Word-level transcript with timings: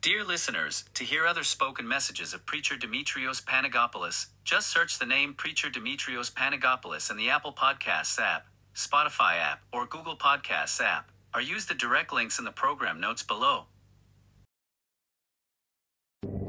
Dear 0.00 0.22
listeners, 0.22 0.84
to 0.94 1.02
hear 1.02 1.26
other 1.26 1.44
spoken 1.44 1.88
messages 1.88 2.34
of 2.34 2.44
Preacher 2.44 2.76
Demetrios 2.76 3.40
Panagopoulos, 3.40 4.26
just 4.44 4.66
search 4.68 4.98
the 4.98 5.06
name 5.06 5.32
Preacher 5.32 5.70
Demetrios 5.70 6.30
Panagopoulos 6.30 7.10
in 7.10 7.16
the 7.16 7.30
Apple 7.30 7.54
Podcasts 7.54 8.18
app, 8.20 8.46
Spotify 8.74 9.38
app, 9.38 9.60
or 9.72 9.86
Google 9.86 10.16
Podcasts 10.16 10.78
app, 10.80 11.10
or 11.34 11.40
use 11.40 11.64
the 11.66 11.74
direct 11.74 12.12
links 12.12 12.38
in 12.38 12.44
the 12.44 12.52
program 12.52 13.00
notes 13.00 13.22
below. 13.22 13.66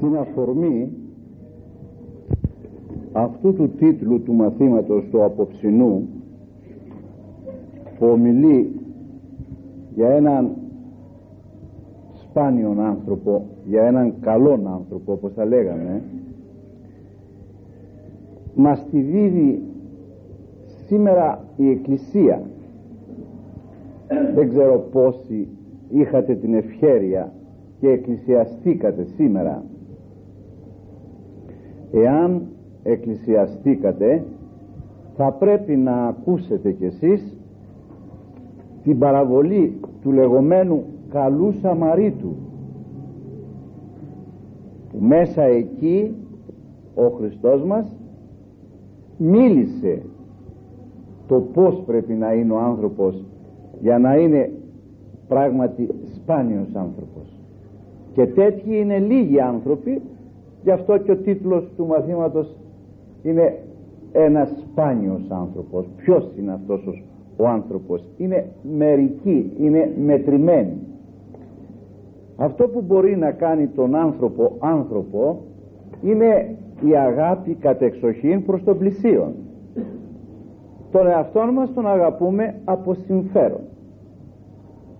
Την 0.00 0.16
αφορμή 0.16 0.90
αυτού 3.12 3.54
του 3.54 3.74
τίτλου 3.78 4.22
του 4.22 4.32
μαθήματος 4.32 5.04
του 5.10 5.24
απόψινού 5.24 6.08
που 7.98 8.06
ομιλεί 8.06 8.80
για 9.94 10.08
έναν 10.08 10.56
σπάνιον 12.31 12.79
άνθρωπο, 12.79 13.45
για 13.65 13.83
έναν 13.83 14.13
καλόν 14.21 14.67
άνθρωπο 14.67 15.11
όπως 15.13 15.33
θα 15.33 15.45
λέγαμε 15.45 16.01
μας 18.55 18.85
τη 18.91 18.99
δίδει 18.99 19.63
σήμερα 20.87 21.43
η 21.57 21.69
Εκκλησία. 21.69 22.41
Δεν 24.35 24.49
ξέρω 24.49 24.79
πόσοι 24.91 25.47
είχατε 25.89 26.35
την 26.35 26.53
ευχέρεια 26.53 27.31
και 27.79 27.89
εκκλησιαστήκατε 27.89 29.03
σήμερα. 29.03 29.63
Εάν 31.91 32.41
εκκλησιαστήκατε 32.83 34.23
θα 35.15 35.31
πρέπει 35.31 35.75
να 35.75 36.07
ακούσετε 36.07 36.71
κι 36.71 36.85
εσείς 36.85 37.37
την 38.83 38.99
παραβολή 38.99 39.79
του 40.01 40.11
λεγόμενου 40.11 40.83
καλού 41.11 41.53
Σαμαρίτου. 41.61 42.35
Που 44.91 44.97
μέσα 44.99 45.43
εκεί 45.43 46.15
ο 46.95 47.07
Χριστός 47.07 47.63
μας 47.63 47.95
μίλησε 49.17 50.01
το 51.27 51.39
πως 51.53 51.83
πρέπει 51.85 52.13
να 52.13 52.33
είναι 52.33 52.53
ο 52.53 52.59
άνθρωπος 52.59 53.25
για 53.81 53.99
να 53.99 54.15
είναι 54.15 54.51
πράγματι 55.27 55.89
σπάνιος 56.15 56.75
άνθρωπος. 56.75 57.39
Και 58.13 58.25
τέτοιοι 58.25 58.79
είναι 58.79 58.99
λίγοι 58.99 59.39
άνθρωποι 59.39 60.01
γι' 60.63 60.71
αυτό 60.71 60.97
και 60.97 61.11
ο 61.11 61.17
τίτλος 61.17 61.73
του 61.77 61.85
μαθήματος 61.85 62.55
είναι 63.23 63.57
ένας 64.11 64.49
σπάνιος 64.57 65.21
άνθρωπος 65.29 65.85
ποιος 65.97 66.31
είναι 66.39 66.51
αυτός 66.51 66.87
ο, 66.87 66.91
ο 67.43 67.47
άνθρωπος; 67.47 68.03
Είναι 68.17 68.45
μερικοί, 68.77 69.51
είναι 69.59 69.91
μετρημένοι 70.05 70.77
αυτό 72.41 72.67
που 72.67 72.81
μπορεί 72.81 73.17
να 73.17 73.31
κάνει 73.31 73.67
τον 73.67 73.95
άνθρωπο 73.95 74.55
άνθρωπο 74.59 75.41
είναι 76.01 76.55
η 76.81 76.95
αγάπη 76.95 77.53
κατεξοχήν 77.53 78.45
προς 78.45 78.63
τον 78.63 78.77
πλησίον. 78.77 79.33
Τον 80.91 81.07
εαυτό 81.07 81.51
μας 81.53 81.73
τον 81.73 81.87
αγαπούμε 81.87 82.55
από 82.65 82.93
συμφέρον. 82.93 83.61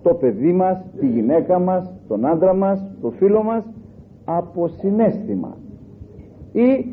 Το 0.03 0.13
παιδί 0.13 0.51
μας, 0.51 0.83
τη 0.99 1.07
γυναίκα 1.07 1.59
μας, 1.59 1.93
τον 2.07 2.25
άντρα 2.25 2.53
μας, 2.53 2.85
το 3.01 3.09
φίλο 3.09 3.43
μας 3.43 3.63
από 4.25 4.67
συνέστημα. 4.67 5.57
Ή 6.51 6.85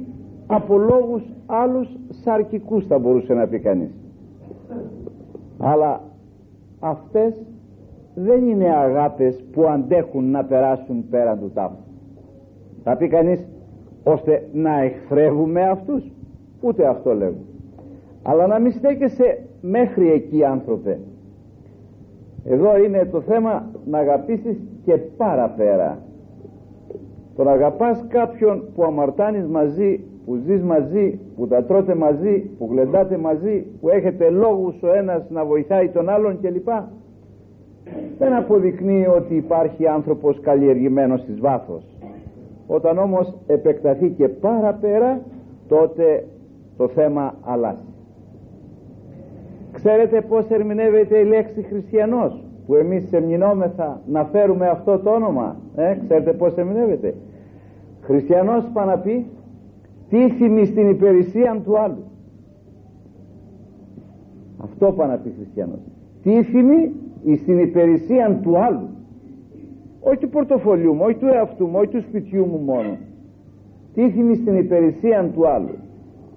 από 0.47 0.79
λόγους 0.79 1.23
άλλους 1.47 1.89
σαρκικούς 2.09 2.87
θα 2.87 2.99
μπορούσε 2.99 3.35
να 3.35 3.47
πει 3.47 3.59
κανείς. 3.59 3.91
Αλλά 5.59 6.01
αυτές 6.81 7.47
δεν 8.25 8.49
είναι 8.49 8.75
αγάπες 8.75 9.45
που 9.53 9.67
αντέχουν 9.67 10.31
να 10.31 10.45
περάσουν 10.45 11.09
πέραν 11.11 11.39
του 11.39 11.51
τάφου. 11.55 11.77
Θα 12.85 12.97
πει 12.97 13.09
κανείς 13.09 13.47
ώστε 14.05 14.49
να 14.53 14.83
εχθρεύουμε 14.83 15.69
αυτούς. 15.69 16.13
Ούτε 16.61 16.87
αυτό 16.87 17.15
λέγω 17.15 17.49
αλλά 18.23 18.47
να 18.47 18.59
μην 18.59 18.73
στέκεσαι 18.73 19.39
μέχρι 19.61 20.11
εκεί 20.11 20.45
άνθρωπε. 20.45 20.99
Εδώ 22.45 22.79
είναι 22.79 23.09
το 23.11 23.21
θέμα 23.21 23.71
να 23.85 23.99
αγαπήσεις 23.99 24.57
και 24.85 24.93
παραπέρα. 24.93 25.99
Το 27.37 27.45
να 27.45 27.51
αγαπάς 27.51 28.05
κάποιον 28.09 28.65
που 28.75 28.85
αμαρτάνεις 28.85 29.47
μαζί 29.47 30.01
που 30.27 30.37
ζεις 30.47 30.63
μαζί, 30.63 31.19
που 31.37 31.47
τα 31.47 31.65
τρώτε 31.65 31.95
μαζί, 31.95 32.51
που 32.59 32.69
γλεντάτε 32.71 33.17
μαζί, 33.17 33.67
που 33.81 33.89
έχετε 33.89 34.31
λόγους 34.31 34.83
ο 34.83 34.95
ένας 34.95 35.31
να 35.31 35.45
βοηθάει 35.45 35.89
τον 35.89 36.09
άλλον 36.09 36.41
κλπ. 36.41 36.69
Δεν 38.19 38.35
αποδεικνύει 38.35 39.07
ότι 39.07 39.35
υπάρχει 39.35 39.87
άνθρωπος 39.87 40.41
καλλιεργημένος 40.41 41.21
στις 41.21 41.41
βάθος. 41.41 41.85
Όταν 42.67 42.99
όμως 42.99 43.35
επεκταθεί 43.47 44.11
και 44.11 44.29
παραπέρα, 44.29 45.21
τότε 45.69 46.25
το 46.77 46.89
θέμα 46.89 47.35
αλλάζει. 47.45 47.89
Ξέρετε 49.73 50.21
πώς 50.21 50.49
ερμηνεύεται 50.49 51.19
η 51.19 51.25
λέξη 51.25 51.63
χριστιανός 51.63 52.45
που 52.67 52.75
εμείς 52.75 53.13
εμνηνόμεθα 53.13 54.01
να 54.07 54.25
φέρουμε 54.25 54.69
αυτό 54.69 54.99
το 54.99 55.11
όνομα. 55.11 55.57
Ε, 55.77 55.97
ξέρετε 56.07 56.33
πώς 56.33 56.55
ερμηνεύεται; 56.55 57.15
Χριστιανός 58.01 58.65
πάει 58.73 58.87
να 58.87 58.99
πει 58.99 59.27
τίθιμη 60.09 60.65
στην 60.65 60.89
υπηρεσία 60.89 61.61
του 61.65 61.79
άλλου. 61.79 62.05
Αυτό 64.59 64.93
πάει 64.93 65.09
να 65.09 65.17
πει 65.17 65.33
χριστιανός. 65.37 65.79
Τίθιμη 66.23 66.93
στην 67.43 67.59
υπηρεσία 67.59 68.41
του 68.43 68.59
άλλου. 68.59 68.89
Όχι 70.01 70.17
του 70.17 70.29
πορτοφολιού 70.29 70.95
μου, 70.95 71.01
όχι 71.05 71.15
του 71.15 71.27
εαυτού 71.27 71.67
μου, 71.67 71.75
όχι 71.77 71.89
του 71.89 72.01
σπιτιού 72.01 72.47
μου 72.47 72.59
μόνο. 72.59 72.97
Τίθιμη 73.95 74.35
στην 74.35 74.57
υπηρεσία 74.57 75.31
του 75.35 75.49
άλλου. 75.49 75.75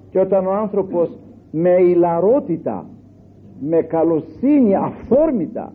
Και 0.10 0.20
όταν 0.20 0.46
ο 0.46 0.52
άνθρωπος 0.52 1.18
με 1.52 1.70
ηλαρότητα 1.70 2.86
με 3.60 3.82
καλοσύνη 3.82 4.76
αυθόρμητα 4.76 5.74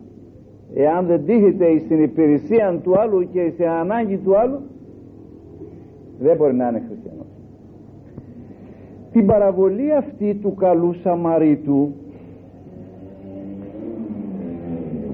εάν 0.73 1.05
δεν 1.05 1.25
τύχεται 1.25 1.79
στην 1.85 2.03
υπηρεσία 2.03 2.79
του 2.83 2.99
άλλου 2.99 3.29
και 3.31 3.49
στην 3.53 3.67
ανάγκη 3.67 4.17
του 4.17 4.37
άλλου 4.37 4.59
δεν 6.19 6.35
μπορεί 6.37 6.53
να 6.53 6.67
είναι 6.67 6.83
χριστιανός 6.87 7.27
την 9.17 9.25
παραβολή 9.25 9.93
αυτή 9.93 10.35
του 10.35 10.53
καλού 10.55 10.93
Σαμαρίτου 10.93 11.93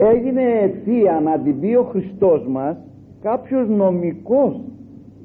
έγινε 0.06 0.42
αιτία 0.42 1.22
να 1.24 1.40
την 1.40 1.60
πει 1.60 1.76
ο 1.76 1.84
Χριστός 1.84 2.48
μας 2.48 2.78
κάποιος 3.22 3.68
νομικός 3.68 4.62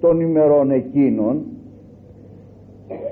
των 0.00 0.20
ημερών 0.20 0.70
εκείνων 0.70 1.42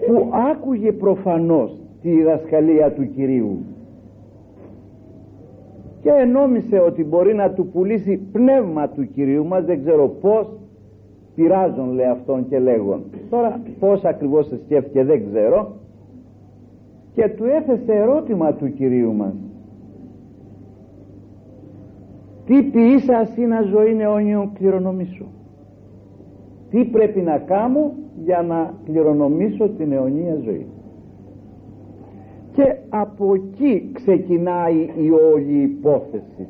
που 0.07 0.31
άκουγε 0.51 0.93
προφανώς 0.93 1.81
τη 2.03 2.11
διδασκαλία 2.11 2.93
του 2.93 3.11
Κυρίου. 3.15 3.59
Και 6.03 6.11
ενόμισε 6.11 6.79
ότι 6.79 7.05
μπορεί 7.05 7.35
να 7.35 7.51
του 7.51 7.67
πουλήσει 7.67 8.17
πνεύμα 8.33 8.89
του 8.89 9.09
Κυρίου 9.13 9.47
μας 9.47 9.65
δεν 9.65 9.83
ξέρω 9.83 10.09
πως 10.09 10.53
πειράζον 11.35 11.93
λέει 11.93 12.07
αυτόν 12.07 12.49
και 12.49 12.59
λέγον. 12.59 13.03
Τώρα 13.31 13.61
πως 13.79 14.05
ακριβώς 14.05 14.47
σε 14.47 14.59
σκέφτηκε 14.65 15.05
δεν 15.05 15.27
ξέρω. 15.27 15.73
Και 17.15 17.29
του 17.29 17.45
έθεσε 17.45 17.93
ερώτημα 17.93 18.53
του 18.53 18.73
Κυρίου 18.73 19.13
μας 19.13 19.35
τι 22.47 22.63
ποιήσας 22.63 23.37
είναι 23.37 23.63
ζωή 23.71 24.01
αιώνιον 24.01 24.53
κληρονομήσω. 24.53 25.25
Τι 26.71 26.85
πρέπει 26.85 27.21
να 27.21 27.39
κάνω 27.39 27.93
για 28.25 28.43
να 28.43 28.75
κληρονομήσω 28.85 29.69
την 29.69 29.93
αιωνία 29.93 30.37
ζωή. 30.45 30.67
Και 32.53 32.77
από 32.89 33.35
εκεί 33.35 33.91
ξεκινάει 33.93 34.91
η 34.97 35.11
όλη 35.35 35.63
υπόθεση. 35.63 36.49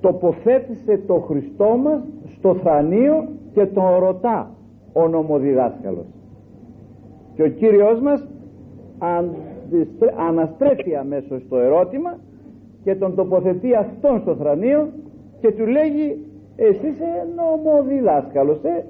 Τοποθέτησε 0.00 1.00
το 1.06 1.14
Χριστό 1.14 1.76
μας 1.76 2.02
στο 2.38 2.54
θρανίο 2.54 3.28
και 3.52 3.66
τον 3.66 3.98
ρωτά 3.98 4.50
ο 4.92 5.08
νομοδιδάσκαλος. 5.08 6.06
Και 7.34 7.42
ο 7.42 7.48
Κύριος 7.48 8.00
μας 8.00 8.28
αναστρέφει 10.28 10.94
αμέσως 10.94 11.48
το 11.48 11.56
ερώτημα 11.56 12.18
και 12.84 12.94
τον 12.94 13.14
τοποθετεί 13.14 13.74
αυτόν 13.74 14.20
στο 14.20 14.34
θρανίο 14.34 14.88
και 15.40 15.52
του 15.52 15.66
λέγει 15.66 16.24
εσύ 16.56 16.86
είσαι 16.86 17.26
νομοδιδάσκαλος 17.36 18.58
ε, 18.62 18.84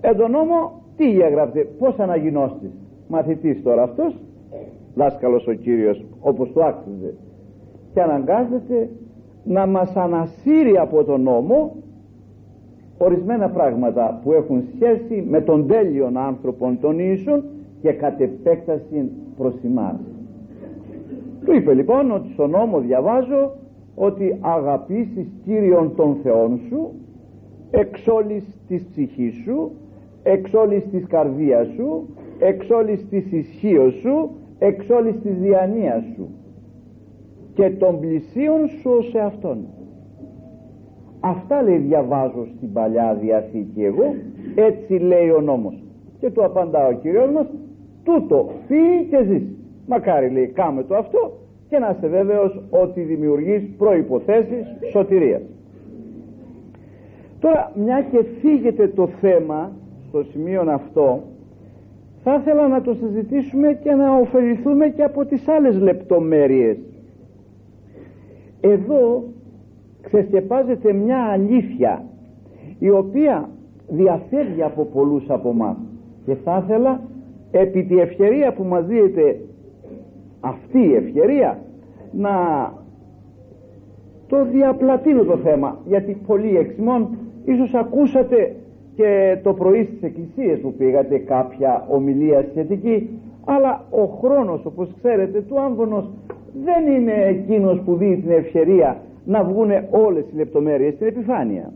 εν 0.00 0.16
τον 0.16 0.30
νόμο 0.30 0.82
τι 0.96 1.20
έγραψε 1.20 1.66
πως 1.78 1.98
αναγινώστης 1.98 2.70
μαθητής 3.08 3.62
τώρα 3.62 3.82
αυτός; 3.82 4.14
Δάσκαλος 4.94 5.46
ο 5.46 5.52
Κύριος 5.52 6.04
όπως 6.20 6.52
το 6.52 6.64
άξιζε 6.64 7.14
και 7.94 8.02
αναγκάζεται 8.02 8.88
να 9.44 9.66
μας 9.66 9.96
ανασύρει 9.96 10.78
από 10.78 11.04
τον 11.04 11.22
νόμο 11.22 11.76
ορισμένα 12.98 13.48
πράγματα 13.48 14.20
που 14.24 14.32
έχουν 14.32 14.62
σχέση 14.74 15.24
με 15.28 15.40
τον 15.40 15.66
τέλειον 15.66 16.16
άνθρωπον 16.16 16.80
των 16.80 16.98
ίσων 16.98 17.44
και 17.80 17.92
κατ' 17.92 18.20
επέκταση 18.20 19.10
προς 19.36 19.54
εμάς. 19.64 20.17
Του 21.48 21.54
είπε 21.54 21.74
λοιπόν 21.74 22.10
ότι 22.10 22.32
στον 22.32 22.50
νόμο 22.50 22.80
διαβάζω 22.80 23.52
ότι 23.94 24.38
αγαπήσεις 24.40 25.26
Κύριον 25.44 25.94
τον 25.96 26.16
Θεόν 26.22 26.60
σου 26.68 26.90
εξ 27.70 28.06
όλης 28.06 28.44
της 28.68 28.84
ψυχής 28.90 29.34
σου 29.44 29.70
εξ 30.22 30.52
όλης 30.54 30.84
της 30.90 31.06
καρδίας 31.06 31.68
σου 31.68 32.08
εξ 32.38 32.70
όλης 32.70 33.08
της 33.08 33.32
ισχύως 33.32 33.94
σου 33.94 34.30
εξ 34.58 34.88
όλης 34.88 35.20
της 35.22 35.38
διανοίας 35.38 36.04
σου. 36.14 36.28
Και 37.54 37.70
των 37.70 38.00
πλησίων 38.00 38.68
σου 38.68 38.90
ως 38.90 39.14
εαυτόν. 39.14 39.58
Αυτά 41.20 41.62
λέει 41.62 41.76
διαβάζω 41.76 42.46
στην 42.56 42.72
Παλιά 42.72 43.14
Διαθήκη 43.20 43.84
εγώ 43.84 44.14
έτσι 44.54 44.94
λέει 44.94 45.30
ο 45.30 45.40
νόμος. 45.40 45.82
Και 46.20 46.30
του 46.30 46.44
απαντά 46.44 46.86
ο 46.86 46.92
Κύριος 46.92 47.30
μας 47.30 47.46
τούτο 48.04 48.48
φύγει 48.66 49.06
και 49.10 49.24
ζεις 49.24 49.57
μακάρι 49.88 50.30
λέει 50.30 50.46
κάμε 50.46 50.82
το 50.82 50.96
αυτό 50.96 51.32
και 51.68 51.78
να 51.78 51.94
είσαι 51.96 52.08
βέβαιος 52.08 52.62
ότι 52.70 53.00
δημιουργείς 53.00 53.62
προϋποθέσεις 53.78 54.66
σωτηρίας. 54.90 55.42
Τώρα 57.40 57.72
μια 57.74 58.02
και 58.10 58.24
φύγεται 58.40 58.88
το 58.88 59.06
θέμα 59.06 59.72
στο 60.08 60.22
σημείο 60.22 60.64
αυτό 60.68 61.22
θα 62.22 62.34
ήθελα 62.34 62.68
να 62.68 62.80
το 62.80 62.94
συζητήσουμε 62.94 63.72
και 63.82 63.92
να 63.92 64.16
ωφεληθούμε 64.16 64.88
και 64.88 65.02
από 65.02 65.24
τις 65.24 65.48
άλλες 65.48 65.80
λεπτομέρειες. 65.80 66.76
Εδώ 68.60 69.24
ξεσκεπάζεται 70.02 70.92
μια 70.92 71.18
αλήθεια 71.18 72.04
η 72.78 72.90
οποία 72.90 73.48
διαφεύγει 73.88 74.62
από 74.62 74.84
πολλούς 74.84 75.30
από 75.30 75.52
μας 75.52 75.76
και 76.24 76.34
θα 76.34 76.62
ήθελα 76.64 77.00
επί 77.50 77.84
τη 77.84 77.98
ευκαιρία 78.00 78.52
που 78.52 78.64
μας 78.64 78.86
δίνεται 78.86 79.40
αυτή 80.40 80.78
η 80.78 80.94
ευκαιρία 80.94 81.58
να 82.12 82.32
το 84.26 84.44
διαπλατείνω 84.44 85.22
το 85.22 85.36
θέμα. 85.36 85.78
Γιατί 85.86 86.20
πολλοί 86.26 86.56
εξημών 86.56 87.08
ίσως 87.44 87.74
ακούσατε 87.74 88.54
και 88.94 89.38
το 89.42 89.52
πρωί 89.54 89.84
στις 89.84 90.02
εκκλησίες 90.02 90.60
που 90.60 90.72
πήγατε 90.72 91.18
κάποια 91.18 91.86
ομιλία 91.88 92.46
σχετική 92.50 93.08
αλλά 93.44 93.84
ο 93.90 94.04
χρόνος 94.04 94.64
όπως 94.64 94.94
ξέρετε 95.02 95.40
του 95.40 95.60
άμβονος 95.60 96.10
δεν 96.64 96.86
είναι 96.86 97.12
εκείνος 97.12 97.80
που 97.84 97.94
δίνει 97.94 98.16
την 98.16 98.30
ευκαιρία 98.30 99.00
να 99.24 99.44
βγούνε 99.44 99.88
όλες 99.90 100.24
οι 100.32 100.36
λεπτομέρειες 100.36 100.94
στην 100.94 101.06
επιφάνεια. 101.06 101.72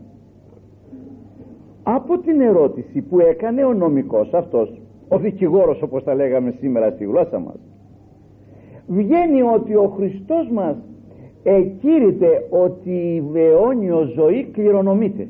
Από 1.83 2.17
την 2.17 2.41
ερώτηση 2.41 3.01
που 3.01 3.19
έκανε 3.19 3.65
ο 3.65 3.73
νομικός 3.73 4.33
αυτός 4.33 4.81
ο 5.07 5.17
δικηγόρος 5.17 5.81
όπως 5.81 6.03
τα 6.03 6.13
λέγαμε 6.15 6.53
σήμερα 6.59 6.91
στη 6.91 7.03
γλώσσα 7.03 7.39
μας 7.39 7.55
βγαίνει 8.87 9.41
ότι 9.41 9.75
ο 9.75 9.93
Χριστός 9.95 10.49
μας 10.49 10.75
εκήρυτε 11.43 12.47
ότι 12.49 12.89
η 12.89 13.21
βεώνιο 13.31 14.03
ζωή 14.15 14.43
κληρονομείται. 14.43 15.27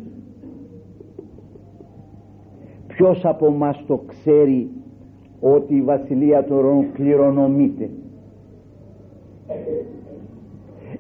Ποιος 2.88 3.26
από 3.26 3.50
μας 3.50 3.84
το 3.88 4.02
ξέρει 4.08 4.70
ότι 5.40 5.76
η 5.76 5.82
βασιλεία 5.82 6.44
των 6.44 6.58
ουρανών 6.58 6.86
κληρονομείται; 6.94 7.90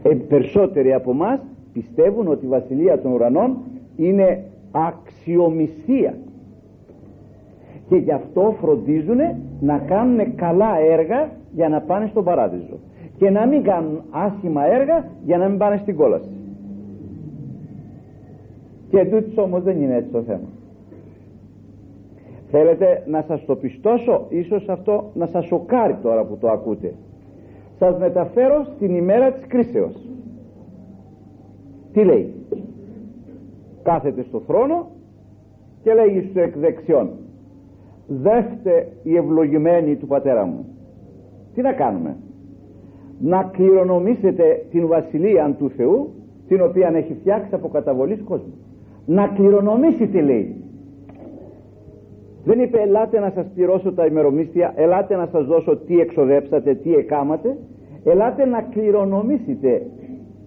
Ε, 0.03 0.09
περισσότεροι 0.09 0.93
από 0.93 1.13
μας 1.13 1.39
πιστεύουν 1.73 2.27
ότι 2.27 2.45
η 2.45 2.47
βασιλεία 2.47 2.99
των 2.99 3.11
ουρανών 3.11 3.57
είναι 3.95 4.43
αξιομισία. 4.71 6.17
Και 7.89 7.95
γι' 7.95 8.11
αυτό 8.11 8.55
φροντίζουν 8.61 9.17
να 9.59 9.77
κάνουν 9.77 10.35
καλά 10.35 10.79
έργα 10.79 11.29
για 11.53 11.69
να 11.69 11.81
πάνε 11.81 12.07
στον 12.07 12.23
παράδεισο. 12.23 12.77
Και 13.17 13.29
να 13.29 13.45
μην 13.45 13.63
κάνουν 13.63 14.01
άσχημα 14.09 14.65
έργα 14.65 15.05
για 15.25 15.37
να 15.37 15.47
μην 15.47 15.57
πάνε 15.57 15.77
στην 15.77 15.95
κόλαση. 15.95 16.29
Και 18.89 19.05
τούτος 19.05 19.37
όμως 19.37 19.63
δεν 19.63 19.81
είναι 19.81 19.95
έτσι 19.95 20.09
το 20.09 20.21
θέμα. 20.21 20.47
Θέλετε 22.51 23.03
να 23.07 23.23
σας 23.27 23.45
το 23.45 23.55
πιστώσω 23.55 24.25
ίσως 24.29 24.69
αυτό 24.69 25.11
να 25.13 25.25
σας 25.27 25.45
σοκάρει 25.45 25.95
τώρα 26.01 26.23
που 26.23 26.37
το 26.37 26.49
ακούτε. 26.49 26.93
Σας 27.79 27.97
μεταφέρω 27.97 28.67
στην 28.75 28.95
ημέρα 28.95 29.31
της 29.31 29.47
κρίσεως. 29.47 30.09
Τι 31.93 32.03
λέει; 32.03 32.33
Κάθεται 33.83 34.23
στο 34.23 34.39
θρόνο 34.39 34.87
και 35.83 35.93
λέει 35.93 36.21
στους 36.21 36.35
εκ 36.35 36.57
δεξιών 36.57 37.09
δέχτε 38.07 38.87
η 39.03 39.15
ευλογημένη 39.15 39.95
του 39.95 40.07
πατέρα 40.07 40.45
μου 40.45 40.65
τι 41.53 41.61
να 41.61 41.73
κάνουμε; 41.73 42.15
Να 43.19 43.43
κληρονομήσετε 43.43 44.65
την 44.71 44.87
βασιλεία 44.87 45.55
του 45.59 45.69
Θεού 45.69 46.13
την 46.47 46.61
οποία 46.61 46.91
έχει 46.95 47.13
φτιάξει 47.13 47.55
από 47.55 47.67
καταβολής 47.67 48.21
κόσμου. 48.23 48.53
Να 49.05 49.27
κληρονομήσετε 49.27 50.21
λέει. 50.21 50.55
Δεν 52.45 52.59
είπε 52.59 52.79
ελάτε 52.81 53.19
να 53.19 53.31
σας 53.35 53.45
πληρώσω 53.55 53.93
τα 53.93 54.05
ημερομίσθια 54.05 54.73
ελάτε 54.75 55.15
να 55.15 55.29
σας 55.31 55.45
δώσω 55.45 55.77
τι 55.77 55.99
εξοδέψατε 55.99 56.73
τι 56.73 56.93
εκάματε. 56.93 57.57
Ελάτε 58.03 58.45
να 58.45 58.61
κληρονομήσετε 58.61 59.85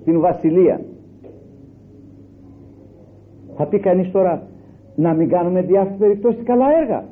την 0.05 0.21
βασιλεία. 0.21 0.81
Θα 3.57 3.67
πει 3.67 3.79
κανείς 3.79 4.11
τώρα 4.11 4.43
να 4.95 5.13
μην 5.15 5.29
κάνουμε 5.29 5.63
διάφορες 5.63 5.99
περιπτώσεις 5.99 6.43
καλά 6.43 6.67
έργα. 6.81 7.05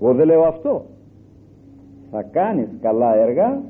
Εγώ 0.00 0.14
δεν 0.14 0.26
λέω 0.26 0.42
αυτό 0.42 0.84
θα 2.10 2.22
κάνεις 2.22 2.68
καλά 2.80 3.16
έργα 3.16 3.60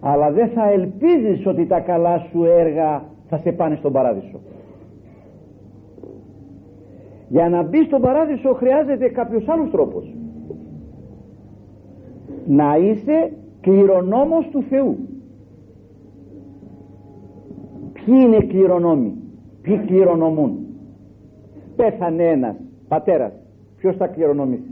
αλλά 0.00 0.30
δεν 0.30 0.48
θα 0.48 0.70
ελπίζεις 0.70 1.46
ότι 1.46 1.66
τα 1.66 1.80
καλά 1.80 2.18
σου 2.18 2.44
έργα 2.44 3.02
θα 3.28 3.38
σε 3.38 3.52
πάνε 3.52 3.76
στον 3.76 3.92
παράδεισο. 3.92 4.40
Για 7.28 7.48
να 7.48 7.62
μπει 7.62 7.84
στον 7.84 8.00
παράδεισο 8.00 8.54
χρειάζεται 8.54 9.08
κάποιος 9.08 9.48
άλλος 9.48 9.70
τρόπος. 9.70 10.14
Να 12.46 12.76
είσαι 12.76 13.32
κληρονόμος 13.60 14.48
του 14.48 14.62
Θεού. 14.62 14.96
Ποιοι 17.92 18.14
είναι 18.24 18.38
κληρονόμοι 18.38 19.18
ποιοι 19.68 19.78
κληρονομούν. 19.86 20.66
Πέθανε 21.76 22.24
ένας 22.24 22.56
πατέρας. 22.88 23.32
Ποιος 23.76 23.96
θα 23.96 24.06
κληρονομήσει; 24.06 24.70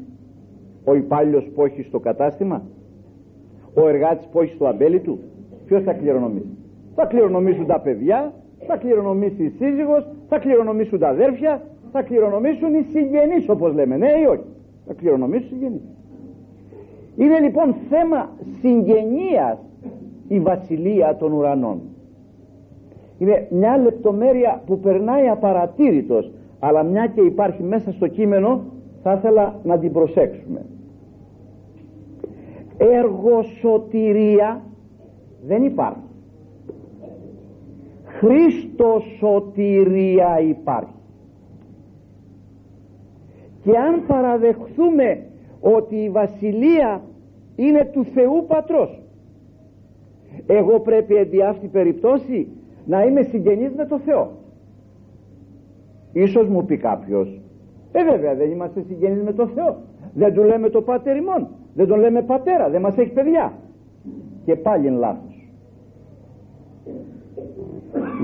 Ο 0.87 0.95
υπάλληλος 0.95 1.45
που 1.55 1.65
έχει 1.65 1.83
στο 1.83 1.99
κατάστημα; 1.99 2.63
Ο 3.75 3.89
εργάτης 3.89 4.27
που 4.27 4.41
έχει 4.41 4.55
στο 4.55 4.67
αμπέλι 4.67 5.01
του; 5.01 5.19
Ποιος 5.67 5.83
θα 5.83 5.93
κληρονομήσει; 5.93 6.57
Θα 6.95 7.07
κληρονομήσουν 7.07 7.67
τα 7.67 7.81
παιδιά 7.81 8.33
θα 8.67 8.77
κληρονομήσει 8.77 9.43
η 9.45 9.49
σύζυγος 9.49 10.07
θα 10.29 10.39
κληρονομήσουν 10.39 10.99
τα 10.99 11.09
αδέρφια 11.09 11.63
θα 11.93 12.03
κληρονομήσουν 12.03 12.75
οι 12.75 12.87
συγγενείς 12.93 13.49
όπως 13.49 13.75
λέμε 13.75 13.97
ναι 13.97 14.07
ή 14.23 14.25
όχι; 14.31 14.45
Θα 14.87 14.95
κληρονομήσουν 14.95 15.47
οι 15.47 15.49
συγγενείς. 15.49 15.81
Είναι 17.17 17.41
λοιπόν 17.41 17.75
θέμα 17.89 18.31
συγγενείας 18.61 19.59
η 20.29 20.41
βασιλεία 20.41 21.17
των 21.17 21.33
ουρανών. 21.33 21.81
Είναι 23.19 23.47
μια 23.51 23.77
λεπτομέρεια 23.77 24.63
που 24.67 24.79
περνάει 24.79 25.29
απαρατήρητος 25.29 26.31
αλλά 26.59 26.83
μια 26.83 27.07
και 27.07 27.21
υπάρχει 27.21 27.63
μέσα 27.63 27.93
στο 27.93 28.09
κείμενο 28.09 28.61
θα 29.03 29.13
ήθελα 29.13 29.61
να 29.65 29.79
την 29.79 29.93
προσέξουμε 29.93 30.61
εργοσωτηρία 32.79 34.63
δεν 35.47 35.65
υπάρχει. 35.65 36.01
Χριστοσωτηρία 38.05 40.41
υπάρχει. 40.41 40.95
Και 43.63 43.79
αν 43.79 44.07
παραδεχθούμε 44.07 45.27
ότι 45.61 45.97
η 45.97 46.11
βασιλεία 46.11 47.03
είναι 47.57 47.85
του 47.85 48.05
Θεού 48.05 48.45
Πατρός 48.47 49.01
εγώ 50.47 50.81
πρέπει 50.81 51.15
εν 51.15 51.29
αυτή 51.49 51.67
περιπτώσει 51.67 52.49
να 52.87 53.05
είμαι 53.05 53.23
συγγενής 53.23 53.75
με 53.75 53.87
το 53.87 53.99
Θεό. 53.99 54.31
Ίσως 56.13 56.49
μου 56.49 56.65
πει 56.65 56.77
κάποιος 56.77 57.41
ε 57.93 58.05
βέβαια 58.05 58.35
δεν 58.35 58.51
είμαστε 58.51 58.81
συγγενείς 58.81 59.23
με 59.23 59.33
το 59.33 59.47
Θεό. 59.47 59.77
Δεν 60.15 60.35
του 60.35 60.43
λέμε 60.43 60.71
το 60.71 60.83
πάτερ 60.83 61.17
ημών 61.17 61.49
δεν 61.77 61.87
τον 61.87 62.01
λέμε 62.01 62.23
πατέρα 62.23 62.71
δεν 62.71 62.81
μας 62.81 62.97
έχει 62.97 63.13
παιδιά. 63.13 63.53
Και 64.45 64.57
πάλι 64.57 64.87
είναι 64.87 64.97
λάθος. 64.97 65.49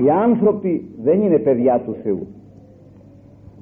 Οι 0.03 0.09
άνθρωποι 0.09 0.89
δεν 1.03 1.21
είναι 1.21 1.39
παιδιά 1.39 1.79
του 1.79 1.95
Θεού. 2.03 2.27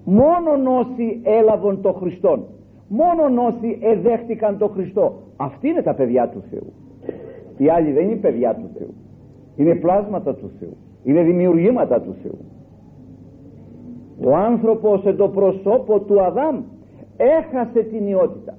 Μόνον 0.03 0.67
όσοι 0.67 1.21
έλαβαν 1.24 1.81
το 1.81 1.91
Χριστόν 1.91 2.45
μόνον 2.91 3.38
όσοι 3.38 3.79
εδέχτηκαν 3.81 4.57
το 4.57 4.67
Χριστό 4.67 5.13
αυτοί 5.38 5.67
είναι 5.67 5.81
τα 5.81 5.93
παιδιά 5.93 6.29
του 6.29 6.43
Θεού. 6.50 6.74
Οι 7.57 7.69
άλλοι 7.69 7.91
δεν 7.91 8.05
είναι 8.05 8.15
παιδιά 8.15 8.55
του 8.55 8.69
Θεού. 8.77 8.93
Είναι 9.55 9.75
πλάσματα 9.75 10.36
του 10.36 10.51
Θεού. 10.60 10.77
Είναι 11.03 11.21
δημιουργήματα 11.24 12.01
του 12.01 12.15
Θεού. 12.24 12.38
Ο 14.25 14.36
άνθρωπος 14.36 15.05
εν 15.05 15.15
το 15.15 15.29
προσώπο 15.29 16.00
του 16.00 16.21
Αδάμ 16.21 16.62
έχασε 17.17 17.81
την 17.81 18.07
ιότητα 18.07 18.57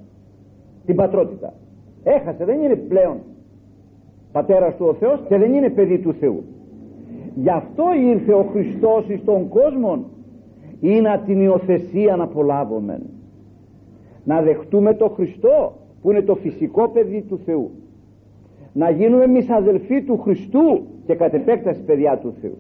την 0.87 0.95
πατρότητα. 0.95 1.55
Έχασε 2.03 2.45
δεν 2.45 2.61
είναι 2.61 2.77
πλέον 2.77 3.17
πατέρας 4.33 4.77
του 4.77 4.87
ο 4.89 4.95
Θεός 4.95 5.21
και 5.29 5.37
δεν 5.39 5.53
είναι 5.53 5.71
παιδί 5.71 5.99
του 5.99 6.13
Θεού. 6.13 6.45
Γι' 7.35 7.51
αυτό 7.51 7.85
ήρθε 8.03 8.33
ο 8.33 8.43
Χριστός 8.43 9.09
εις 9.09 9.25
τον 9.25 9.49
κόσμο 9.49 10.05
ή 10.81 11.01
να 11.01 11.19
την 11.19 11.41
υιοθεσία 11.41 12.17
να 12.17 12.25
απολάβουμε 12.25 13.01
να 14.25 14.43
δεχτούμε 14.43 14.95
το 14.95 15.09
Χριστό 15.09 15.73
που 16.03 16.11
είναι 16.11 16.23
το 16.23 16.35
φυσικό 16.35 16.89
παιδί 16.89 17.23
του 17.23 17.39
Θεού. 17.45 17.71
Να 18.73 18.91
γίνουμε 18.91 19.25
εμείς 19.25 19.51
αδελφοί 19.51 20.03
του 20.03 20.19
Χριστού 20.19 20.87
και 21.07 21.15
κατ' 21.15 21.35
επέκταση 21.35 21.81
παιδιά 21.81 22.19
του 22.19 22.35
Θεού. 22.41 22.57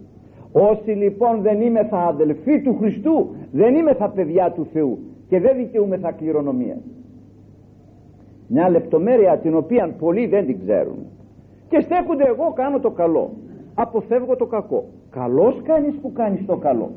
Όσοι 0.52 0.91
λοιπόν 0.91 1.41
δεν 1.43 1.61
είμαι 1.61 1.85
θα 1.85 1.99
αδελφοί 1.99 2.62
του 2.62 2.76
Χριστού 2.79 3.31
δεν 3.52 3.75
είμαι 3.75 3.95
θα 3.95 4.09
παιδιά 4.09 4.52
του 4.52 4.67
Θεού 4.73 4.99
και 5.29 5.41
δεν 5.41 5.57
δικαιούμαι 5.57 5.97
θα 5.97 6.11
κληρονομία 6.11 6.76
μια 8.46 8.68
λεπτομέρεια 8.68 9.38
την 9.38 9.56
οποία 9.56 9.94
πολλοί 9.99 10.26
δεν 10.26 10.46
την 10.46 10.58
ξέρουν. 10.58 10.96
Και 11.68 11.80
στέκονται 11.80 12.25
εγώ 12.25 12.52
κάνω 12.54 12.80
το 12.80 12.90
καλό. 12.90 13.30
Αποφεύγω 13.75 14.37
το 14.37 14.46
κακό. 14.46 14.84
Καλός 15.11 15.61
κάνεις 15.62 15.94
που 16.02 16.12
κάνεις 16.12 16.46
το 16.46 16.56
καλό. 16.56 16.90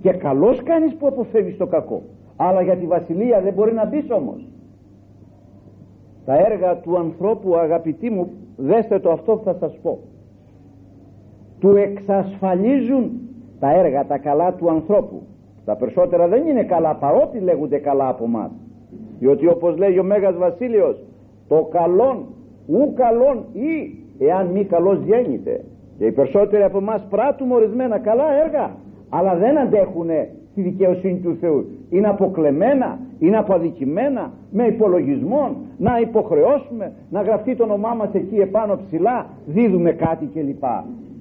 Και 0.00 0.12
καλός 0.12 0.62
κάνεις 0.62 0.94
που 0.94 1.06
αποφεύγεις 1.06 1.56
το 1.56 1.66
κακό. 1.66 2.02
Αλλά 2.36 2.62
για 2.62 2.76
τη 2.76 2.86
βασιλεία 2.86 3.40
δεν 3.40 3.52
μπορεί 3.52 3.72
να 3.72 3.86
μπεις 3.86 4.10
όμως. 4.10 4.46
Τα 6.24 6.34
έργα 6.46 6.76
του 6.76 6.98
ανθρώπου 6.98 7.56
αγαπητοί 7.56 8.10
μου 8.10 8.30
δέστε 8.56 8.98
το 8.98 9.10
αυτό 9.10 9.36
που 9.36 9.44
θα 9.44 9.56
σας 9.60 9.78
πω. 9.82 9.98
Του 11.58 11.76
εξασφαλίζουν 11.76 13.10
τα 13.60 13.74
έργα 13.74 14.06
τα 14.06 14.18
καλά 14.18 14.54
του 14.54 14.70
ανθρώπου. 14.70 15.22
Τα 15.64 15.76
περισσότερα 15.76 16.28
δεν 16.28 16.46
είναι 16.46 16.62
καλά 16.62 16.94
παρότι 16.94 17.38
λέγονται 17.38 17.78
καλά 17.78 18.08
από 18.08 18.26
μας 18.26 18.50
διότι 19.20 19.46
όπως 19.46 19.76
λέει 19.76 19.98
ο 19.98 20.02
Μέγας 20.04 20.36
Βασίλειος 20.36 20.96
το 21.48 21.68
καλόν 21.72 22.24
ου 22.66 22.92
καλόν 22.94 23.44
ή 23.52 23.98
εάν 24.24 24.46
μη 24.46 24.64
καλός 24.64 24.98
γέννηται 25.04 25.64
και 25.98 26.04
οι 26.06 26.12
περισσότεροι 26.12 26.62
από 26.62 26.78
εμάς 26.78 27.06
πράττουμε 27.10 27.54
ορισμένα 27.54 27.98
καλά 27.98 28.24
έργα 28.44 28.70
αλλά 29.10 29.34
δεν 29.34 29.58
αντέχουν 29.58 30.08
τη 30.54 30.60
δικαιοσύνη 30.62 31.18
του 31.18 31.36
Θεού. 31.40 31.66
Είναι 31.90 32.08
αποκλεμμένα, 32.08 32.98
είναι 33.18 33.36
αποδικημένα 33.36 34.32
με 34.50 34.66
υπολογισμό 34.66 35.56
να 35.78 35.98
υποχρεώσουμε 36.00 36.92
να 37.10 37.22
γραφτεί 37.22 37.56
το 37.56 37.64
όνομά 37.64 37.94
μας 37.94 38.08
εκεί 38.12 38.36
επάνω 38.36 38.78
ψηλά 38.86 39.26
δίδουμε 39.46 39.92
κάτι 39.92 40.26
κλπ. 40.26 40.64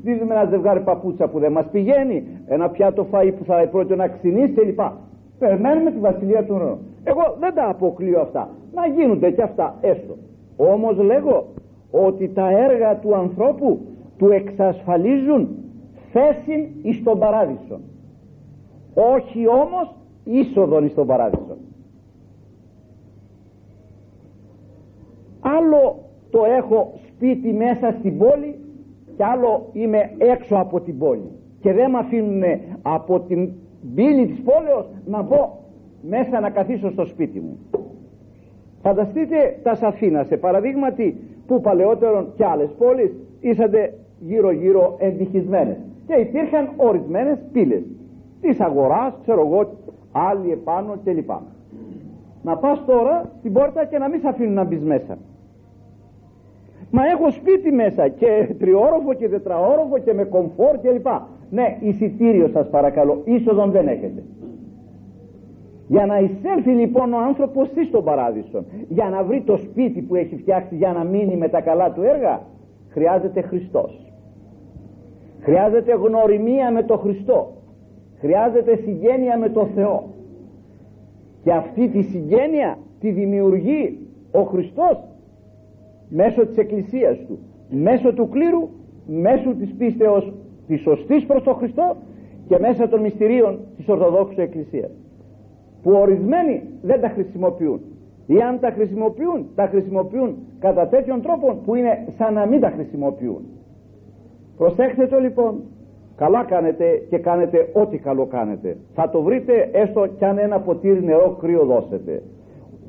Δίδουμε 0.04 0.34
ένα 0.34 0.46
ζευγάρι 0.50 0.80
παπούτσα 0.80 1.28
που 1.28 1.40
δεν 1.40 1.52
μας 1.52 1.66
πηγαίνει 1.72 2.24
ένα 2.48 2.70
πιάτο 2.70 3.08
φαΐ 3.12 3.32
που 3.38 3.44
θα 3.46 3.68
πρώτο 3.72 3.96
να 3.96 4.08
ξυνήσει 4.08 4.54
κλπ. 4.54 4.80
Περιμένουμε 5.40 5.92
τη 5.92 6.00
βασιλεία 6.00 6.44
του 6.44 6.54
ουρανού 6.56 6.78
εγώ 7.10 7.36
δεν 7.40 7.54
τα 7.54 7.70
αποκλείω 7.70 8.22
αυτά. 8.22 8.50
Να 8.74 8.88
γίνονται 8.88 9.32
και 9.32 9.42
αυτά 9.42 9.78
έστω. 9.82 10.16
Όμως 10.58 10.98
λέγω 10.98 11.48
ότι 11.92 12.30
τα 12.30 12.50
έργα 12.50 12.96
του 13.00 13.16
ανθρώπου 13.16 13.80
του 14.18 14.30
εξασφαλίζουν 14.32 15.50
θέση 16.12 16.76
εις 16.82 17.04
τον 17.04 17.20
παράδεισο. 17.20 17.80
Όχι 18.94 19.48
όμως 19.48 19.96
είσοδον 20.24 20.86
εις 20.86 20.94
τον 20.94 21.08
παράδεισο. 21.08 21.58
Άλλο 25.40 26.00
το 26.30 26.40
έχω 26.58 26.94
σπίτι 27.08 27.54
μέσα 27.54 27.92
στην 28.00 28.18
πόλη 28.18 28.60
και 29.18 29.24
άλλο 29.24 29.70
είμαι 29.74 30.12
έξω 30.18 30.56
από 30.56 30.82
την 30.82 30.98
πόλη. 30.98 31.32
Και 31.60 31.74
δεν 31.74 31.92
με 31.92 31.98
αφήνουν 31.98 32.44
από 32.82 33.20
την 33.20 33.52
πύλη 33.96 34.26
της 34.26 34.42
πόλεως 34.42 34.90
να 35.06 35.22
μπω 35.22 35.58
μέσα 36.02 36.40
να 36.40 36.50
καθίσω 36.50 36.92
στο 36.92 37.06
σπίτι 37.06 37.40
μου. 37.40 37.58
Φανταστείτε 38.82 39.60
τα 39.64 39.76
Σαφίνα 39.76 40.24
σε 40.24 40.38
παραδείγματι 40.38 41.18
που 41.48 41.62
παλαιότερον 41.62 42.28
και 42.36 42.46
άλλες 42.46 42.70
πόλεις 42.78 43.12
ήσατε 43.40 43.94
γύρω 44.20 44.52
γύρω 44.52 44.96
εντυχισμένες 45.00 45.78
και 46.08 46.14
υπήρχαν 46.14 46.70
ορισμένες 46.78 47.38
πύλες 47.52 47.84
της 48.42 48.60
αγοράς 48.60 49.14
ξέρω 49.22 49.46
εγώ 49.46 49.70
άλλοι 50.12 50.52
επάνω 50.52 50.96
κλπ. 51.04 51.30
Να 52.44 52.58
πας 52.58 52.86
τώρα 52.86 53.32
στην 53.40 53.54
πόρτα 53.54 53.86
και 53.86 53.98
να 53.98 54.10
μην 54.10 54.20
σε 54.20 54.28
αφήνουν 54.28 54.54
να 54.54 54.64
μπεις 54.64 54.82
μέσα. 54.84 55.18
Μα 56.92 57.02
έχω 57.06 57.32
σπίτι 57.32 57.72
μέσα 57.72 58.08
και 58.08 58.56
τριόροφο 58.60 59.14
και 59.14 59.30
τετραόροφο 59.30 59.98
και 59.98 60.14
με 60.14 60.24
κομφόρ 60.24 60.78
κλπ. 60.82 61.08
Ναι 61.50 61.78
εισιτήριο 61.80 62.48
σας 62.48 62.70
παρακαλώ 62.70 63.22
είσοδον 63.26 63.72
δεν 63.72 63.88
έχετε 63.88 64.24
για 65.90 66.06
να 66.06 66.20
εισέλθει 66.20 66.70
λοιπόν 66.70 67.14
ο 67.14 67.18
άνθρωπος 67.18 67.70
στον 67.88 68.04
παράδεισο 68.04 68.64
για 68.88 69.10
να 69.10 69.24
βρει 69.24 69.42
το 69.42 69.58
σπίτι 69.58 70.02
που 70.02 70.16
έχει 70.16 70.36
φτιάξει 70.38 70.76
για 70.76 70.92
να 70.92 71.04
μείνει 71.04 71.36
με 71.36 71.48
τα 71.50 71.62
καλά 71.62 71.92
του 71.92 72.02
έργα 72.02 72.42
χρειάζεται 72.90 73.42
Χριστός. 73.42 74.12
Χρειάζεται 75.40 75.94
γνωριμία 75.94 76.72
με 76.72 76.84
το 76.84 76.98
Χριστό. 76.98 77.52
Χρειάζεται 78.20 78.76
συγγένεια 78.76 79.38
με 79.38 79.50
το 79.50 79.66
Θεό. 79.76 80.04
Και 81.44 81.52
αυτή 81.52 81.88
τη 81.88 82.02
συγγένεια 82.02 82.78
τη 83.00 83.12
δημιουργεί 83.12 84.08
ο 84.32 84.42
Χριστός 84.42 85.04
μέσω 86.10 86.46
της 86.46 86.58
Εκκλησίας 86.58 87.18
Του 87.28 87.40
μέσω 87.70 88.14
του 88.14 88.30
κλήρου 88.30 88.70
μέσω 89.08 89.54
της 89.54 89.74
πίστεως 89.78 90.34
της 90.68 90.82
σωστής 90.82 91.26
προς 91.26 91.44
τον 91.44 91.56
Χριστό 91.56 91.96
και 92.48 92.60
μέσα 92.60 92.90
των 92.90 93.02
μυστηρίων 93.02 93.60
της 93.78 93.88
Ορθοδόξου 93.88 94.42
Εκκλησίας 94.42 94.92
που 95.84 95.92
ορισμένοι 95.92 96.64
δεν 96.82 97.02
τα 97.02 97.10
χρησιμοποιούν. 97.10 97.82
Ή 98.26 98.42
αν 98.42 98.60
τα 98.60 98.72
χρησιμοποιούν 98.72 99.46
τα 99.56 99.68
χρησιμοποιούν 99.68 100.36
κατά 100.60 100.88
τέτοιον 100.88 101.22
τρόπο 101.22 101.62
που 101.66 101.76
είναι 101.76 102.08
σαν 102.18 102.34
να 102.34 102.46
μην 102.46 102.60
τα 102.60 102.70
χρησιμοποιούν. 102.70 103.42
Προσέξτε 104.58 105.08
το 105.08 105.20
λοιπόν. 105.20 105.62
Καλά 106.16 106.44
κάνετε 106.44 107.06
και 107.10 107.18
κάνετε 107.18 107.70
ό,τι 107.74 107.98
καλό 107.98 108.26
κάνετε. 108.26 108.78
Θα 108.94 109.10
το 109.10 109.22
βρείτε 109.22 109.70
έστω 109.72 110.08
κι 110.08 110.26
αν 110.26 110.38
ένα 110.38 110.60
ποτήρι 110.60 111.04
νερό 111.04 111.38
κρύο 111.42 111.66
δώσετε. 111.66 112.24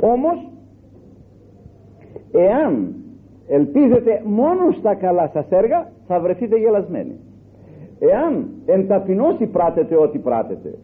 Όμως 0.03 0.49
εάν 2.33 2.95
ελπίζετε 3.49 4.23
μόνος 4.25 4.77
στα 4.77 4.95
καλά 4.95 5.31
σας 5.33 5.47
έργα 5.51 5.91
θα 6.07 6.21
βρεθείτε 6.21 6.57
γελασμένοι. 6.57 7.17
Εάν 7.99 8.49
εν 8.67 8.87
ταπεινώσει 8.87 9.47
πράτετε 9.47 9.97
ό,τι 9.97 10.19
πράτετε 10.19 10.75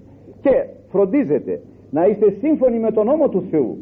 και 0.41 0.67
φροντίζετε 0.89 1.61
να 1.91 2.07
είστε 2.07 2.31
σύμφωνοι 2.41 2.79
με 2.79 2.91
τον 2.91 3.07
νόμο 3.07 3.29
του 3.29 3.45
Θεού. 3.51 3.79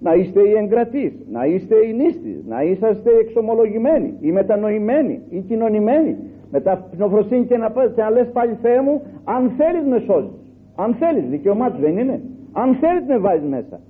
Να 0.00 0.14
είστε 0.14 0.40
οι 0.40 0.52
εγκρατείς, 0.62 1.12
να 1.32 1.46
είστε 1.46 1.74
οι 1.86 1.92
νήστες, 1.92 2.44
να 2.48 2.62
είσαστε 2.62 3.10
εξομολογημένοι 3.20 4.14
ή 4.20 4.32
μετανοημένοι 4.32 5.20
ή 5.30 5.40
κοινωνημένοι 5.40 6.16
με 6.50 6.60
ταπεινοφροσύνη 6.60 7.44
και 7.44 7.56
να, 7.56 7.68
και 7.94 8.02
να 8.02 8.10
λες 8.10 8.28
πάλι 8.32 8.58
Θεέ 8.62 8.80
μου 8.80 9.02
αν 9.24 9.50
θέλεις 9.56 9.86
με 9.86 9.98
σώζεις 9.98 10.30
αν 10.76 10.94
θέλεις 10.94 11.28
δικαιωμά 11.28 11.70
του 11.70 11.80
δεν 11.80 11.98
είναι 11.98 12.20
αν 12.52 12.74
θέλεις 12.74 13.04
με 13.06 13.18
βάζεις 13.18 13.48
μέσα 13.48 13.80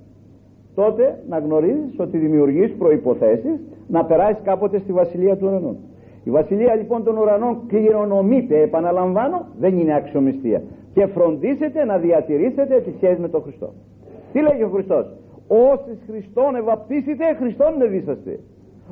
τότε 0.75 1.23
να 1.29 1.37
γνωρίζεις 1.39 1.99
ότι 1.99 2.17
δημιουργείς 2.17 2.71
προϋποθέσεις 2.77 3.59
να 3.87 4.05
περάσεις 4.05 4.43
κάποτε 4.43 4.79
στη 4.79 4.91
Βασιλεία 4.91 5.37
του 5.37 5.47
Ουρανού. 5.47 5.77
Η 6.23 6.29
Βασιλεία 6.29 6.75
λοιπόν 6.75 7.03
των 7.03 7.17
Ουρανών 7.17 7.57
κληρονομείται 7.67 8.61
επαναλαμβάνω 8.61 9.45
δεν 9.59 9.77
είναι 9.77 9.95
αξιομιστία 9.95 10.61
και 10.93 11.05
φροντίσετε 11.05 11.85
να 11.85 11.97
διατηρήσετε 11.97 12.81
τη 12.85 12.91
σχέση 12.95 13.21
με 13.21 13.29
τον 13.29 13.41
Χριστό. 13.41 13.73
Τι 14.31 14.41
λέγει 14.41 14.63
ο 14.63 14.69
Χριστός; 14.69 15.05
Όσοι 15.47 15.97
Χριστόν 16.07 16.55
ευαπτίσετε 16.55 17.23
Χριστόν 17.39 17.81
ευήσαστε 17.81 18.39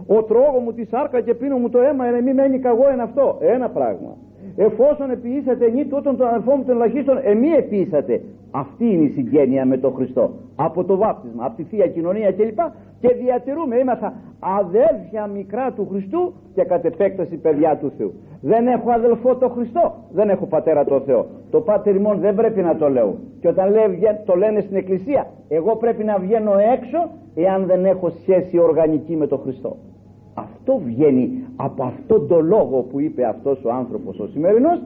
ο 0.07 0.23
τρόγο 0.23 0.59
μου 0.59 0.73
τη 0.73 0.85
σάρκα 0.85 1.21
και 1.21 1.33
πίνω 1.33 1.57
μου 1.57 1.69
το 1.69 1.79
αίμα 1.79 2.05
ε, 2.05 2.21
μη 2.21 2.33
μένει 2.33 2.59
καγό 2.59 2.91
είναι 2.93 3.01
αυτό 3.01 3.37
ένα 3.39 3.69
πράγμα. 3.69 4.17
Εφόσον 4.55 5.09
επίησατε 5.09 5.69
νη 5.69 5.85
τούτον 5.85 6.17
τον 6.17 6.27
αδελφό 6.27 6.55
μου 6.55 6.63
τον 6.63 6.75
ελαχίστων 6.75 7.19
εμεί 7.23 7.47
επίησατε 7.47 8.21
αυτή 8.51 8.85
είναι 8.85 9.03
η 9.03 9.09
συγγένεια 9.09 9.65
με 9.65 9.77
τον 9.77 9.93
Χριστό. 9.93 10.31
Από 10.55 10.83
το 10.83 10.97
βάπτισμα, 10.97 11.45
από 11.45 11.55
τη 11.55 11.63
Θεία 11.63 11.87
Κοινωνία 11.87 12.31
κλπ 12.31 12.59
και 13.01 13.13
διατηρούμε 13.21 13.75
ήμαστα 13.77 14.13
αδέλφια 14.39 15.27
μικρά 15.27 15.71
του 15.71 15.87
Χριστού 15.91 16.33
και 16.53 16.63
κατ' 16.63 16.85
επέκταση 16.85 17.35
παιδιά 17.37 17.77
του 17.77 17.91
Θεού. 17.97 18.13
Δεν 18.41 18.67
έχω 18.67 18.91
αδελφό 18.91 19.35
το 19.35 19.49
Χριστό 19.49 19.93
δεν 20.11 20.29
έχω 20.29 20.45
πατέρα 20.45 20.83
το 20.85 20.99
Θεό. 20.99 21.25
Το 21.49 21.61
πάτερ 21.61 21.95
ημών 21.95 22.19
δεν 22.19 22.35
πρέπει 22.35 22.61
να 22.61 22.75
το 22.75 22.89
λέω. 22.89 23.15
Και 23.39 23.47
όταν 23.47 23.71
λέει, 23.71 23.99
το 24.25 24.35
λένε 24.35 24.59
στην 24.61 24.75
εκκλησία 24.75 25.27
εγώ 25.49 25.75
πρέπει 25.75 26.03
να 26.03 26.17
βγαίνω 26.17 26.51
έξω 26.73 27.09
εάν 27.35 27.65
δεν 27.65 27.85
έχω 27.85 28.09
σχέση 28.09 28.57
οργανική 28.57 29.15
με 29.15 29.27
τον 29.27 29.39
Χριστό. 29.39 29.75
Αυτό 30.33 30.81
βγαίνει 30.85 31.43
από 31.55 31.83
αυτόν 31.83 32.27
τον 32.27 32.45
λόγο 32.45 32.81
που 32.81 32.99
είπε 32.99 33.25
αυτός 33.25 33.63
ο 33.65 33.71
άνθρωπος 33.71 34.19
ο 34.19 34.27
σημερινός 34.27 34.81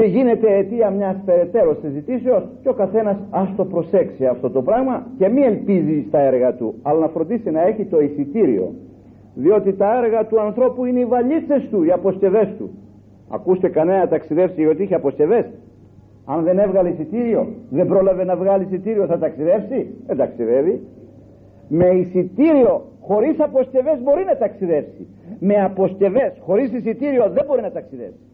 και 0.00 0.06
γίνεται 0.06 0.56
αιτία 0.56 0.90
μιας 0.90 1.16
περαιτέρω 1.24 1.76
συζητήσεως 1.80 2.42
και 2.62 2.68
ο 2.68 2.72
καθένας 2.72 3.16
ας 3.30 3.54
το 3.56 3.64
προσέξει 3.64 4.26
αυτό 4.26 4.50
το 4.50 4.62
πράγμα 4.62 5.06
και 5.18 5.28
μη 5.28 5.42
ελπίζει 5.42 6.04
στα 6.08 6.18
έργα 6.18 6.54
του 6.54 6.74
αλλά 6.82 6.98
να 6.98 7.08
φροντίσει 7.08 7.50
να 7.50 7.62
έχει 7.66 7.84
το 7.84 8.00
εισιτήριο. 8.00 8.74
Διότι 9.34 9.72
τα 9.72 10.02
έργα 10.04 10.26
του 10.26 10.40
ανθρώπου 10.40 10.84
είναι 10.84 11.00
οι 11.00 11.04
βαλίτσες 11.04 11.68
του, 11.70 11.82
οι 11.84 11.90
αποσκευές 11.90 12.54
του. 12.58 12.70
Ακούστε 13.28 13.68
κανένα 13.68 14.08
ταξιδεύσει 14.08 14.62
γιατί 14.62 14.82
είχε 14.82 14.94
αποσκευές. 14.94 15.46
Αν 16.24 16.44
δεν 16.44 16.58
έβγαλε 16.58 16.88
εισιτήριο 16.88 17.46
δεν 17.70 17.86
πρόλαβε 17.86 18.24
να 18.24 18.36
βγάλει 18.36 18.64
εισιτήριο 18.64 19.06
θα 19.06 19.18
ταξιδεύσει; 19.18 19.94
Δεν 20.06 20.16
ταξιδεύει. 20.16 20.80
Με 21.68 21.86
εισιτήριο 21.86 22.82
χωρίς 23.00 23.40
αποσκευές 23.40 24.02
μπορεί 24.02 24.24
να 24.24 24.36
ταξιδεύσει. 24.36 25.06
Με 25.38 25.54
αποσκευές 25.54 26.32
χωρίς 26.40 26.72
εισιτήριο 26.72 27.30
δεν 27.34 27.44
μπορεί 27.46 27.62
να 27.62 27.70
ταξιδεύσει 27.70 28.29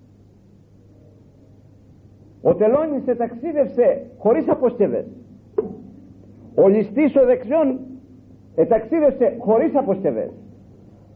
ο 2.42 2.54
τελώνης 2.54 3.06
εταξίδευσε 3.06 4.06
χωρίς 4.18 4.48
αποσκευές 4.48 5.06
ο 6.54 6.68
ληστής 6.68 7.16
ο 7.16 7.24
δεξιών 7.24 7.78
εταξίδευσε 8.54 9.36
χωρίς 9.38 9.74
αποσκευές 9.74 10.30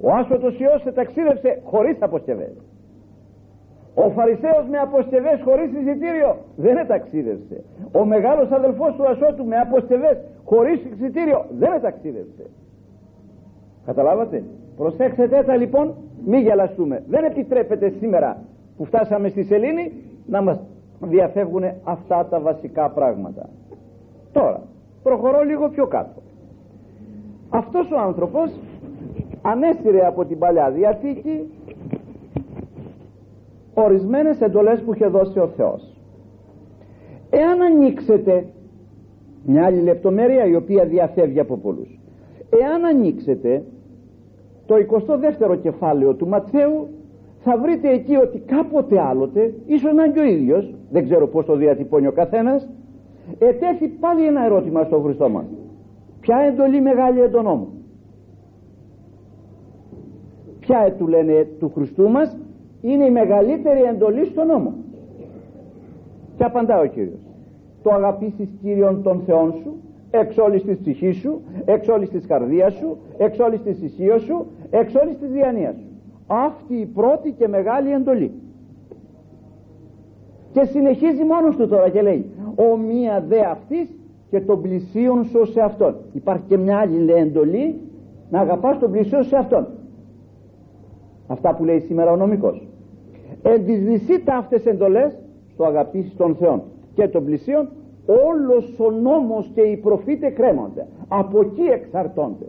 ο 0.00 0.10
άσωτος 0.12 0.58
Υιός 0.58 0.86
εταξίδευσε 0.86 1.60
χωρίς 1.64 1.96
αποσκευές 2.00 2.52
ο 3.94 4.10
Φαρισαίος 4.10 4.66
με 4.70 4.78
αποσκευές 4.78 5.40
χωρίς 5.44 5.72
εισιτήριο 5.72 6.36
δεν 6.56 6.76
εταξίδευσε. 6.76 7.64
Ο 7.92 8.04
μεγάλος 8.04 8.50
αδελφός 8.50 8.94
του 8.94 9.06
Ασώτου 9.06 9.44
με 9.44 9.56
αποσκευές 9.56 10.16
χωρίς 10.44 10.84
εισιτήριο 10.84 11.44
δεν 11.58 11.72
εταξίδευσε. 11.72 12.44
Καταλάβατε; 13.86 14.44
Προσέξτε 14.76 15.28
τα 15.46 15.56
λοιπόν 15.56 15.94
μη 16.26 16.38
γελαστούμε. 16.38 17.02
Δεν 17.08 17.24
επιτρέπεται 17.24 17.88
σήμερα 17.88 18.42
που 18.76 18.84
φτάσαμε 18.84 19.28
στη 19.28 19.42
σελήνη 19.42 19.92
να 20.26 20.42
μας 20.42 20.58
διαφεύγουν 21.00 21.62
αυτά 21.84 22.26
τα 22.26 22.40
βασικά 22.40 22.90
πράγματα. 22.90 23.48
Τώρα 24.32 24.62
προχωρώ 25.02 25.42
λίγο 25.42 25.68
πιο 25.68 25.86
κάτω. 25.86 26.22
Αυτός 27.50 27.90
ο 27.90 27.98
άνθρωπος 27.98 28.50
ανέστηρε 29.42 30.06
από 30.06 30.24
την 30.24 30.38
Παλιά 30.38 30.70
Διαθήκη 30.70 31.50
ορισμένες 33.74 34.40
εντολές 34.40 34.82
που 34.82 34.94
είχε 34.94 35.06
δώσει 35.06 35.38
ο 35.38 35.48
Θεός. 35.56 35.96
Εάν 37.30 37.60
ανοίξετε 37.60 38.46
μια 39.44 39.64
άλλη 39.64 39.80
λεπτομέρεια 39.80 40.46
η 40.46 40.54
οποία 40.54 40.84
διαφεύγει 40.84 41.40
από 41.40 41.56
πολλούς. 41.56 42.00
Εάν 42.62 42.84
ανοίξετε 42.84 43.64
το 44.66 44.74
22ο 44.74 45.58
κεφάλαιο 45.62 46.14
του 46.14 46.28
Ματθαίου 46.28 46.88
θα 47.42 47.58
βρείτε 47.58 47.88
εκεί 47.92 48.16
ότι 48.16 48.38
κάποτε 48.38 49.00
άλλοτε 49.00 49.54
ίσως 49.66 49.92
να 49.92 50.04
είναι 50.04 50.12
και 50.12 50.20
ο 50.20 50.24
ίδιος 50.24 50.74
δεν 50.90 51.04
ξέρω 51.04 51.26
πως 51.26 51.44
το 51.44 51.56
διατυπώνει 51.56 52.06
ο 52.06 52.12
καθένας 52.12 52.68
ετέθη 53.38 53.88
πάλι 53.88 54.26
ένα 54.26 54.44
ερώτημα 54.44 54.84
στον 54.84 55.02
Χριστό 55.02 55.28
μας. 55.28 55.44
Ποια 56.20 56.36
εντολή 56.38 56.80
μεγάλη 56.80 57.20
εντονό 57.20 57.54
μου 57.54 57.68
ποια 60.60 60.94
του 60.98 61.06
λένε 61.06 61.48
του 61.58 61.70
Χριστού 61.74 62.08
μας 62.10 62.36
είναι 62.80 63.04
η 63.04 63.10
μεγαλύτερη 63.10 63.82
εντολή 63.82 64.24
στον 64.24 64.46
νόμο; 64.46 64.74
Και 66.36 66.44
απαντά 66.44 66.80
ο 66.80 66.86
Κύριος. 66.86 67.20
Το 67.82 67.90
αγαπήσεις 67.90 68.50
Κύριον 68.62 69.02
των 69.02 69.22
Θεών 69.26 69.52
σου 69.52 69.76
εξ 70.10 70.38
όλης 70.38 70.62
της 70.62 70.78
ψυχής 70.78 71.16
σου 71.16 71.40
εξ 71.64 71.88
όλης 71.88 72.10
της 72.10 72.26
καρδίας 72.26 72.72
σου 72.72 72.96
εξ 73.18 73.38
όλης 73.38 73.62
της 73.62 73.82
ισχύως 73.82 74.22
σου 74.22 74.46
εξ 74.70 74.94
όλης 74.94 75.18
της 75.18 75.30
διανοίας 75.30 75.74
σου 75.76 75.89
αυτή 76.30 76.74
η 76.74 76.86
πρώτη 76.86 77.32
και 77.32 77.48
μεγάλη 77.48 77.92
εντολή. 77.92 78.32
Και 80.52 80.64
συνεχίζει 80.64 81.24
μόνος 81.24 81.56
του 81.56 81.68
τώρα 81.68 81.88
και 81.88 82.02
λέει 82.02 82.30
ο 82.56 82.76
μία 82.76 83.24
δε 83.28 83.40
αυτής 83.40 83.94
και 84.30 84.40
τον 84.40 84.62
πλησίον 84.62 85.24
σου 85.24 85.44
σε 85.44 85.60
αυτόν 85.60 85.96
υπάρχει 86.12 86.42
και 86.48 86.56
μια 86.56 86.78
άλλη 86.78 86.98
λέει, 86.98 87.22
εντολή 87.22 87.80
να 88.30 88.40
αγαπάς 88.40 88.78
τον 88.78 88.90
πλησίον 88.90 89.24
σε 89.24 89.36
αυτόν 89.36 89.66
αυτά 91.26 91.54
που 91.54 91.64
λέει 91.64 91.80
σήμερα 91.80 92.12
ο 92.12 92.16
νομικός. 92.16 92.68
Εν 93.42 93.64
τις 93.64 94.24
τα 94.24 94.36
αυτές 94.36 94.66
εντολές 94.66 95.18
στο 95.52 95.64
αγαπήσεις 95.64 96.16
των 96.16 96.34
Θεών 96.34 96.62
και 96.94 97.08
των 97.08 97.24
πλησίων 97.24 97.68
όλος 98.06 98.80
ο 98.80 98.90
νόμος 98.90 99.50
και 99.54 99.60
οι 99.60 99.76
προφήτες 99.76 100.32
κρέμονται. 100.32 100.86
Από 101.08 101.40
εκεί 101.40 101.62
εξαρτώνται 101.62 102.46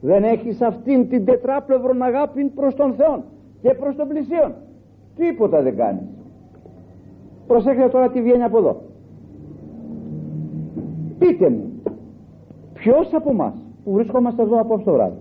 δεν 0.00 0.24
έχεις 0.24 0.60
αυτήν 0.60 1.08
την 1.08 1.24
τετράπλευρον 1.24 2.02
αγάπη 2.02 2.44
προς 2.44 2.74
τον 2.74 2.94
Θεό 2.94 3.22
και 3.62 3.74
προς 3.74 3.96
τον 3.96 4.08
πλησίον. 4.08 4.54
Τίποτα 5.16 5.62
δεν 5.62 5.76
κάνεις. 5.76 6.02
Προσέχετε 7.46 7.88
τώρα 7.88 8.08
τι 8.08 8.22
βγαίνει 8.22 8.42
από 8.42 8.58
εδώ. 8.58 8.80
Πείτε 11.18 11.48
μου 11.48 11.72
ποιος 12.74 13.14
από 13.14 13.30
εμά 13.30 13.54
που 13.84 13.92
βρισκόμαστε 13.92 14.42
εδώ 14.42 14.60
από 14.60 14.78
το 14.78 14.92
βράδυ 14.92 15.16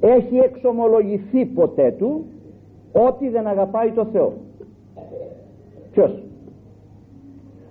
έχει 0.00 0.36
εξομολογηθεί 0.36 1.44
ποτέ 1.44 1.90
του 1.98 2.24
ότι 2.92 3.28
δεν 3.28 3.46
αγαπάει 3.46 3.90
το 3.90 4.04
Θεό; 4.04 4.32
Ποιος; 5.92 6.22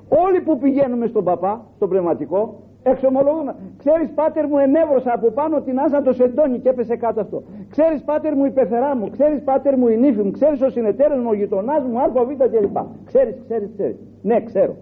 Όλοι 0.09 0.41
που 0.41 0.57
πηγαίνουμε 0.57 1.07
στον 1.07 1.23
παπά 1.23 1.65
στον 1.75 1.89
πνευματικό 1.89 2.59
εξομολογούμε. 2.89 3.55
Ξέρεις 3.77 4.09
πάτερ 4.15 4.47
μου 4.47 4.57
ενέβρωσα 4.57 5.13
από 5.13 5.29
πάνω 5.31 5.61
την 5.61 5.79
άζα 5.79 6.01
το 6.01 6.13
σεντόνι 6.13 6.59
και 6.59 6.69
έπεσε 6.69 6.95
κάτω 6.95 7.21
αυτό. 7.21 7.43
Ξέρεις 7.69 8.03
πάτερ 8.03 8.35
μου 8.35 8.45
η 8.45 8.51
πεθερά 8.51 8.95
μου. 8.95 9.09
Ξέρεις 9.09 9.41
πάτερ 9.41 9.77
μου 9.77 9.87
η 9.87 9.97
νύφη 9.97 10.21
μου. 10.21 10.31
Ξέρεις 10.31 10.61
ο 10.61 10.69
συνεταίρος 10.69 11.19
μου 11.19 11.29
ο 11.29 11.33
γειτονάς 11.33 11.83
μου 11.83 12.01
άλφα 12.01 12.23
β 12.23 12.27
κλπ 12.27 12.77
ξέρεις 13.05 13.35
ξέρεις 13.45 13.69
ξέρεις. 13.73 13.95
Ναι 14.21 14.41
ξέρω. 14.43 14.75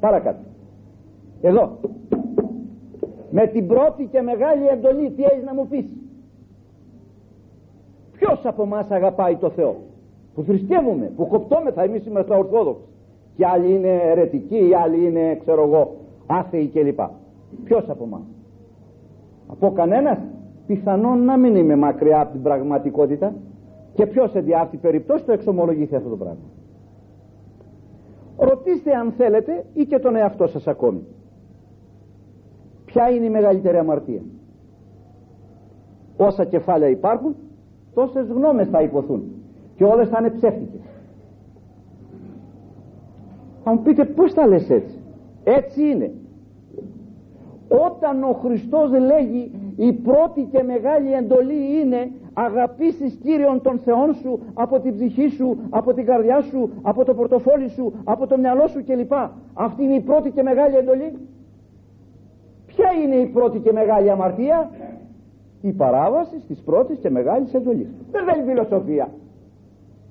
Παρακάτω. 0.00 0.40
Εδώ. 1.42 1.78
Με 3.30 3.46
την 3.46 3.66
πρώτη 3.66 4.08
και 4.12 4.20
μεγάλη 4.20 4.66
εντολή 4.66 5.10
τι 5.10 5.22
έχεις 5.22 5.44
να 5.44 5.54
μου 5.54 5.66
πεις; 5.66 5.84
Ποιος 8.12 8.46
από 8.46 8.62
εμάς 8.62 8.90
αγαπάει 8.90 9.36
το 9.36 9.50
Θεό; 9.50 9.76
Που 10.34 10.42
θρησκεύουμε, 10.42 11.12
που 11.16 11.26
κοπτόμεθα 11.26 11.82
εμείς 11.82 12.06
είμαστε 12.06 12.34
ορθόδοξοι. 12.34 12.84
Και 13.36 13.46
άλλοι 13.46 13.74
είναι 13.74 14.00
αιρετικοί, 14.04 14.68
οι 14.68 14.74
άλλοι 14.74 15.06
είναι 15.06 15.34
ξέρω 15.34 15.62
εγώ 15.62 15.96
άθεοι 16.26 16.68
κλπ. 16.68 17.00
Ποιος 17.64 17.88
από 17.88 18.04
εμάς; 18.04 18.22
Από 19.46 19.72
κανένας; 19.72 20.18
Πιθανόν 20.66 21.24
να 21.24 21.36
μην 21.36 21.56
είμαι 21.56 21.76
μακριά 21.76 22.20
από 22.20 22.32
την 22.32 22.42
πραγματικότητα 22.42 23.34
και 23.94 24.06
ποιος 24.06 24.30
σε 24.30 24.40
διάρκεια 24.40 24.78
περιπτώσει 24.78 25.24
το 25.24 25.32
εξομολογηθεί 25.32 25.94
αυτό 25.96 26.08
το 26.08 26.16
πράγμα. 26.16 26.44
Ρωτήστε 28.36 28.94
αν 28.94 29.12
θέλετε 29.12 29.64
ή 29.74 29.84
και 29.84 29.98
τον 29.98 30.16
εαυτό 30.16 30.46
σας 30.46 30.66
ακόμη. 30.66 31.00
Ποια 32.84 33.10
είναι 33.10 33.24
η 33.24 33.30
μεγαλύτερη 33.30 33.76
αμαρτία; 33.76 34.22
Όσα 36.16 36.44
κεφάλαια 36.44 36.90
υπάρχουν 36.90 37.34
τόσες 37.94 38.26
γνώμες 38.28 38.68
θα 38.68 38.82
υποθούν 38.82 39.22
και 39.76 39.84
όλες 39.84 40.08
θα 40.08 40.16
είναι 40.20 40.30
ψεύτικες. 40.30 40.80
Θα 43.64 43.72
μου 43.72 43.82
πείτε 43.82 44.04
πώς 44.04 44.34
τα 44.34 44.46
λες 44.46 44.70
έτσι; 44.70 45.01
Έτσι 45.44 45.82
είναι 45.90 46.12
όταν 47.68 48.22
ο 48.22 48.32
Χριστός 48.32 48.90
λέγει 48.90 49.50
η 49.76 49.92
πρώτη 49.92 50.48
και 50.52 50.62
μεγάλη 50.62 51.12
εντολή 51.12 51.80
είναι 51.80 52.10
αγαπήσεις 52.32 53.18
Κύριον 53.22 53.62
των 53.62 53.78
Θεών 53.78 54.14
σου 54.14 54.40
από 54.54 54.80
την 54.80 54.94
ψυχή 54.94 55.28
σου, 55.28 55.58
από 55.70 55.94
την 55.94 56.06
καρδιά 56.06 56.40
σου, 56.40 56.70
από 56.82 57.04
το 57.04 57.14
πορτοφόλι 57.14 57.68
σου, 57.68 57.92
από 58.04 58.26
το 58.26 58.38
μυαλό 58.38 58.66
σου 58.66 58.84
κλπ. 58.84 59.12
Αυτή 59.54 59.84
είναι 59.84 59.94
η 59.94 60.00
πρώτη 60.00 60.30
και 60.30 60.42
μεγάλη 60.42 60.76
εντολή. 60.76 61.12
Ποια 62.66 62.90
είναι 63.04 63.14
η 63.14 63.26
πρώτη 63.26 63.58
και 63.58 63.72
μεγάλη 63.72 64.10
αμαρτία; 64.10 64.70
Η 65.60 65.72
παράβαση 65.72 66.36
της 66.48 66.60
πρώτης 66.60 66.98
και 66.98 67.10
μεγάλης 67.10 67.54
εντολής. 67.54 67.88
Δεν 68.10 68.24
θέλει 68.24 68.42
φιλοσοφία. 68.46 69.08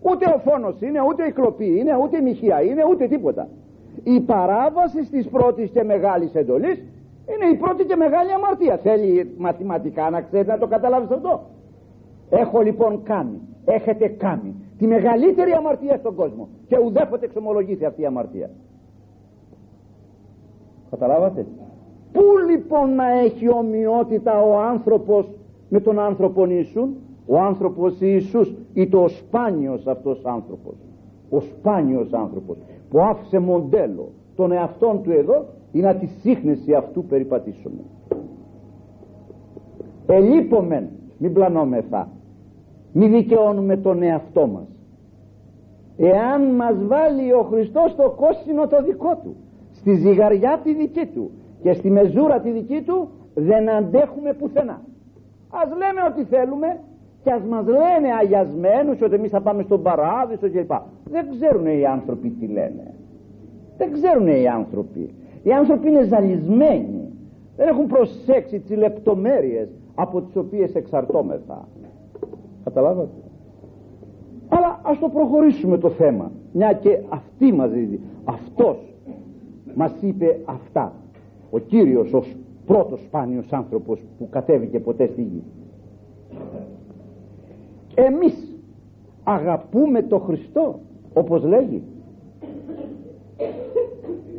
Ούτε 0.02 0.26
ο 0.36 0.38
φόνος 0.38 0.82
είναι, 0.82 1.00
ούτε 1.10 1.28
η 1.28 1.32
κλοπή 1.32 1.80
είναι, 1.80 1.98
ούτε 2.04 2.18
η 2.18 2.22
μοιχεία 2.22 2.62
είναι, 2.62 2.84
ούτε 2.90 3.08
τίποτα. 3.08 3.48
Η 4.04 4.20
παράβαση 4.20 5.10
της 5.12 5.28
πρώτης 5.28 5.70
και 5.70 5.84
μεγάλης 5.84 6.36
εντολής 6.36 6.84
είναι 7.36 7.52
η 7.54 7.56
πρώτη 7.56 7.86
και 7.86 7.96
μεγάλη 7.96 8.34
αμαρτία. 8.34 8.78
Θέλει 8.78 9.36
μαθηματικά 9.38 10.10
να 10.10 10.22
ξέρει 10.22 10.48
να 10.48 10.58
το 10.58 10.68
καταλάβεις 10.68 11.12
αυτό. 11.12 11.42
Έχω 12.30 12.62
λοιπόν 12.62 13.04
κάνει 13.04 13.42
έχετε 13.66 14.08
κάνει 14.08 14.56
τη 14.78 14.88
μεγαλύτερη 14.88 15.52
αμαρτία 15.52 15.98
στον 15.98 16.16
κόσμο 16.16 16.48
και 16.68 16.78
ουδέποτε 16.86 17.26
εξομολογήθη 17.26 17.86
αυτή 17.86 18.02
η 18.02 18.06
αμαρτία. 18.06 18.50
Καταλάβατε; 20.90 21.46
Πού 22.12 22.22
λοιπόν 22.50 22.96
να 22.96 23.12
έχει 23.12 23.50
ομοιότητα 23.50 24.42
ο 24.42 24.60
άνθρωπος 24.60 25.30
με 25.70 25.80
τον 25.80 26.00
άνθρωπο 26.00 26.46
Ιησούν 26.46 26.96
ο 27.26 27.40
άνθρωπος 27.40 28.02
Ιησούς 28.02 28.54
ή 28.74 28.88
το 28.88 29.08
σπάνιος 29.08 29.88
αυτός 29.88 30.26
άνθρωπος; 30.26 30.76
Ο 31.30 31.40
σπάνιος 31.40 32.14
άνθρωπος 32.14 32.58
που 32.92 33.00
άφησε 33.00 33.40
μοντέλο 33.40 34.12
τον 34.36 34.52
εαυτόν 34.52 35.04
του 35.04 35.12
εδώ 35.12 35.46
ή 35.72 35.80
να 35.80 35.96
τη 35.96 36.06
σύχνεση 36.06 36.74
αυτού 36.74 37.06
περιπατήσουμε 37.06 37.82
ελείπομεν 40.14 40.90
μην 41.18 41.34
πλανόμεθα. 41.34 42.10
Μην 42.94 43.12
δικαιώνουμε 43.12 43.78
τον 43.78 44.02
εαυτό 44.02 44.48
μας. 44.48 44.68
Εάν 45.98 46.56
μας 46.56 46.86
βάλει 46.86 47.34
ο 47.34 47.42
Χριστός 47.42 47.96
το 47.96 48.10
κόστινο 48.10 48.68
το 48.68 48.84
δικό 48.84 49.20
του 49.24 49.36
στη 49.72 49.96
ζυγαριά 49.96 50.60
τη 50.64 50.74
δική 50.74 51.06
του 51.06 51.32
και 51.62 51.74
στη 51.74 51.90
μεζούρα 51.90 52.40
τη 52.40 52.52
δική 52.52 52.82
του 52.82 53.10
δεν 53.34 53.70
αντέχουμε 53.70 54.34
πουθενά. 54.34 54.82
Ας 55.50 55.70
λέμε 55.70 56.02
ότι 56.12 56.24
θέλουμε 56.24 56.80
και 57.24 57.32
ας 57.32 57.44
μας 57.44 57.66
λένε 57.66 58.14
αγιασμένους 58.20 59.02
ότι 59.02 59.16
εμείς 59.16 59.32
θα 59.32 59.42
πάμε 59.42 59.64
στον 59.64 59.82
παράδεισο 59.82 60.50
κλπ. 60.50 60.72
Δεν 61.10 61.30
ξέρουν 61.30 61.66
οι 61.66 61.86
άνθρωποι 61.86 62.30
τι 62.30 62.48
λένε. 62.48 62.94
Δεν 63.78 63.92
ξέρουν 63.92 64.28
οι 64.28 64.48
άνθρωποι. 64.48 65.14
Οι 65.44 65.52
άνθρωποι 65.52 65.88
είναι 65.88 66.04
ζαλισμένοι. 66.04 67.14
Δεν 67.56 67.68
έχουν 67.68 67.88
προσέξει 67.88 68.60
τις 68.60 68.78
λεπτομέρειες 68.78 69.70
από 69.96 70.22
τις 70.22 70.36
οποίες 70.36 70.76
εξαρτώμεθα. 70.76 71.68
Καταλάβατε; 72.64 73.22
Αλλά 74.50 74.80
ας 74.84 75.00
το 75.00 75.10
προχωρήσουμε 75.10 75.78
το 75.78 75.90
θέμα 75.90 76.32
μια 76.52 76.74
και 76.74 77.00
αυτή 77.10 77.54
μας 77.54 77.72
δίδει. 77.72 78.00
Αυτός 78.24 78.96
μας 79.76 79.94
είπε 80.02 80.40
αυτά. 80.46 80.94
Ο 81.52 81.60
Κύριος 81.60 82.14
ως 82.14 82.36
πρώτος 82.66 83.00
σπάνιος 83.02 83.54
άνθρωπος 83.54 84.04
που 84.18 84.30
κατέβηκε 84.30 84.80
ποτέ 84.80 85.08
στη 85.08 85.22
γη 85.22 85.44
εμείς 87.96 88.56
αγαπούμε 89.24 90.02
το 90.02 90.20
Χριστό 90.20 90.80
όπως 91.14 91.44
λέγει. 91.44 91.84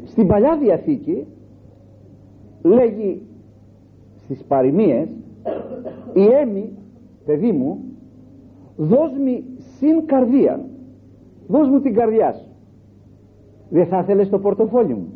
Στην 0.05 0.27
Παλιά 0.27 0.57
Διαθήκη 0.57 1.27
λέγει 2.63 3.23
στις 4.17 4.45
παροιμίες 4.45 5.09
η 6.15 6.25
έμι 6.25 6.71
παιδί 7.25 7.53
μου 7.53 7.81
δώσ' 8.77 9.13
μου 9.13 9.43
συν 9.77 10.07
καρδία 10.07 10.65
δώσ' 11.47 11.69
μου 11.69 11.81
την 11.81 11.95
καρδιά 11.95 12.33
σου 12.33 12.53
δεν 13.73 13.87
θα 13.87 13.99
ήθελες 13.99 14.29
το 14.29 14.39
πορτοφόλι 14.39 14.95
μου. 14.95 15.13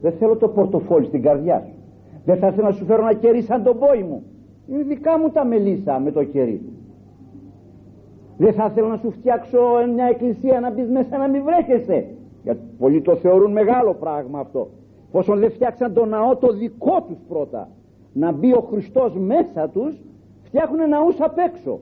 Δεν 0.00 0.12
θέλω 0.12 0.36
το 0.36 0.48
πορτοφόλι 0.48 1.06
στην 1.06 1.22
καρδιά 1.22 1.62
σου. 1.66 1.74
Δεν 2.24 2.36
θα 2.36 2.46
ήθελα 2.46 2.68
να 2.68 2.74
σου 2.74 2.84
φέρω 2.84 3.02
ένα 3.02 3.14
κερί 3.14 3.42
σαν 3.42 3.62
τον 3.62 3.78
πόη 3.78 4.02
μου. 4.02 4.22
Είναι 4.68 4.82
δικά 4.82 5.18
μου 5.18 5.28
τα 5.30 5.44
μελίσσα 5.44 5.98
με 5.98 6.10
το 6.10 6.24
κερί 6.24 6.60
δεν 8.40 8.52
θα 8.52 8.68
ήθελα 8.70 8.88
να 8.88 8.96
σου 8.96 9.10
φτιάξω 9.10 9.58
μια 9.94 10.04
εκκλησία 10.04 10.60
να 10.60 10.70
μπεις 10.70 10.88
μέσα 10.88 11.18
να 11.18 11.28
μην 11.28 11.42
βρέχεσαι. 11.44 12.06
Γιατί 12.42 12.60
πολλοί 12.78 13.00
το 13.00 13.16
θεωρούν 13.16 13.52
μεγάλο 13.52 13.94
πράγμα 13.94 14.38
αυτό. 14.38 14.68
Πόσο 15.12 15.36
δεν 15.36 15.50
φτιάξαν 15.50 15.92
το 15.92 16.04
ναό 16.04 16.36
το 16.36 16.52
δικό 16.52 17.04
τους 17.08 17.18
πρώτα. 17.28 17.68
Να 18.12 18.32
μπει 18.32 18.52
ο 18.52 18.60
Χριστός 18.70 19.14
μέσα 19.16 19.68
τους 19.68 19.94
φτιάχνουν 20.42 20.88
ναούς 20.88 21.20
απ' 21.20 21.38
έξω. 21.38 21.78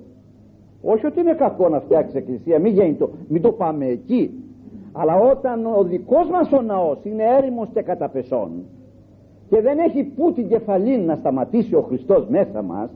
Όχι 0.82 1.06
ότι 1.06 1.20
είναι 1.20 1.32
κακό 1.32 1.68
να 1.68 1.80
φτιάξεις 1.80 2.14
εκκλησία 2.14 2.58
μην, 2.58 2.98
το, 2.98 3.10
μην 3.28 3.42
το 3.42 3.52
πάμε 3.52 3.86
εκεί. 3.86 4.44
Αλλά 4.92 5.16
όταν 5.16 5.66
ο 5.66 5.82
δικός 5.82 6.30
μας 6.30 6.52
ο 6.52 6.62
ναός 6.62 7.04
είναι 7.04 7.22
έρημος 7.38 7.68
και 7.74 7.82
καταπεσών 7.82 8.50
και 9.48 9.60
δεν 9.60 9.78
έχει 9.78 10.02
που 10.04 10.32
την 10.32 10.48
κεφαλή 10.48 10.98
να 10.98 11.14
σταματήσει 11.14 11.74
ο 11.74 11.80
Χριστός 11.80 12.26
μέσα 12.28 12.62
μας 12.62 12.90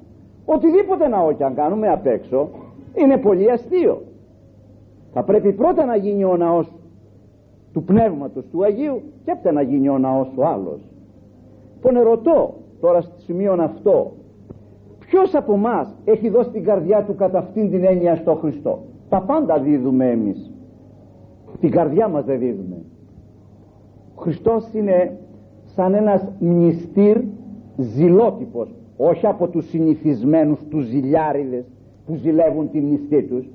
οτιδήποτε 0.44 1.08
ναό 1.08 1.32
και 1.32 1.44
αν 1.44 1.54
κάνουμε 1.54 1.88
απ' 1.88 2.06
έξω 2.06 2.48
είναι 2.94 3.16
πολύ 3.16 3.50
αστείο. 3.50 4.02
Θα 5.12 5.22
πρέπει 5.22 5.52
πρώτα 5.52 5.84
να 5.84 5.96
γίνει 5.96 6.24
ο 6.24 6.36
ναός 6.36 6.72
του 7.72 7.82
Πνεύματος 7.82 8.46
του 8.50 8.64
Αγίου 8.64 9.02
και 9.24 9.30
έπειτα 9.30 9.52
να 9.52 9.62
γίνει 9.62 9.88
ο 9.88 9.98
ναός 9.98 10.32
ο 10.36 10.46
άλλος. 10.46 10.80
Λοιπόν 11.74 12.02
ρωτώ 12.02 12.54
τώρα 12.80 13.00
στο 13.00 13.20
σημείο 13.20 13.52
αυτό. 13.52 14.12
Ποιος 14.98 15.34
από 15.34 15.52
εμά 15.52 15.94
έχει 16.04 16.28
δώσει 16.28 16.50
την 16.50 16.64
καρδιά 16.64 17.04
του 17.04 17.14
κατά 17.14 17.38
αυτήν 17.38 17.70
την 17.70 17.84
έννοια 17.84 18.16
στο 18.16 18.34
Χριστό; 18.34 18.82
Τα 19.08 19.20
πάντα 19.20 19.58
δίδουμε 19.58 20.10
εμείς. 20.10 20.52
Την 21.60 21.70
καρδιά 21.70 22.08
μας 22.08 22.24
δεν 22.24 22.38
δίδουμε. 22.38 22.76
Ο 24.14 24.20
Χριστός 24.20 24.72
είναι 24.72 25.18
σαν 25.64 25.94
ένας 25.94 26.28
μνηστήρ 26.38 27.20
ζηλότυπος 27.76 28.74
όχι 28.96 29.26
από 29.26 29.48
τους 29.48 29.68
συνηθισμένους 29.68 30.60
τους 30.68 30.84
ζηλιάριδες 30.84 31.64
που 32.06 32.14
ζηλεύουν 32.14 32.70
τη 32.70 32.80
μνηστή 32.80 33.22
τους 33.22 33.46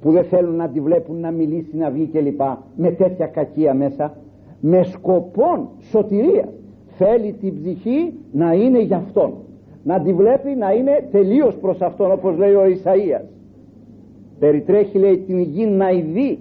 που 0.00 0.10
δεν 0.10 0.24
θέλουν 0.24 0.54
να 0.54 0.68
τη 0.68 0.80
βλέπουν 0.80 1.20
να 1.20 1.30
μιλήσει 1.30 1.76
να 1.76 1.90
βγει 1.90 2.06
κλπ. 2.06 2.40
Με 2.76 2.90
τέτοια 2.90 3.26
κακία 3.26 3.74
μέσα 3.74 4.16
με 4.60 4.82
σκοπόν 4.82 5.68
σωτηρία. 5.90 6.48
Θέλει 6.86 7.32
την 7.32 7.54
ψυχή 7.54 8.12
να 8.32 8.52
είναι 8.52 8.80
για 8.80 8.96
αυτόν. 8.96 9.32
Να 9.82 10.00
τη 10.00 10.12
βλέπει 10.12 10.50
να 10.50 10.72
είναι 10.72 11.08
τελείως 11.10 11.56
προς 11.56 11.80
αυτόν 11.80 12.12
όπως 12.12 12.36
λέει 12.36 12.54
ο 12.54 12.62
Ισαΐας. 12.64 13.24
Περιτρέχει 14.38 14.98
λέει 14.98 15.18
την 15.18 15.38
γη 15.38 15.66
να 15.66 15.90
ειδεί 15.90 16.38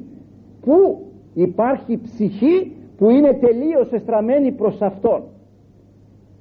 που 0.61 0.97
υπάρχει 1.33 1.99
ψυχή 2.01 2.71
που 2.97 3.09
είναι 3.09 3.33
τελείως 3.33 3.91
εστραμμένη 3.91 4.51
προς 4.51 4.81
αυτόν. 4.81 5.21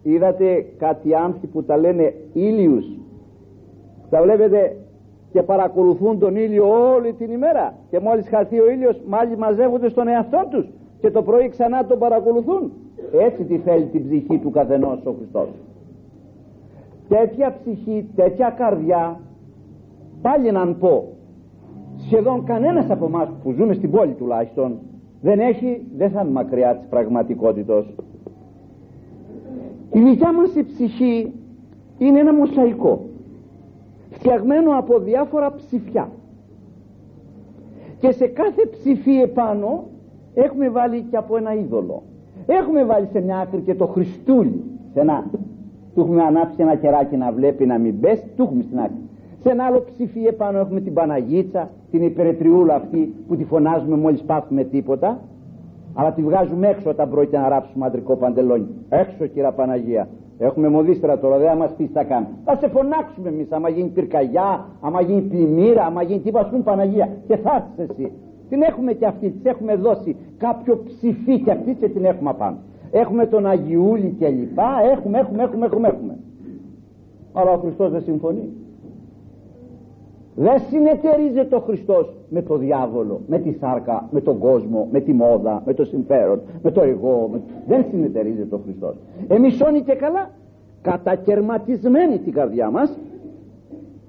Είδατε 0.02 0.66
κάτι 0.78 1.14
άνθη 1.14 1.46
που 1.46 1.62
τα 1.62 1.76
λένε 1.76 2.14
ήλιους; 2.32 2.98
Τα 4.10 4.22
βλέπετε 4.22 4.76
και 5.32 5.42
παρακολουθούν 5.42 6.18
τον 6.18 6.36
ήλιο 6.36 6.92
όλη 6.94 7.12
την 7.12 7.30
ημέρα. 7.30 7.74
Και 7.90 8.00
μόλις 8.00 8.28
χαθεί 8.28 8.60
ο 8.60 8.70
ήλιος 8.70 9.00
μάλλον 9.06 9.38
μαζεύονται 9.38 9.88
στον 9.88 10.08
εαυτό 10.08 10.46
τους 10.50 10.66
και 11.00 11.10
το 11.10 11.22
πρωί 11.22 11.48
ξανά 11.48 11.86
τον 11.86 11.98
παρακολουθούν. 11.98 12.72
Έτσι 13.20 13.44
τη 13.44 13.58
θέλει 13.58 13.84
την 13.84 14.04
ψυχή 14.04 14.38
του 14.38 14.50
καθενός 14.50 15.00
ο 15.04 15.12
Χριστός. 15.18 15.48
Τέτοια 17.08 17.54
ψυχή, 17.60 18.08
τέτοια 18.14 18.50
καρδιά 18.50 19.20
πάλι 20.22 20.52
να 20.52 20.74
πω 20.74 21.08
σχεδόν 21.96 22.44
κανένας 22.44 22.90
από 22.90 23.06
εμάς 23.06 23.28
που 23.42 23.52
ζούμε 23.52 23.74
στην 23.74 23.90
πόλη 23.90 24.12
τουλάχιστον 24.12 24.78
δεν 25.20 25.38
έχει, 25.40 25.82
δεν 25.96 26.10
θα 26.10 26.20
είναι 26.20 26.30
μακριά 26.30 26.76
της 26.76 26.88
πραγματικότητος. 26.88 27.94
Η 29.92 30.00
δικιά 30.00 30.32
μας 30.32 30.54
η 30.54 30.64
ψυχή 30.64 31.32
είναι 31.98 32.18
ένα 32.18 32.34
μοσαϊκό 32.34 33.07
φτιαγμένο 34.28 34.78
από 34.78 34.98
διάφορα 34.98 35.54
ψηφιά. 35.54 36.08
Και 37.98 38.10
σε 38.12 38.26
κάθε 38.26 38.66
ψηφί 38.70 39.20
επάνω 39.20 39.84
έχουμε 40.34 40.68
βάλει 40.68 41.06
και 41.10 41.16
από 41.16 41.36
ένα 41.36 41.54
είδωλο. 41.54 42.02
Έχουμε 42.46 42.84
βάλει 42.84 43.08
σε 43.12 43.20
μια 43.20 43.38
άκρη 43.38 43.60
και 43.60 43.74
το 43.74 43.86
Χριστούλι 43.86 44.64
σε 44.92 45.00
ένα, 45.00 45.24
του 45.94 46.00
έχουμε 46.00 46.22
ανάψει 46.22 46.56
ένα 46.58 46.74
κεράκι 46.74 47.16
να 47.16 47.32
βλέπει 47.32 47.66
να 47.66 47.78
μην 47.78 48.00
πέσει 48.00 48.24
του 48.36 48.42
έχουμε 48.42 48.62
στην 48.62 48.78
άκρη. 48.78 49.02
Σε 49.42 49.50
ένα 49.50 49.64
άλλο 49.64 49.84
ψηφί 49.92 50.26
επάνω 50.26 50.58
έχουμε 50.58 50.80
την 50.80 50.92
Παναγίτσα 50.94 51.70
την 51.90 52.02
υπερετριούλα 52.02 52.74
αυτή 52.74 53.14
που 53.28 53.36
τη 53.36 53.44
φωνάζουμε 53.44 53.96
μόλις 53.96 54.22
πάθουμε 54.22 54.64
τίποτα 54.64 55.20
αλλά 55.94 56.12
τη 56.12 56.22
βγάζουμε 56.22 56.68
έξω 56.68 56.90
όταν 56.90 57.10
πρόκειται 57.10 57.38
να 57.38 57.48
ράψουμε 57.48 57.86
αντρικό 57.86 58.16
παντελόνι. 58.16 58.66
Έξω 58.88 59.26
κυρία 59.26 59.52
Παναγία 59.52 60.08
Έχουμε 60.38 60.68
μοδίστρα 60.68 61.18
τώρα, 61.18 61.38
δεν 61.38 61.48
θα 61.48 61.54
μα 61.54 61.66
πει 61.66 61.84
τι 61.84 61.92
θα 61.92 62.04
κάνει. 62.04 62.26
Θα 62.44 62.56
σε 62.56 62.68
φωνάξουμε 62.68 63.28
εμείς, 63.28 63.52
άμα 63.52 63.68
γίνει 63.68 63.88
πυρκαγιά, 63.88 64.66
άμα 64.80 65.00
γίνει 65.00 65.20
πλημμύρα, 65.20 65.84
άμα 65.84 66.02
γίνει 66.02 66.20
τίποτα, 66.20 66.44
ας 66.44 66.50
πούμε 66.50 66.62
Παναγία. 66.62 67.08
Και 67.26 67.36
θα 67.36 67.68
έρθεις 67.78 67.90
εσύ. 67.90 68.12
Την 68.48 68.62
έχουμε 68.62 68.92
και 68.92 69.06
αυτή, 69.06 69.30
της 69.30 69.44
έχουμε 69.44 69.74
δώσει 69.74 70.16
κάποιο 70.38 70.82
ψηφί 70.84 71.40
και 71.40 71.50
αυτή 71.50 71.74
και 71.74 71.88
την 71.88 72.04
έχουμε 72.04 72.30
απάνω. 72.30 72.56
Έχουμε 72.90 73.26
τον 73.26 73.46
Αγιούλη 73.46 74.14
και 74.18 74.28
λοιπά, 74.28 74.68
έχουμε, 74.92 75.18
έχουμε, 75.18 75.42
έχουμε, 75.42 75.66
έχουμε, 75.66 75.88
έχουμε. 75.88 76.18
Αλλά 77.32 77.50
ο 77.50 77.58
Χριστός 77.58 77.90
δεν 77.90 78.02
συμφωνεί. 78.02 78.52
Δεν 80.40 80.60
συνεταιρίζεται 80.70 81.56
ο 81.56 81.60
Χριστός 81.60 82.14
με 82.28 82.42
το 82.42 82.56
διάβολο, 82.56 83.20
με 83.26 83.38
τη 83.38 83.52
σάρκα, 83.52 84.08
με 84.10 84.20
τον 84.20 84.38
κόσμο, 84.38 84.88
με 84.90 85.00
τη 85.00 85.12
μόδα, 85.12 85.62
με 85.66 85.74
το 85.74 85.84
συμφέρον, 85.84 86.40
με 86.62 86.70
το 86.70 86.82
εγώ. 86.82 87.28
Με... 87.32 87.42
Δεν 87.66 87.84
συνεταιρίζεται 87.90 88.54
ο 88.54 88.60
Χριστός. 88.64 88.96
Εμείς 89.28 89.60
όνει 89.60 89.80
και 89.80 89.94
καλά, 89.94 90.30
κατακαιρματισμένη 90.82 92.18
την 92.18 92.32
καρδιά 92.32 92.70
μας, 92.70 92.98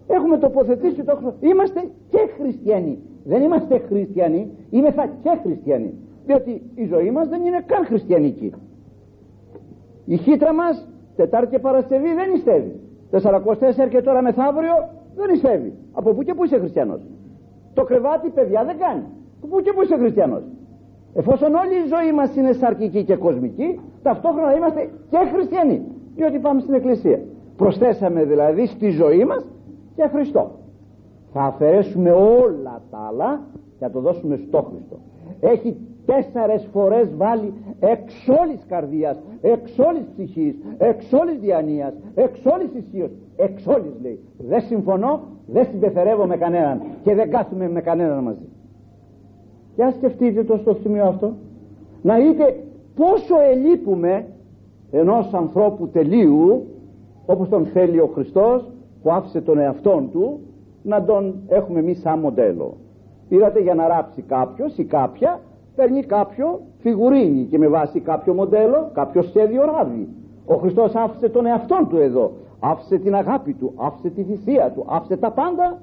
έχουμε 0.07 0.37
τοποθετήσει 0.37 1.03
το 1.03 1.15
Χριστό. 1.15 1.33
Είμαστε 1.39 1.83
και 2.09 2.29
χριστιανοί. 2.39 2.99
Δεν 3.23 3.41
είμαστε 3.41 3.77
χριστιανοί, 3.87 4.51
είμαστε 4.69 5.09
και 5.23 5.39
χριστιανοί. 5.43 5.93
Διότι 6.25 6.61
η 6.75 6.85
ζωή 6.85 7.11
μας 7.11 7.27
δεν 7.27 7.41
είναι 7.45 7.63
καν 7.65 7.85
χριστιανική. 7.85 8.53
Η 10.05 10.17
χύτρα 10.17 10.53
μας 10.53 10.87
Τετάρτη 11.15 11.49
και 11.51 11.59
Παρασκευή 11.59 12.13
δεν 12.13 12.29
νηστεύει. 12.31 12.79
44 13.11 13.89
και 13.89 14.01
τώρα 14.01 14.21
μεθαύριο 14.21 14.73
δεν 15.19 15.29
νηστεύει. 15.31 15.73
Από 15.91 16.13
πού 16.13 16.23
και 16.23 16.33
πού 16.33 16.43
είσαι 16.43 16.57
χριστιανός; 16.57 17.01
Το 17.73 17.83
κρεβάτι 17.83 18.29
παιδιά 18.29 18.63
δεν 18.63 18.77
κάνει. 18.77 19.03
Από 19.37 19.47
πού 19.47 19.61
και 19.61 19.73
πού 19.73 19.81
είσαι 19.81 19.97
χριστιανός; 19.97 20.43
Εφόσον 21.13 21.53
όλη 21.55 21.73
η 21.73 21.87
ζωή 21.95 22.11
μας 22.11 22.35
είναι 22.35 22.51
σαρκική 22.51 23.03
και 23.03 23.15
κοσμική, 23.15 23.79
ταυτόχρονα 24.01 24.55
είμαστε 24.55 24.89
και 25.09 25.17
χριστιανοί. 25.33 25.81
Διότι 26.15 26.39
πάμε 26.39 26.59
στην 26.59 26.73
εκκλησία. 26.73 27.19
Προσθέσαμε 27.57 28.23
δηλαδή 28.23 28.65
στη 28.65 28.89
ζωή 28.89 29.25
μας 29.25 29.45
και 29.95 30.07
Χριστό. 30.13 30.51
Θα 31.33 31.41
αφαιρέσουμε 31.41 32.11
όλα 32.11 32.81
τα 32.91 32.97
άλλα 32.97 33.41
και 33.77 33.85
θα 33.85 33.91
το 33.91 33.99
δώσουμε 33.99 34.35
στο 34.47 34.61
Χριστό. 34.61 34.99
Έχει 35.39 35.77
τέσσερες 36.09 36.67
φορές 36.71 37.15
βάλει 37.17 37.53
εξ 37.79 38.13
όλης 38.41 38.65
καρδίας, 38.67 39.17
εξ 39.41 39.77
όλης 39.79 40.05
ψυχής, 40.13 40.55
εξ 40.77 41.13
όλης 41.13 41.39
διανοίας, 41.39 41.93
εξ 42.15 42.39
όλης 42.45 42.73
ισχύως, 42.73 43.11
εξ 43.35 43.67
όλης 43.67 43.93
λέει. 44.01 44.19
Δεν 44.37 44.61
συμφωνώ, 44.61 45.19
δεν 45.47 45.65
συμπεθερεύω 45.65 46.25
με 46.25 46.37
κανέναν 46.37 46.81
και 47.03 47.15
δεν 47.15 47.29
κάθομαι 47.29 47.69
με 47.69 47.81
κανέναν 47.81 48.23
μαζί. 48.23 48.47
Για 49.75 49.91
σκεφτείτε 49.91 50.43
το 50.43 50.57
στο 50.57 50.73
σημείο 50.73 51.05
αυτό. 51.05 51.33
Να 52.01 52.15
δείτε 52.15 52.63
πόσο 52.95 53.35
ελείπουμε 53.51 54.25
ενός 54.91 55.33
ανθρώπου 55.33 55.87
τελείου 55.89 56.65
όπως 57.25 57.49
τον 57.49 57.65
θέλει 57.65 57.99
ο 57.99 58.09
Χριστός 58.13 58.69
που 59.03 59.11
άφησε 59.11 59.41
τον 59.41 59.57
εαυτόν 59.59 60.09
του 60.11 60.39
να 60.83 61.03
τον 61.03 61.35
έχουμε 61.47 61.79
εμείς 61.79 61.99
σαν 61.99 62.19
μοντέλο. 62.19 62.77
Είδατε 63.29 63.61
για 63.61 63.75
να 63.75 63.87
ράψει 63.87 64.21
κάποιος 64.21 64.77
ή 64.77 64.83
κάποια 64.83 65.39
παίρνει 65.79 66.03
κάποιο 66.03 66.59
φιγουρίνι 66.79 67.43
και 67.43 67.57
με 67.57 67.67
βάση 67.67 67.99
κάποιο 67.99 68.33
μοντέλο, 68.33 68.89
κάποιο 68.93 69.21
σχέδιο 69.21 69.65
ράβει. 69.65 70.07
Ο 70.45 70.55
Χριστός 70.55 70.95
άφησε 70.95 71.29
τον 71.29 71.45
εαυτόν 71.45 71.87
του 71.89 71.97
εδώ, 71.97 72.31
άφησε 72.59 72.97
την 72.97 73.15
αγάπη 73.15 73.53
του, 73.53 73.73
άφησε 73.75 74.09
τη 74.09 74.23
θυσία 74.23 74.71
του, 74.75 74.85
άφησε 74.89 75.17
τα 75.17 75.31
πάντα 75.31 75.77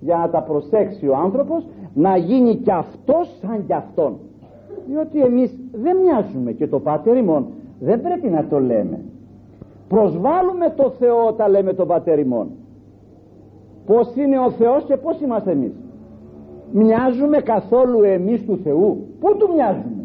για 0.00 0.16
να 0.16 0.28
τα 0.30 0.42
προσέξει 0.42 1.08
ο 1.08 1.16
άνθρωπος 1.16 1.66
να 1.94 2.16
γίνει 2.16 2.54
κι 2.54 2.70
αυτός 2.70 3.38
σαν 3.40 3.66
κι 3.66 3.72
αυτόν. 3.72 4.18
διότι 4.86 5.20
εμείς 5.20 5.58
δεν 5.72 5.96
μοιάζουμε 5.96 6.52
και 6.52 6.66
το 6.66 6.78
Πάτερ 6.78 7.16
ημών. 7.16 7.46
Δεν 7.80 8.00
πρέπει 8.00 8.28
να 8.28 8.44
το 8.44 8.60
λέμε. 8.60 8.98
Προσβάλλουμε 9.88 10.72
το 10.76 10.90
Θεό 10.90 11.26
όταν 11.26 11.50
λέμε 11.50 11.72
το 11.72 11.86
Πατέρ 11.86 12.18
ημών. 12.18 12.48
Πως 13.86 14.14
είναι 14.16 14.38
ο 14.38 14.50
Θεός 14.50 14.84
και 14.84 14.96
πως 14.96 15.20
είμαστε 15.20 15.50
εμείς 15.50 15.72
μοιάζουμε 16.72 17.38
καθόλου 17.38 18.02
εμείς 18.02 18.44
του 18.44 18.56
Θεού. 18.62 19.06
Πού 19.20 19.36
του 19.36 19.48
μοιάζουμε; 19.54 20.04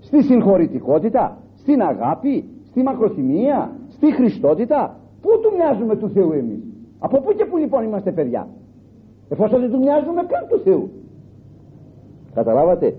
Στη 0.00 0.22
συγχωρητικότητα 0.22 1.38
στην 1.54 1.82
αγάπη 1.82 2.44
στη 2.64 2.82
μακροθυμία 2.82 3.70
στη 3.88 4.12
χριστότητα. 4.12 4.96
Πού 5.22 5.28
του 5.42 5.52
μοιάζουμε 5.56 5.96
του 5.96 6.08
Θεού 6.08 6.32
εμείς; 6.32 6.62
Από 6.98 7.20
πού 7.20 7.32
και 7.32 7.44
πού 7.44 7.56
λοιπόν 7.56 7.84
είμαστε 7.84 8.12
παιδιά; 8.12 8.48
Εφόσον 9.28 9.60
δεν 9.60 9.70
του 9.70 9.78
μοιάζουμε 9.78 10.22
καν 10.22 10.46
του 10.48 10.58
Θεού. 10.64 10.90
Καταλάβατε; 12.34 12.94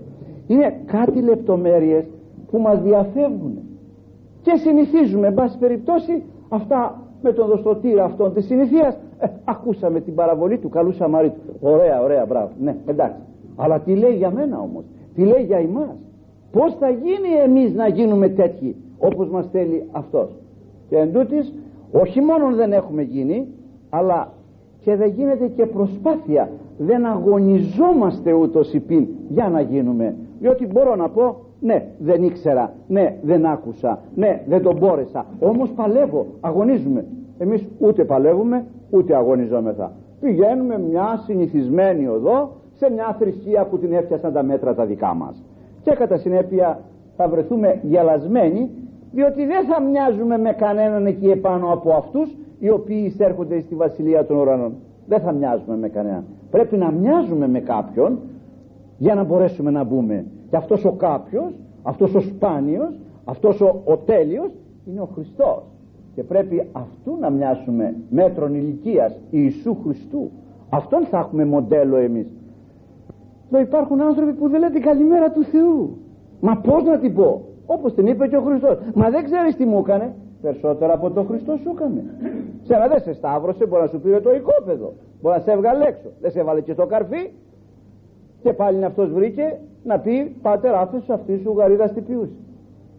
Είναι 0.46 0.80
κάτι 0.86 1.22
λεπτομέρειες 1.22 2.04
που 2.50 2.58
μας 2.58 2.82
διαφεύγουν. 2.82 3.58
Και 4.42 4.56
συνηθίζουμε 4.56 5.26
εν 5.26 5.34
πάση 5.34 5.58
περιπτώσει 5.58 6.22
αυτά 6.48 7.02
με 7.22 7.32
τον 7.32 7.46
δοστοτήρα 7.46 8.04
αυτόν 8.04 8.34
της 8.34 8.44
συνηθίας 8.46 8.98
ε, 9.22 9.28
ακούσαμε 9.44 10.00
την 10.00 10.14
παραβολή 10.14 10.58
του 10.58 10.68
καλού 10.68 10.92
Σαμαρίτου. 10.92 11.40
Ωραία 11.60 12.02
ωραία 12.02 12.26
μπράβο. 12.26 12.50
Ναι 12.60 12.76
εντάξει. 12.86 13.20
Αλλά 13.56 13.78
τι 13.78 13.94
λέει 13.94 14.14
για 14.14 14.30
μένα 14.30 14.58
όμως; 14.60 14.84
Τι 15.14 15.22
λέει 15.24 15.42
για 15.42 15.58
εμάς; 15.58 15.96
Πως 16.52 16.76
θα 16.78 16.88
γίνει 16.88 17.28
εμείς 17.44 17.74
να 17.74 17.88
γίνουμε 17.88 18.28
τέτοιοι 18.28 18.76
όπως 18.98 19.28
μας 19.28 19.48
θέλει 19.52 19.88
αυτός. 19.92 20.36
Και 20.88 20.96
εν 20.96 21.12
τούτης, 21.12 21.52
όχι 21.92 22.20
μόνο 22.20 22.54
δεν 22.54 22.72
έχουμε 22.72 23.02
γίνει 23.02 23.46
αλλά 23.90 24.32
και 24.80 24.96
δεν 24.96 25.08
γίνεται 25.08 25.46
και 25.46 25.66
προσπάθεια. 25.66 26.50
Δεν 26.78 27.06
αγωνιζόμαστε 27.06 28.32
ούτως 28.32 28.72
υπήν 28.72 29.06
για 29.28 29.48
να 29.48 29.60
γίνουμε. 29.60 30.14
Διότι 30.40 30.66
μπορώ 30.66 30.96
να 30.96 31.08
πω 31.08 31.36
ναι 31.60 31.86
δεν 31.98 32.22
ήξερα 32.22 32.72
ναι 32.88 33.16
δεν 33.22 33.46
άκουσα 33.46 33.98
ναι 34.14 34.42
δεν 34.46 34.62
τον 34.62 34.76
μπόρεσα. 34.78 35.26
Όμως 35.40 35.70
παλεύω 35.70 36.26
αγωνίζουμε 36.40 37.04
εμείς 37.42 37.66
ούτε 37.78 38.04
παλεύουμε 38.04 38.64
ούτε 38.90 39.16
αγωνιζόμεθα. 39.16 39.92
Πηγαίνουμε 40.20 40.78
μια 40.78 41.22
συνηθισμένη 41.26 42.06
οδό 42.06 42.50
σε 42.72 42.90
μια 42.90 43.16
θρησκεία 43.18 43.64
που 43.64 43.78
την 43.78 43.92
έφτιασαν 43.92 44.32
τα 44.32 44.42
μέτρα 44.42 44.74
τα 44.74 44.84
δικά 44.84 45.14
μας. 45.14 45.42
Και 45.82 45.90
κατά 45.90 46.16
συνέπεια 46.16 46.80
θα 47.16 47.28
βρεθούμε 47.28 47.80
γελασμένοι 47.82 48.70
διότι 49.12 49.46
δεν 49.46 49.64
θα 49.64 49.80
μοιάζουμε 49.80 50.38
με 50.38 50.52
κανέναν 50.52 51.06
εκεί 51.06 51.30
επάνω 51.30 51.72
από 51.72 51.92
αυτούς 51.92 52.36
οι 52.58 52.70
οποίοι 52.70 53.02
εισέρχονται 53.06 53.60
στη 53.60 53.74
βασιλεία 53.74 54.26
των 54.26 54.36
ουρανών. 54.36 54.74
Δεν 55.06 55.20
θα 55.20 55.32
μοιάζουμε 55.32 55.76
με 55.76 55.88
κανέναν. 55.88 56.24
Πρέπει 56.50 56.76
να 56.76 56.90
μοιάζουμε 56.90 57.48
με 57.48 57.60
κάποιον 57.60 58.18
για 58.98 59.14
να 59.14 59.24
μπορέσουμε 59.24 59.70
να 59.70 59.84
μπούμε. 59.84 60.26
Και 60.50 60.56
αυτός 60.56 60.84
ο 60.84 60.92
κάποιος 60.92 61.52
αυτός 61.82 62.14
ο 62.14 62.20
σπάνιος 62.20 62.98
αυτός 63.24 63.60
ο, 63.60 63.82
ο 63.84 63.96
τέλειος 63.96 64.52
είναι 64.86 65.00
ο 65.00 65.08
Χριστός 65.14 65.71
και 66.14 66.22
πρέπει 66.22 66.68
αυτού 66.72 67.16
να 67.20 67.30
μοιάσουμε 67.30 67.94
μέτρων 68.10 68.54
ηλικίας 68.54 69.20
Ιησού 69.30 69.76
Χριστού. 69.84 70.30
Αυτόν 70.70 71.04
θα 71.04 71.18
έχουμε 71.18 71.44
μοντέλο 71.44 71.96
εμείς. 71.96 72.26
Εδώ 73.50 73.60
υπάρχουν 73.60 74.00
άνθρωποι 74.00 74.32
που 74.32 74.48
δεν 74.48 74.60
λένε 74.60 74.72
την 74.72 74.82
καλημέρα 74.82 75.30
του 75.30 75.44
Θεού. 75.44 75.96
Μα 76.40 76.56
πως 76.56 76.84
να 76.84 76.98
την 76.98 77.14
πω; 77.14 77.42
Όπως 77.66 77.94
την 77.94 78.06
είπε 78.06 78.28
και 78.28 78.36
ο 78.36 78.40
Χριστός. 78.40 78.78
Μα 78.94 79.10
δεν 79.10 79.24
ξέρεις 79.24 79.56
τι 79.56 79.64
μου 79.64 79.78
έκανε. 79.78 80.14
Περισσότερα 80.42 80.92
από 80.92 81.10
τον 81.10 81.26
Χριστό 81.26 81.56
σου 81.56 81.70
έκανε. 81.74 82.04
Σε 82.62 82.74
ένα 82.74 82.88
δεν 82.88 83.00
σε 83.00 83.12
σταύρωσε 83.12 83.66
μπορεί 83.66 83.82
να 83.82 83.88
σου 83.88 84.00
πήρε 84.00 84.20
το 84.20 84.34
οικόπεδο. 84.34 84.92
Μπορεί 85.22 85.36
να 85.36 85.42
σε 85.42 85.52
έβγαλε 85.52 85.84
έξω. 85.84 86.08
Δεν 86.20 86.30
σε 86.30 86.40
έβαλε 86.40 86.60
και 86.60 86.72
στο 86.72 86.86
καρφί. 86.86 87.30
Και 88.42 88.52
πάλι 88.52 88.84
αυτός 88.84 89.12
βρήκε 89.12 89.58
να 89.84 89.98
πει 89.98 90.36
πάτερ 90.42 90.74
άφησε 90.74 91.12
αυτή 91.12 91.38
σου 91.38 91.54
γαρίδα 91.56 91.86
στην 91.86 92.04
ποιούση 92.04 92.36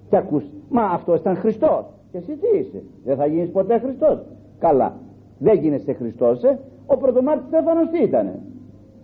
και 0.09 0.19
ακούς 0.19 0.43
μα 0.69 0.83
αυτός 0.83 1.19
ήταν 1.19 1.35
Χριστός 1.35 1.85
και 2.13 2.19
εσύ 2.19 2.37
τι 2.37 2.57
είσαι. 2.57 2.83
Δεν 3.03 3.15
θα 3.15 3.25
γίνεις 3.25 3.49
ποτέ 3.49 3.79
Χριστός. 3.79 4.25
Καλά. 4.59 4.93
Δεν 5.39 5.59
γίνεσαι 5.59 5.93
Χριστός 5.93 6.43
ε; 6.43 6.59
ο 6.85 6.97
πρωτομάρτης 6.97 7.47
Στέφανος 7.47 7.89
τι 7.89 8.03
ήτανε. 8.03 8.39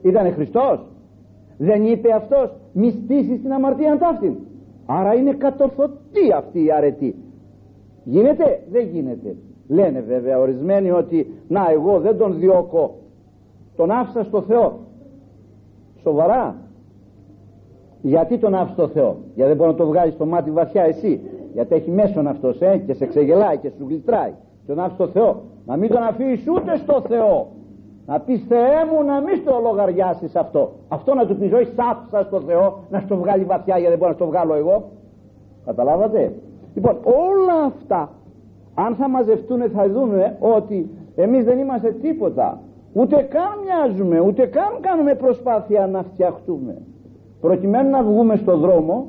Ήτανε 0.01 0.29
Χριστός. 0.29 0.85
Δεν 1.57 1.85
είπε 1.85 2.13
αυτός 2.13 2.55
μη 2.73 2.89
στήσεις 2.91 3.41
την 3.41 3.53
αμαρτία 3.53 3.97
ταύτην 3.97 4.33
άρα 4.85 5.13
είναι 5.13 5.33
κατορθωτή 5.33 6.33
αυτή 6.35 6.63
η 6.63 6.71
αρετή. 6.71 7.15
Γίνεται; 8.03 8.63
Δεν 8.71 8.87
γίνεται. 8.87 9.35
Λένε 9.67 9.99
βέβαια 9.99 10.39
ορισμένοι 10.39 10.91
ότι 10.91 11.33
να 11.47 11.71
εγώ 11.71 11.99
δεν 11.99 12.17
τον 12.17 12.39
διώκω. 12.39 12.95
Τον 13.75 13.91
άφησα 13.91 14.23
στο 14.23 14.41
Θεό 14.41 14.79
σοβαρά. 16.01 16.55
Γιατί 18.01 18.37
τον 18.37 18.55
άφησε 18.55 18.73
στο 18.73 18.87
Θεό; 18.87 19.17
Γιατί 19.35 19.49
δεν 19.49 19.57
μπορεί 19.57 19.69
να 19.69 19.77
το 19.77 19.85
βγάλεις 19.85 20.13
στο 20.13 20.25
μάτι 20.25 20.51
βαθιά 20.51 20.83
εσύ 20.83 21.21
γιατί 21.53 21.75
έχει 21.75 21.91
μέσον 21.91 22.27
αυτός 22.27 22.61
ε, 22.61 22.77
και 22.77 22.93
σε 22.93 23.05
ξεγελάει 23.05 23.57
και 23.57 23.69
σου 23.77 23.85
γλιτράει 23.87 24.33
τον 24.69 24.79
άφησε 24.79 24.95
στο 24.95 25.07
Θεό. 25.07 25.41
Να 25.65 25.77
μην 25.77 25.89
τον 25.89 26.03
αφήσεις 26.03 26.47
ούτε 26.47 26.77
στο 26.77 27.01
Θεό. 27.07 27.47
Να 28.05 28.19
πεις 28.19 28.45
Θεέ 28.47 28.81
μου 28.91 29.03
να 29.05 29.21
μην 29.21 29.35
στο 29.35 29.59
λογαριάσεις 29.63 30.35
αυτό 30.35 30.71
αυτό 30.87 31.13
να 31.13 31.25
του 31.25 31.35
πεις 31.35 31.49
ζωή 31.49 31.67
άφησα 31.75 32.23
στο 32.23 32.41
Θεό 32.41 32.79
να 32.89 32.99
στο 32.99 33.15
βγάλει 33.15 33.43
βαθιά 33.43 33.77
γιατί 33.77 33.89
δεν 33.89 33.97
μπορώ 33.97 34.09
να 34.09 34.15
στο 34.15 34.25
βγάλω 34.25 34.53
εγώ 34.53 34.89
καταλάβατε. 35.65 36.33
Λοιπόν 36.73 36.97
όλα 37.03 37.63
αυτά 37.65 38.09
αν 38.73 38.95
θα 38.95 39.09
μαζευτούν 39.09 39.61
θα 39.69 39.89
δούμε 39.89 40.37
ότι 40.39 40.89
εμείς 41.15 41.43
δεν 41.43 41.59
είμαστε 41.59 41.91
τίποτα. 41.91 42.61
Ούτε 42.93 43.15
καν 43.15 43.51
μοιάζουμε 43.63 44.19
ούτε 44.19 44.45
καν 44.45 44.77
κάνουμε 44.81 45.15
προσπάθεια 45.15 45.87
να 45.87 46.03
φτιαχτούμε. 46.03 46.77
Προκειμένου 47.41 47.89
να 47.89 48.03
βγούμε 48.03 48.35
στο 48.35 48.57
δρόμο 48.57 49.07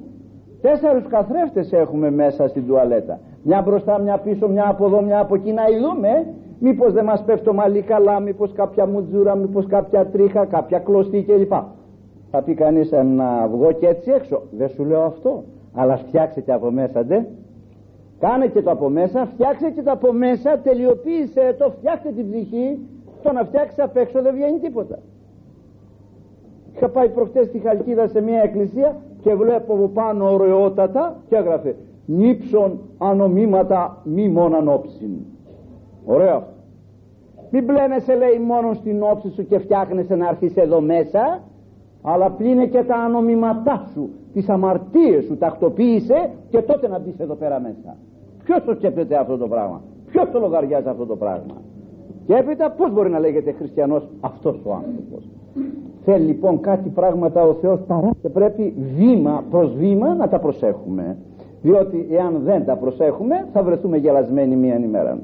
τέσσερους 0.60 1.06
καθρέφτες 1.08 1.72
έχουμε 1.72 2.10
μέσα 2.10 2.48
στην 2.48 2.66
τουαλέτα. 2.66 3.18
Μια 3.42 3.62
μπροστά 3.62 3.98
μια 3.98 4.18
πίσω 4.18 4.48
μια 4.48 4.68
από 4.68 4.86
εδώ 4.86 5.02
μια 5.02 5.18
από 5.20 5.34
εκεί. 5.34 5.52
Να 5.52 5.62
ειδούμε 5.68 6.26
μήπως 6.58 6.92
δεν 6.92 7.04
μας 7.04 7.24
πέφτει 7.24 7.44
το 7.44 7.52
μαλλί 7.52 7.82
καλά 7.82 8.20
μήπως 8.20 8.52
κάποια 8.52 8.86
μουτζούρα 8.86 9.34
μήπως 9.34 9.66
κάποια 9.66 10.06
τρίχα 10.06 10.44
κάποια 10.44 10.78
κλωστή 10.78 11.22
κλπ. 11.22 11.52
Θα 12.30 12.42
πει 12.42 12.54
κανείς 12.54 12.92
«Ε, 12.92 13.02
να 13.02 13.48
βγω 13.48 13.72
και 13.72 13.86
έτσι 13.86 14.10
έξω 14.10 14.42
δεν 14.50 14.68
σου 14.68 14.84
λέω 14.84 15.02
αυτό. 15.02 15.44
Αλλά 15.74 15.96
φτιάξε 15.96 16.40
και 16.40 16.52
από 16.52 16.70
μέσα 16.70 17.04
ντε 17.04 17.26
κάνε 18.20 18.46
και 18.46 18.62
το 18.62 18.70
από 18.70 18.88
μέσα 18.88 19.26
φτιάξε 19.26 19.70
και 19.70 19.82
το 19.82 19.90
από 19.90 20.12
μέσα 20.12 20.58
τελειοποίησε 20.58 21.54
το 21.58 21.70
φτιάξε 21.78 22.12
την 22.16 22.30
ψυχή. 22.30 22.78
Το 23.22 23.32
να 23.32 23.44
φτιάξεις 23.44 23.78
απ' 23.78 23.96
έξω 23.96 24.22
δεν 24.22 24.34
βγαίνει 24.34 24.58
τίποτα. 24.58 24.98
Είχα 26.74 26.88
πάει 26.88 27.08
προχτές 27.08 27.46
στη 27.46 27.58
Χαλκίδα 27.58 28.06
σε 28.06 28.20
μια 28.20 28.42
εκκλησία 28.42 28.96
και 29.20 29.34
βλέπω 29.34 29.72
από 29.74 29.88
πάνω 29.88 30.32
ωραιότατα 30.32 31.16
και 31.28 31.36
έγραφε 31.36 31.76
νύψων 32.06 32.78
ανομήματα 32.98 34.02
μη 34.04 34.28
μόναν 34.28 34.68
όψιν 34.68 35.10
ωραίο. 36.04 36.36
Αυτό 36.36 36.60
μην 37.50 37.66
πλένεσαι 37.66 38.14
λέει 38.14 38.38
μόνο 38.46 38.74
στην 38.74 39.02
όψη 39.02 39.30
σου 39.30 39.46
και 39.46 39.58
φτιάχνεσαι 39.58 40.14
να 40.16 40.28
έρθεις 40.28 40.56
εδώ 40.56 40.80
μέσα 40.80 41.42
αλλά 42.02 42.30
πλύνε 42.30 42.66
και 42.66 42.82
τα 42.82 42.96
ανομήματά 42.96 43.86
σου 43.92 44.10
τις 44.32 44.48
αμαρτίες 44.48 45.24
σου 45.24 45.36
τακτοποίησε 45.36 46.30
και 46.50 46.62
τότε 46.62 46.88
να 46.88 46.98
μπεις 46.98 47.18
εδώ 47.18 47.34
πέρα 47.34 47.60
μέσα. 47.60 47.96
Ποιος 48.44 48.64
το 48.64 48.74
σκέφτεται 48.74 49.16
αυτό 49.16 49.36
το 49.36 49.48
πράγμα; 49.48 49.82
Ποιος 50.10 50.30
το 50.30 50.38
λογαριάζει 50.38 50.88
αυτό 50.88 51.06
το 51.06 51.16
πράγμα; 51.16 51.62
Και 52.26 52.34
έπειτα 52.34 52.70
πώς 52.70 52.92
μπορεί 52.92 53.10
να 53.10 53.18
λέγεται 53.18 53.52
χριστιανός 53.52 54.08
αυτός 54.20 54.60
ο 54.64 54.72
άνθρωπος; 54.72 55.28
Θέλει 56.10 56.24
λοιπόν 56.24 56.60
κάτι 56.60 56.88
πράγματα 56.88 57.42
ο 57.42 57.54
Θεός 57.54 57.80
παρά 57.86 58.10
και 58.22 58.28
πρέπει 58.28 58.74
βήμα 58.96 59.44
προς 59.50 59.74
βήμα 59.74 60.14
να 60.14 60.28
τα 60.28 60.38
προσέχουμε. 60.38 61.16
Διότι 61.62 62.08
εάν 62.10 62.40
δεν 62.44 62.64
τα 62.64 62.76
προσέχουμε 62.76 63.48
θα 63.52 63.62
βρεθούμε 63.62 63.96
γελασμένοι 63.96 64.56
μία 64.56 64.78
ημέρα 64.78 65.18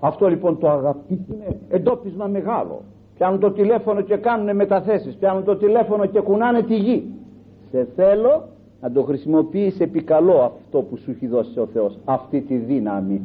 αυτό 0.00 0.28
λοιπόν 0.28 0.58
το 0.58 0.70
αγαπητό 0.70 1.34
είναι 1.34 1.56
εντόπισμα 1.68 2.26
μεγάλο. 2.26 2.82
Πιάνουν 3.14 3.40
το 3.40 3.50
τηλέφωνο 3.50 4.00
και 4.00 4.16
κάνουν 4.16 4.56
μεταθέσεις. 4.56 5.14
Πιάνουν 5.14 5.44
το 5.44 5.56
τηλέφωνο 5.56 6.06
και 6.06 6.20
κουνάνε 6.20 6.62
τη 6.62 6.74
γη. 6.74 7.14
Σε 7.70 7.86
θέλω 7.96 8.48
να 8.80 8.92
το 8.92 9.02
χρησιμοποιείς 9.02 9.80
επικαλώ 9.80 10.40
αυτό 10.40 10.78
που 10.82 10.96
σου 10.96 11.10
έχει 11.10 11.26
δώσει 11.26 11.58
ο 11.58 11.66
Θεός 11.72 11.98
αυτή 12.04 12.40
τη 12.40 12.56
δύναμη. 12.56 13.20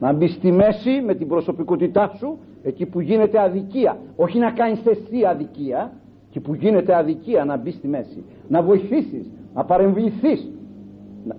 Να 0.00 0.12
μπεις 0.12 0.32
στη 0.32 0.52
μέση 0.52 1.02
με 1.06 1.14
την 1.14 1.28
προσωπικότητά 1.28 2.12
σου 2.16 2.38
εκεί 2.62 2.86
που 2.86 3.00
γίνεται 3.00 3.40
αδικία. 3.40 3.96
Όχι 4.16 4.38
να 4.38 4.50
κάνεις 4.50 4.86
εσύ 4.86 5.24
αδικία 5.24 5.92
εκεί 6.30 6.40
που 6.40 6.54
γίνεται 6.54 6.96
αδικία 6.96 7.44
να 7.44 7.56
μπεις 7.56 7.74
στη 7.74 7.88
μέση. 7.88 8.24
Να 8.48 8.62
βοηθήσεις, 8.62 9.30
να 9.54 9.64
παρεμβληθείς 9.64 10.50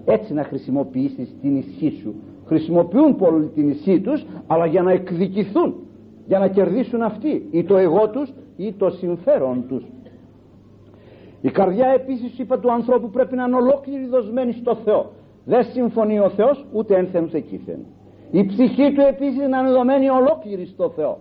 έτσι 0.05 0.33
να 0.33 0.43
χρησιμοποιήσεις 0.43 1.35
την 1.41 1.57
ισχύ 1.57 1.89
σου. 2.01 2.15
Χρησιμοποιούν 2.45 3.15
πολύ 3.15 3.47
την 3.47 3.69
ισχύ 3.69 4.01
τους 4.01 4.25
αλλά 4.47 4.65
για 4.65 4.81
να 4.81 4.91
εκδικηθούν. 4.91 5.75
Για 6.27 6.39
να 6.39 6.47
κερδίσουν 6.47 7.01
αυτοί 7.01 7.47
ή 7.51 7.63
το 7.63 7.77
εγώ 7.77 8.09
τους 8.09 8.33
ή 8.57 8.73
το 8.73 8.89
συμφέρον 8.89 9.63
τους. 9.67 9.83
Η 11.41 11.49
καρδιά 11.49 11.87
επίσης 11.87 12.39
είπα 12.39 12.59
του 12.59 12.71
ανθρώπου 12.71 13.09
πρέπει 13.09 13.35
να 13.35 13.43
είναι 13.43 13.55
ολόκληρη 13.55 14.05
δοσμένη 14.05 14.51
στο 14.51 14.75
Θεό. 14.75 15.11
Δεν 15.45 15.63
συμφωνεί 15.63 16.19
ο 16.19 16.29
Θεός 16.29 16.65
ούτε 16.71 16.95
ένθεν 16.95 17.29
εκείθεν 17.31 17.79
η 18.31 18.45
ψυχή 18.45 18.93
του 18.93 19.01
επίσης 19.01 19.47
να 19.47 19.59
είναι 19.59 19.71
δομένη 19.71 20.09
ολόκληρη 20.09 20.65
στο 20.65 20.89
Θεό. 20.89 21.17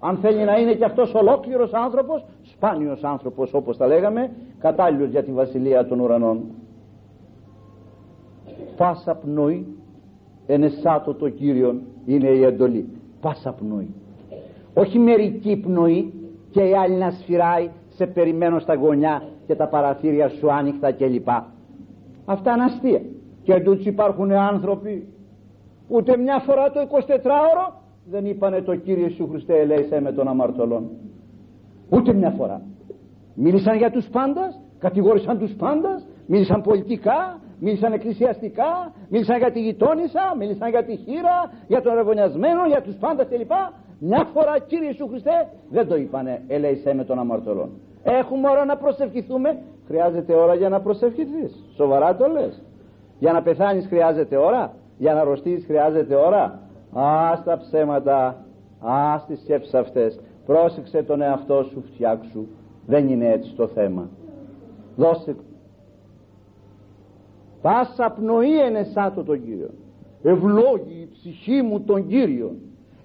Αν 0.00 0.16
θέλει 0.16 0.44
να 0.44 0.58
είναι 0.58 0.74
και 0.74 0.84
αυτός 0.84 1.14
ολόκληρος 1.14 1.72
άνθρωπος 1.72 2.24
σπάνιος 2.64 3.04
άνθρωπος 3.04 3.54
όπως 3.54 3.76
τα 3.76 3.86
λέγαμε 3.86 4.30
κατάλληλος 4.58 5.10
για 5.10 5.22
τη 5.22 5.32
βασιλεία 5.32 5.86
των 5.86 6.00
ουρανών. 6.00 6.40
Πάσα 8.76 9.14
πνοή 9.14 9.66
ενεσάτο 10.46 11.14
το 11.14 11.28
Κύριον 11.28 11.80
είναι 12.04 12.28
η 12.28 12.42
εντολή. 12.42 12.88
Πάσα 13.20 13.52
πνοή 13.52 13.94
όχι 14.74 14.98
μερική 14.98 15.56
πνοή 15.56 16.12
και 16.50 16.62
η 16.62 16.74
άλλη 16.74 16.94
να 16.94 17.10
σφυράει 17.10 17.70
σε 17.88 18.06
περιμένω 18.06 18.58
στα 18.58 18.74
γωνιά 18.74 19.22
και 19.46 19.54
τα 19.54 19.68
παραθύρια 19.68 20.28
σου 20.28 20.52
άνοιχτα 20.52 20.92
κλπ. 20.92 21.28
Αυτά 22.24 22.52
είναι 22.52 22.64
αστεία. 22.64 23.00
Και 23.42 23.52
εντούτοις 23.52 23.86
υπάρχουν 23.86 24.32
άνθρωποι 24.32 25.08
ούτε 25.88 26.16
μια 26.16 26.38
φορά 26.38 26.70
το 26.70 26.80
24ωρο 26.80 27.72
δεν 28.10 28.26
είπανε 28.26 28.62
το 28.62 28.74
Κύριε 28.74 29.08
Σου 29.08 29.28
Χριστέ 29.30 29.58
ελέησέ 29.60 30.00
με 30.00 30.12
των 30.12 30.28
αμαρτωλών 30.28 30.90
ούτε 31.90 32.12
μια 32.12 32.30
φορά. 32.30 32.60
Μίλησαν 33.34 33.76
για 33.76 33.90
τους 33.90 34.06
πάντας 34.06 34.60
κατηγόρησαν 34.78 35.38
τους 35.38 35.52
πάντας 35.52 36.06
μίλησαν 36.26 36.62
πολιτικά 36.62 37.38
μίλησαν 37.58 37.92
εκκλησιαστικά 37.92 38.92
μίλησαν 39.08 39.38
για 39.38 39.52
τη 39.52 39.60
γειτόνισσα 39.60 40.34
μίλησαν 40.38 40.70
για 40.70 40.84
τη 40.84 40.96
χείρα 40.96 41.52
για 41.66 41.82
τον 41.82 41.94
ρεβονιασμένο 41.94 42.66
για 42.66 42.82
τους 42.82 42.94
πάντας 42.94 43.26
κλπ. 43.28 43.52
Μια 43.98 44.28
φορά 44.32 44.58
Κύριε 44.58 44.92
Σου 44.92 45.08
Χριστέ 45.08 45.48
δεν 45.70 45.88
το 45.88 45.96
είπανε 45.96 46.42
ελέησέ 46.46 46.94
με 46.94 47.04
των 47.04 47.18
αμαρτωλών 47.18 47.70
έχουμε 48.04 48.48
ώρα 48.48 48.64
να 48.64 48.76
προσευχηθούμε. 48.76 49.58
Χρειάζεται 49.86 50.34
ώρα 50.34 50.54
για 50.54 50.68
να 50.68 50.80
προσευχηθείς. 50.80 51.64
Σοβαρά 51.76 52.16
το 52.16 52.26
λες. 52.26 52.62
Για 53.18 53.32
να 53.32 53.42
πεθάνεις 53.42 53.86
χρειάζεται 53.86 54.36
ώρα. 54.36 54.74
Για 54.98 55.14
να 55.14 55.20
αρρωστείς 55.20 55.64
χρειάζεται 55.64 56.14
ώρα. 56.14 56.58
Ας 56.92 57.44
τα 57.44 57.58
ψέματα 57.58 58.36
ας 58.80 59.26
τις 59.26 59.40
σκέψεις 59.40 59.74
αυτές 59.74 60.20
πρόσεξε 60.46 61.02
τον 61.02 61.20
εαυτό 61.20 61.62
σου 61.62 61.82
φτιάξου. 61.92 62.46
Δεν 62.86 63.08
είναι 63.08 63.32
έτσι 63.32 63.54
το 63.54 63.66
θέμα. 63.66 64.08
Δώσε. 64.96 65.36
Πάσα 67.62 68.10
πνοή 68.10 68.60
ενεσάτω 68.60 69.24
τον 69.24 69.44
Κύριο. 69.44 69.70
Ευλόγη 70.22 71.00
η 71.00 71.08
ψυχή 71.12 71.62
μου 71.62 71.80
τον 71.80 72.06
Κύριο. 72.06 72.56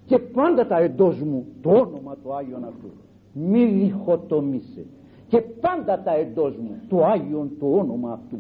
Και 0.06 0.19
πάντα 0.19 0.67
τα 0.67 0.78
εντός 0.78 1.19
μου 1.21 1.45
το 1.62 1.69
όνομα 1.69 2.15
του 2.23 2.34
Άγιον 2.36 2.63
αυτού. 2.63 2.89
Μη 3.34 3.65
διχοτομήσε. 3.65 4.86
Και 5.28 5.41
πάντα 5.41 6.02
τα 6.04 6.15
εντός 6.15 6.56
μου 6.58 6.75
το 6.89 7.06
Άγιον 7.06 7.52
το 7.60 7.65
όνομα 7.65 8.12
αυτού. 8.12 8.38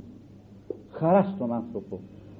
Χαρά 0.91 1.33
στον 1.35 1.53
άνθρωπο 1.53 1.99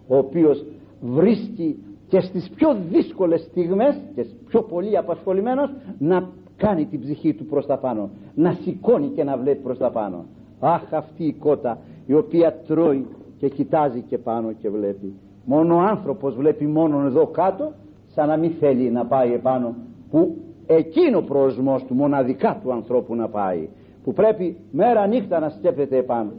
ο 0.09 0.17
οποίος 0.17 0.65
βρίσκει 1.01 1.83
και 2.07 2.19
στις 2.19 2.49
πιο 2.49 2.77
δύσκολες 2.89 3.41
στιγμές 3.41 4.01
και 4.15 4.25
πιο 4.47 4.61
πολύ 4.61 4.97
απασχολημένος 4.97 5.73
να 5.99 6.29
κάνει 6.59 6.85
την 6.85 6.99
ψυχή 6.99 7.33
του 7.33 7.45
προς 7.45 7.65
τα 7.65 7.77
πάνω 7.77 8.09
να 8.35 8.51
σηκώνει 8.51 9.07
και 9.07 9.23
να 9.23 9.37
βλέπει 9.37 9.63
προς 9.63 9.77
τα 9.77 9.89
πάνω. 9.89 10.25
Αχ 10.59 10.93
αυτή 10.93 11.23
η 11.23 11.33
κότα 11.33 11.77
η 12.05 12.13
οποία 12.13 12.53
τρώει 12.67 13.05
και 13.37 13.49
κοιτάζει 13.49 14.01
και 14.01 14.17
πάνω 14.17 14.51
και 14.51 14.69
βλέπει. 14.69 15.13
Μόνο 15.45 15.75
ο 15.75 15.79
άνθρωπος 15.79 16.35
βλέπει 16.35 16.65
μόνο 16.65 17.05
εδώ 17.05 17.25
κάτω 17.25 17.71
σαν 18.07 18.27
να 18.27 18.37
μην 18.37 18.51
θέλει 18.59 18.89
να 18.89 19.05
πάει 19.05 19.33
επάνω 19.33 19.75
που 20.11 20.37
εκείνο 20.67 21.21
προορισμός 21.21 21.83
του 21.83 21.93
μοναδικά 21.93 22.59
του 22.63 22.71
ανθρώπου 22.71 23.15
να 23.15 23.27
πάει 23.27 23.69
που 24.03 24.13
πρέπει 24.13 24.57
μέρα 24.71 25.07
νύχτα 25.07 25.39
να 25.39 25.49
σκέφτεται 25.49 25.97
επάνω. 25.97 26.31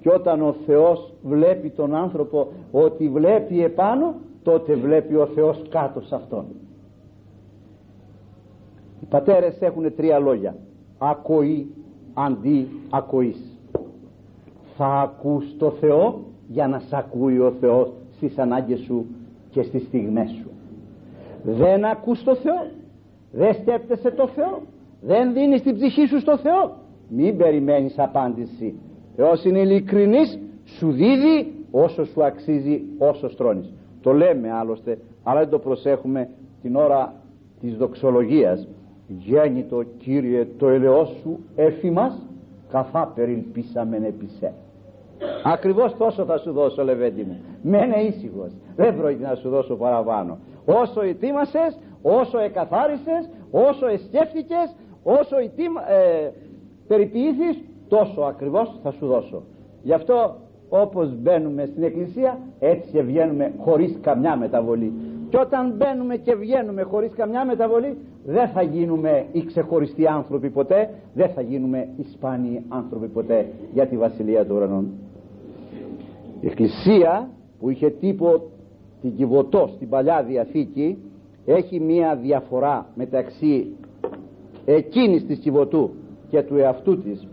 Και 0.00 0.10
όταν 0.14 0.42
ο 0.42 0.54
Θεός 0.66 1.12
βλέπει 1.22 1.70
τον 1.70 1.94
άνθρωπο 1.94 2.48
ότι 2.72 3.08
βλέπει 3.08 3.62
επάνω 3.62 4.14
τότε 4.42 4.74
βλέπει 4.74 5.14
ο 5.14 5.26
Θεός 5.34 5.62
κάτω 5.68 6.00
σε 6.00 6.14
αυτόν 6.14 6.44
οι 9.06 9.08
πατέρες 9.08 9.60
έχουν 9.60 9.94
τρία 9.96 10.18
λόγια. 10.18 10.54
Ακοή 10.98 11.66
αντί 12.14 12.68
ακοής. 12.90 13.58
Θα 14.76 14.86
ακούς 14.86 15.56
το 15.58 15.70
Θεό 15.70 16.20
για 16.48 16.68
να 16.68 16.78
σ' 16.78 16.92
ακούει 16.92 17.38
ο 17.38 17.52
Θεός 17.60 17.92
στις 18.16 18.38
ανάγκες 18.38 18.80
σου 18.80 19.06
και 19.50 19.62
στις 19.62 19.82
στιγμές 19.82 20.30
σου. 20.30 20.50
Δεν 21.44 21.84
ακούς 21.84 22.22
το 22.22 22.34
Θεό. 22.34 22.66
Δεν 23.32 23.54
σκέπτεσαι 23.54 24.10
το 24.10 24.26
Θεό. 24.28 24.60
Δεν 25.00 25.32
δίνεις 25.32 25.62
την 25.62 25.74
ψυχή 25.74 26.06
σου 26.06 26.20
στο 26.20 26.38
Θεό. 26.38 26.72
Μην 27.08 27.36
περιμένεις 27.36 27.98
απάντηση. 27.98 28.74
Θεός 29.16 29.44
είναι 29.44 29.58
ειλικρινής 29.58 30.38
σου 30.64 30.92
δίδει 30.92 31.52
όσο 31.70 32.04
σου 32.04 32.24
αξίζει 32.24 32.82
όσο 32.98 33.28
στρώνεις. 33.28 33.72
Το 34.02 34.12
λέμε 34.12 34.52
άλλωστε 34.52 34.98
αλλά 35.22 35.40
δεν 35.40 35.48
το 35.48 35.58
προσέχουμε 35.58 36.28
την 36.62 36.76
ώρα 36.76 37.12
της 37.60 37.76
δοξολογίας 37.76 38.68
γέννητο 39.08 39.82
Κύριε 39.98 40.46
το 40.58 40.68
ελαιός 40.68 41.16
σου 41.22 41.38
έφημας 41.56 42.22
καθά 42.70 43.12
περιλπίσαμεν 43.14 44.04
επισέ 44.04 44.52
ακριβώς 45.44 45.96
τόσο 45.96 46.24
θα 46.24 46.38
σου 46.38 46.52
δώσω 46.52 46.84
λεβέντη 46.84 47.22
μου. 47.22 47.40
Μένε 47.62 47.96
ήσυχος 47.96 48.52
δεν 48.76 48.96
πρόκειται 48.96 49.26
να 49.28 49.34
σου 49.34 49.48
δώσω 49.48 49.74
παραπάνω. 49.76 50.38
Όσο 50.64 51.00
ετοίμασες 51.02 51.78
όσο 52.02 52.38
εκαθάρισες 52.38 53.28
όσο 53.50 53.86
εσκέφτηκες 53.86 54.74
όσο 55.02 55.36
ετοιμα, 55.38 55.90
ε, 55.90 56.32
περιποιήθης 56.86 57.62
τόσο 57.88 58.20
ακριβώς 58.20 58.78
θα 58.82 58.90
σου 58.90 59.06
δώσω. 59.06 59.42
Γι' 59.82 59.92
αυτό 59.92 60.36
όπως 60.68 61.14
μπαίνουμε 61.18 61.66
στην 61.66 61.82
εκκλησία 61.82 62.38
έτσι 62.58 62.90
και 62.92 63.02
βγαίνουμε 63.02 63.52
χωρίς 63.58 63.98
καμιά 64.00 64.36
μεταβολή 64.36 64.92
και 65.28 65.38
όταν 65.38 65.74
μπαίνουμε 65.76 66.16
και 66.16 66.34
βγαίνουμε 66.34 66.82
χωρίς 66.82 67.12
καμιά 67.16 67.44
μεταβολή 67.44 67.96
δεν 68.24 68.48
θα 68.48 68.62
γίνουμε 68.62 69.26
οι 69.32 69.44
ξεχωριστοί 69.44 70.06
άνθρωποι 70.06 70.50
ποτέ 70.50 70.90
δεν 71.14 71.28
θα 71.28 71.40
γίνουμε 71.40 71.88
οι 71.96 72.06
σπάνιοι 72.12 72.62
άνθρωποι 72.68 73.06
ποτέ. 73.06 73.46
Για 73.72 73.86
τη 73.86 73.96
Βασιλεία 73.96 74.46
των 74.46 74.56
Ουρανών 74.56 74.88
η 76.40 76.46
Εκκλησία 76.46 77.30
που 77.60 77.70
είχε 77.70 77.90
τύπο 77.90 78.42
την 79.00 79.16
Κιβωτό 79.16 79.70
στην 79.74 79.88
Παλιά 79.88 80.22
Διαθήκη 80.22 80.98
έχει 81.44 81.80
μία 81.80 82.16
διαφορά 82.22 82.86
μεταξύ 82.94 83.66
εκείνης 84.64 85.26
της 85.26 85.38
Κιβωτού 85.38 85.90
και 86.30 86.42
του 86.42 86.56
εαυτού 86.56 86.98
της. 86.98 87.26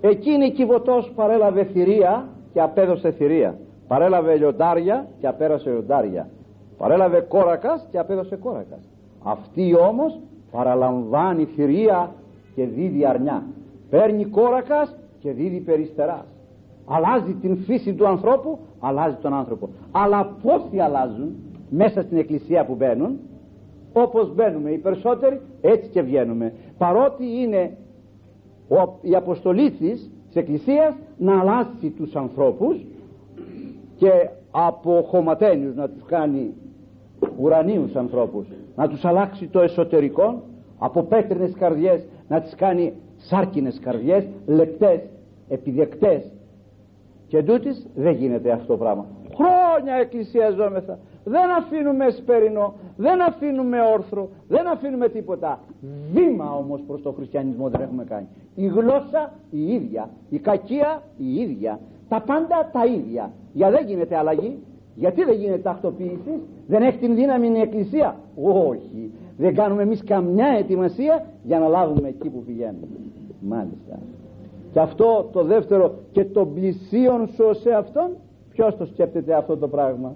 Εκείνη 0.00 0.46
η 0.46 0.50
Κιβωτός 0.50 1.12
παρέλαβε 1.14 1.64
θηρία 1.64 2.28
και 2.52 2.60
απέδωσε 2.60 3.10
θηρία. 3.10 3.58
Παρέλαβε 3.88 4.36
λιοντάρια 4.36 5.08
και 5.20 5.26
απέρασε 5.26 5.70
λιοντάρια 5.70 6.28
παρέλαβε 6.78 7.20
κόρακας 7.20 7.86
και 7.90 7.98
απέδωσε 7.98 8.36
κόρακας. 8.36 8.88
Αυτή 9.22 9.74
όμως 9.88 10.20
παραλαμβάνει 10.50 11.44
θηρία 11.44 12.14
και 12.54 12.64
δίδει 12.64 13.04
αρνιά. 13.06 13.42
Παίρνει 13.90 14.24
κόρακας 14.24 14.96
και 15.18 15.32
δίδει 15.32 15.60
περιστεράς. 15.60 16.26
Αλλάζει 16.86 17.32
την 17.34 17.56
φύση 17.56 17.94
του 17.94 18.06
ανθρώπου 18.06 18.58
αλλάζει 18.80 19.16
τον 19.22 19.34
άνθρωπο. 19.34 19.68
Αλλά 19.90 20.36
πόσοι 20.42 20.78
αλλάζουν 20.78 21.36
μέσα 21.70 22.02
στην 22.02 22.16
εκκλησία 22.18 22.64
που 22.64 22.74
μπαίνουν 22.74 23.18
όπως 23.92 24.34
μπαίνουμε 24.34 24.70
οι 24.70 24.78
περισσότεροι 24.78 25.40
έτσι 25.60 25.88
και 25.88 26.02
βγαίνουμε. 26.02 26.52
Παρότι 26.78 27.24
είναι 27.24 27.76
η 29.00 29.14
αποστολή 29.14 29.70
της 29.70 30.10
της 30.26 30.36
εκκλησίας 30.36 30.94
να 31.18 31.40
αλλάξει 31.40 31.90
τους 31.90 32.16
ανθρώπους 32.16 32.76
και 33.96 34.10
από 34.50 35.06
χωματένιους 35.08 35.74
να 35.74 35.88
τους 35.88 36.02
κάνει 36.06 36.54
ουρανίους 37.38 37.94
ανθρώπους. 37.96 38.46
Να 38.76 38.88
τους 38.88 39.04
αλλάξει 39.04 39.46
το 39.46 39.60
εσωτερικό 39.60 40.42
από 40.78 41.02
πέτρινες 41.02 41.52
καρδιές 41.52 42.06
να 42.28 42.40
τις 42.40 42.54
κάνει 42.54 42.92
σάρκινες 43.16 43.78
καρδιές 43.78 44.26
λεπτές, 44.46 45.00
επιδεκτές 45.48 46.32
και 47.26 47.42
τούτης 47.42 47.86
δεν 47.94 48.12
γίνεται 48.14 48.50
αυτό 48.52 48.66
το 48.66 48.76
πράγμα. 48.76 49.06
Χρόνια 49.34 49.94
εκκλησιαζόμεθα. 49.94 50.98
Δεν 51.24 51.50
αφήνουμε 51.50 52.10
σπερινό 52.10 52.74
δεν 52.96 53.22
αφήνουμε 53.22 53.78
όρθρο 53.94 54.28
δεν 54.48 54.66
αφήνουμε 54.66 55.08
τίποτα. 55.08 55.60
Βήμα 56.12 56.54
όμως 56.54 56.80
προς 56.86 57.02
το 57.02 57.12
χριστιανισμό 57.12 57.68
δεν 57.68 57.80
έχουμε 57.80 58.04
κάνει. 58.04 58.26
Η 58.54 58.66
γλώσσα 58.66 59.32
η 59.50 59.72
ίδια 59.72 60.10
η 60.30 60.38
κακία 60.38 61.02
η 61.16 61.34
ίδια. 61.34 61.80
Τα 62.08 62.20
πάντα 62.20 62.70
τα 62.72 62.86
ίδια. 62.86 63.32
Για 63.52 63.70
δεν 63.70 63.86
γίνεται 63.86 64.16
αλλαγή 64.16 64.58
γιατί 64.98 65.24
δεν 65.24 65.36
γίνεται 65.36 65.58
τακτοποίηση 65.58 66.40
δεν 66.66 66.82
έχει 66.82 66.98
την 66.98 67.14
δύναμη 67.14 67.48
η 67.48 67.60
εκκλησία. 67.60 68.16
Όχι. 68.42 69.10
Δεν 69.36 69.54
κάνουμε 69.54 69.82
εμείς 69.82 70.04
καμιά 70.04 70.46
ετοιμασία 70.58 71.24
για 71.42 71.58
να 71.58 71.68
λάβουμε 71.68 72.08
εκεί 72.08 72.28
που 72.28 72.42
πηγαίνουμε. 72.46 72.86
Μάλιστα. 73.40 73.98
Και 74.72 74.80
αυτό 74.80 75.28
το 75.32 75.42
δεύτερο 75.42 75.94
και 76.12 76.24
το 76.24 76.46
πλησίον 76.46 77.26
σου 77.26 77.54
σε 77.60 77.72
αυτόν 77.72 78.10
ποιος 78.50 78.76
το 78.76 78.84
σκέπτεται 78.84 79.34
αυτό 79.34 79.56
το 79.56 79.68
πράγμα; 79.68 80.14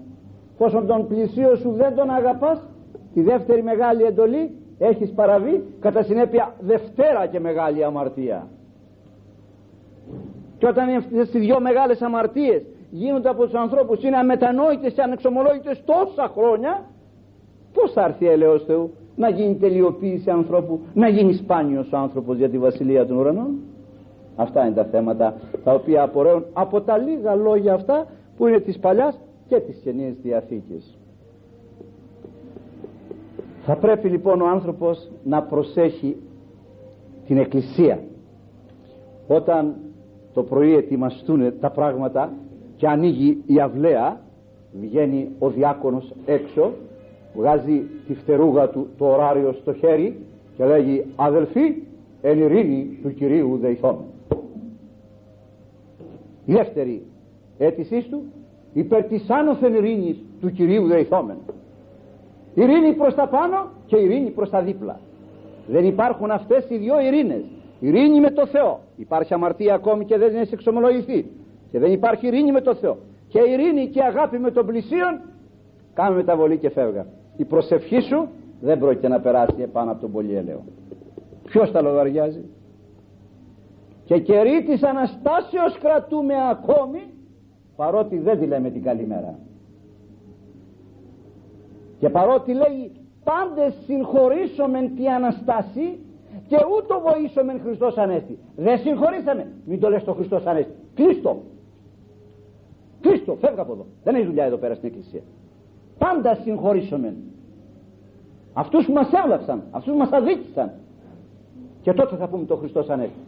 Πόσο 0.59 0.83
τον 0.83 1.07
πλησίο 1.07 1.57
σου 1.57 1.71
δεν 1.71 1.95
τον 1.95 2.11
αγαπάς 2.11 2.69
τη 3.15 3.23
δεύτερη 3.23 3.63
μεγάλη 3.63 4.03
εντολή 4.03 4.51
έχεις 4.79 5.11
παραβεί 5.13 5.65
κατά 5.81 6.03
συνέπεια 6.03 6.55
δευτέρα 6.61 7.27
και 7.27 7.41
μεγάλη 7.41 7.85
αμαρτία. 7.85 8.47
Και 10.59 10.67
όταν 10.67 10.89
αυτές 10.97 11.35
οι 11.35 11.39
δυο 11.39 11.61
μεγάλες 11.61 12.03
αμαρτίες 12.03 12.63
γίνονται 12.95 13.29
από 13.29 13.45
τους 13.45 13.55
ανθρώπους 13.55 14.03
είναι 14.03 14.17
αμετανόητες 14.17 14.93
και 14.93 15.03
ανεξομολόγητες 15.03 15.83
τόσα 15.85 16.33
χρόνια 16.37 16.85
πώς 17.73 17.93
θα 17.93 18.05
έρθει 18.05 18.27
έλεος 18.29 18.65
Θεού 18.65 18.91
να 19.17 19.29
γίνει 19.29 19.55
τελειοποίηση 19.55 20.31
ανθρώπου 20.31 20.81
να 20.95 21.09
γίνει 21.09 21.33
σπάνιος 21.33 21.93
ο 21.93 21.97
άνθρωπος 21.97 22.37
για 22.37 22.49
τη 22.49 22.59
βασιλεία 22.59 23.07
των 23.07 23.17
ουρανών; 23.17 23.59
Αυτά 24.37 24.65
είναι 24.67 24.75
τα 24.75 24.85
θέματα 24.85 25.35
τα 25.65 25.73
οποία 25.73 26.03
απορρέουν 26.03 26.45
από 26.53 26.81
τα 26.81 26.99
λίγα 26.99 27.35
λόγια 27.35 27.75
αυτά 27.75 28.07
που 28.37 28.47
είναι 28.47 28.61
της 28.61 28.79
Παλιάς 28.79 29.19
και 29.49 29.61
της 29.61 29.77
Καινής 29.85 30.15
Διαθήκης. 30.23 30.99
Θα 33.65 33.77
πρέπει 33.77 34.09
λοιπόν 34.09 34.41
ο 34.41 34.47
άνθρωπος 34.47 35.11
να 35.25 35.43
προσέχει 35.43 36.17
την 37.27 37.39
εκκλησία. 37.39 37.99
Όταν 39.29 39.75
το 40.35 40.43
πρωί 40.43 40.75
ετοιμαστούν 40.75 41.59
τα 41.61 41.71
πράγματα 41.71 42.33
και 42.83 42.89
ανοίγει 42.89 43.43
η 43.47 43.61
αυλαία 43.61 44.21
βγαίνει 44.81 45.29
ο 45.39 45.49
διάκονος 45.49 46.13
έξω 46.27 46.73
βγάζει 47.35 47.83
τη 48.07 48.15
φτερούγα 48.15 48.69
του 48.69 48.89
το 48.99 49.07
ωράριο 49.07 49.53
στο 49.53 49.73
χέρι 49.73 50.27
και 50.57 50.65
λέγει 50.65 51.05
αδελφοί 51.17 51.75
εν 52.23 52.39
ειρήνη 52.39 52.99
του 53.03 53.15
Κυρίου 53.15 53.59
δεηθών 53.61 53.97
η 56.45 56.53
δεύτερη 56.53 57.03
αίτησή 57.59 58.07
του 58.11 58.23
υπέρ 58.73 59.05
της 59.05 59.31
άνωθεν 59.31 59.75
ειρήνης 59.75 60.17
του 60.41 60.53
Κυρίου 60.53 60.87
δεηθόμεν 60.87 61.37
ειρήνη 62.55 62.93
προς 62.93 63.15
τα 63.15 63.29
πάνω 63.29 63.71
και 63.87 63.97
ειρήνη 63.97 64.31
προς 64.31 64.51
τα 64.51 64.63
δίπλα. 64.63 65.01
Δεν 65.67 65.85
υπάρχουν 65.85 66.31
αυτές 66.31 66.67
οι 66.69 66.77
δυο 66.77 67.01
ειρήνες. 67.01 67.45
Ειρήνη 67.81 68.21
με 68.21 68.31
το 68.31 68.47
Θεό. 68.47 68.81
Υπάρχει 68.97 69.35
αμαρτία 69.35 69.75
ακόμη 69.75 70.05
και 70.05 70.19
δεν 70.19 70.37
έχει 70.37 70.55
εξομολογηθεί 70.55 71.27
και 71.73 71.79
δεν 71.79 71.93
υπάρχει 71.93 72.27
ειρήνη 72.27 72.53
με 72.53 72.61
το 72.61 72.75
Θεό. 72.75 72.97
Και 73.29 73.39
ειρήνη 73.39 73.89
και 73.89 74.03
αγάπη 74.03 74.39
με 74.39 74.51
τον 74.51 74.67
πλησίον 74.67 75.21
κάνουμε 75.95 76.17
μεταβολή 76.17 76.59
και 76.59 76.71
φεύγα. 76.71 77.07
Η 77.37 77.45
προσευχή 77.45 78.01
σου 78.01 78.29
δεν 78.61 78.79
πρόκειται 78.79 79.09
να 79.09 79.21
περάσει 79.21 79.63
επάνω 79.63 79.91
από 79.91 80.01
τον 80.01 80.13
πολυέλαιο. 80.13 80.63
Ποιος 81.45 81.71
τα 81.71 81.83
λογαριάζει; 81.83 82.45
Και 84.05 84.19
κερί 84.19 84.63
της 84.63 84.83
Αναστάσεως 84.83 85.79
κρατούμε 85.81 86.35
ακόμη 86.51 87.01
παρότι 87.77 88.19
δεν 88.19 88.39
τη 88.39 88.47
λέμε 88.47 88.71
την 88.71 88.83
καλημέρα 88.83 89.39
και 91.99 92.09
παρότι 92.09 92.53
λέει 92.53 92.93
πάντες 93.25 93.75
συγχωρήσομεν 93.85 94.95
τη 94.97 95.09
Αναστάση 95.09 95.99
και 96.49 96.57
ούτω 96.77 97.03
βοήσομεν 97.07 97.61
Χριστός 97.61 97.97
Ανέστη 97.97 98.39
δεν 98.57 98.79
συγχωρήσαμε. 98.79 99.47
Μην 99.65 99.81
το 99.81 99.89
λες 99.89 100.05
το 100.05 100.13
Χριστός 100.13 100.47
Ανέστη. 100.47 100.73
Κλείστο 100.95 101.43
κλείστο 103.03 103.37
φεύγα 103.41 103.63
από 103.63 103.73
εδώ. 103.73 103.87
Δεν 104.05 104.15
έχει 104.15 104.27
δουλειά 104.27 104.45
εδώ 104.45 104.57
πέρα 104.57 104.75
στην 104.75 104.89
εκκλησία. 104.89 105.21
Πάντα 105.99 106.35
συγχωρήσομεν. 106.35 107.15
Αυτούς 108.53 108.87
που 108.87 108.93
μας 108.93 109.09
έβλαψαν 109.25 109.63
αυτούς 109.71 109.93
που 109.93 109.99
μας 109.99 110.11
αδίκησαν. 110.13 110.71
Και 111.83 111.93
τότε 111.93 112.17
θα 112.17 112.29
πούμε 112.29 112.45
το 112.45 112.57
Χριστός 112.57 112.89
Ανέστη 112.89 113.19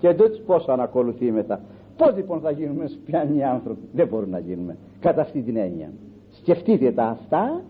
και 0.00 0.14
τότε 0.14 0.36
πώς 0.46 0.64
θα 0.64 0.72
ανακολουθεί 0.72 1.30
μετά. 1.30 1.60
Πώς 1.96 2.14
λοιπόν 2.16 2.40
θα 2.40 2.50
γίνουμε 2.50 2.86
σπιανοί 2.86 3.44
άνθρωποι. 3.44 3.88
Δεν 3.92 4.08
μπορούμε 4.08 4.30
να 4.30 4.38
γίνουμε. 4.38 4.76
Κατά 5.00 5.20
αυτή 5.20 5.42
την 5.42 5.56
έννοια. 5.56 5.90
Σκεφτείτε 6.30 6.92
τα 6.92 7.04
αυτά 7.04 7.60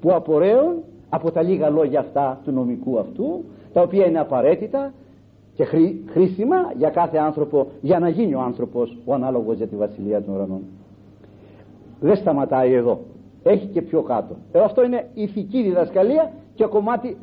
που 0.00 0.12
απορρέουν 0.12 0.82
από 1.08 1.30
τα 1.30 1.42
λίγα 1.42 1.70
λόγια 1.70 2.00
αυτά 2.00 2.40
του 2.44 2.52
νομικού 2.52 2.98
αυτού 2.98 3.44
τα 3.72 3.82
οποία 3.82 4.06
είναι 4.06 4.18
απαραίτητα 4.18 4.92
και 5.54 5.64
χρήσιμα 6.06 6.72
για 6.76 6.90
κάθε 6.90 7.18
άνθρωπο 7.18 7.66
για 7.80 7.98
να 7.98 8.08
γίνει 8.08 8.34
ο 8.34 8.40
άνθρωπος 8.40 8.96
ο 9.04 9.14
ανάλογος 9.14 9.56
για 9.56 9.66
τη 9.66 9.76
Βασιλεία 9.76 10.22
των 10.22 10.34
Ουρανών 10.34 10.62
δεν 12.00 12.16
σταματάει 12.16 12.72
εδώ. 12.72 13.00
Έχει 13.42 13.66
και 13.66 13.82
πιο 13.82 14.02
κάτω. 14.02 14.36
Εδώ 14.52 14.64
αυτό 14.64 14.84
είναι 14.84 15.08
ηθική 15.14 15.62
διδασκαλία 15.62 16.32
και 16.54 16.64
κομμάτι 16.64 17.16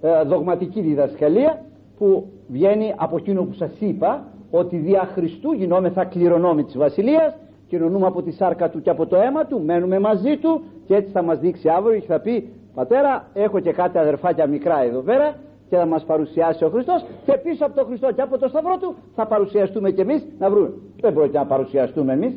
ε, 0.00 0.22
δογματική 0.22 0.80
διδασκαλία 0.80 1.64
που 1.98 2.28
βγαίνει 2.48 2.94
από 2.96 3.16
εκείνο 3.16 3.42
που 3.42 3.52
σας 3.52 3.70
είπα 3.78 4.24
ότι 4.50 4.76
δια 4.76 5.08
Χριστού 5.14 5.52
γινόμεθα 5.52 6.04
κληρονόμοι 6.04 6.64
της 6.64 6.76
Βασιλείας 6.76 7.36
κοινωνούμε 7.68 8.06
από 8.06 8.22
τη 8.22 8.30
σάρκα 8.30 8.70
του 8.70 8.80
και 8.80 8.90
από 8.90 9.06
το 9.06 9.16
αίμα 9.16 9.44
του 9.44 9.62
μένουμε 9.64 9.98
μαζί 9.98 10.36
του 10.36 10.62
και 10.86 10.94
έτσι 10.94 11.10
θα 11.10 11.22
μας 11.22 11.38
δείξει 11.38 11.68
αύριο 11.68 12.00
και 12.00 12.06
θα 12.06 12.20
πει 12.20 12.48
πατέρα 12.74 13.26
έχω 13.34 13.60
και 13.60 13.72
κάτι 13.72 13.98
αδερφάκια 13.98 14.46
μικρά 14.46 14.82
εδώ 14.82 15.00
πέρα 15.00 15.34
και 15.68 15.76
θα 15.76 15.86
μας 15.86 16.04
παρουσιάσει 16.04 16.64
ο 16.64 16.68
Χριστός 16.68 17.04
και 17.24 17.32
πίσω 17.32 17.64
από 17.64 17.74
τον 17.74 17.86
Χριστό 17.86 18.12
και 18.12 18.22
από 18.22 18.38
το 18.38 18.48
σταυρό 18.48 18.76
του 18.80 18.94
θα 19.14 19.26
παρουσιαστούμε 19.26 19.90
κι 19.90 20.00
εμείς 20.00 20.26
να 20.38 20.50
βρούμε 20.50 20.72
δεν 21.00 21.14
πρόκειται 21.14 21.38
να 21.38 21.46
παρουσιαστούμε 21.46 22.12
εμείς 22.12 22.34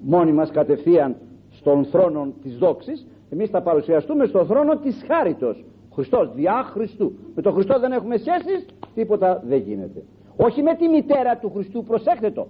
μόνοι 0.00 0.32
μας 0.32 0.50
κατευθείαν 0.50 1.16
στον 1.50 1.84
θρόνο 1.84 2.32
της 2.42 2.58
δόξης 2.58 3.06
εμείς 3.30 3.50
θα 3.50 3.62
παρουσιαστούμε 3.62 4.26
στον 4.26 4.46
θρόνο 4.46 4.76
της 4.76 5.04
χάριτος 5.06 5.64
Χριστός 5.94 6.34
διά 6.34 6.62
Χριστού. 6.72 7.12
Με 7.34 7.42
τον 7.42 7.52
Χριστό 7.52 7.78
δεν 7.78 7.92
έχουμε 7.92 8.16
σχέσεις 8.16 8.66
τίποτα 8.94 9.42
δεν 9.46 9.58
γίνεται. 9.58 10.02
Όχι 10.36 10.62
με 10.62 10.74
τη 10.74 10.88
μητέρα 10.88 11.36
του 11.36 11.50
Χριστού 11.54 11.84
προσέχτε 11.84 12.30
το. 12.30 12.46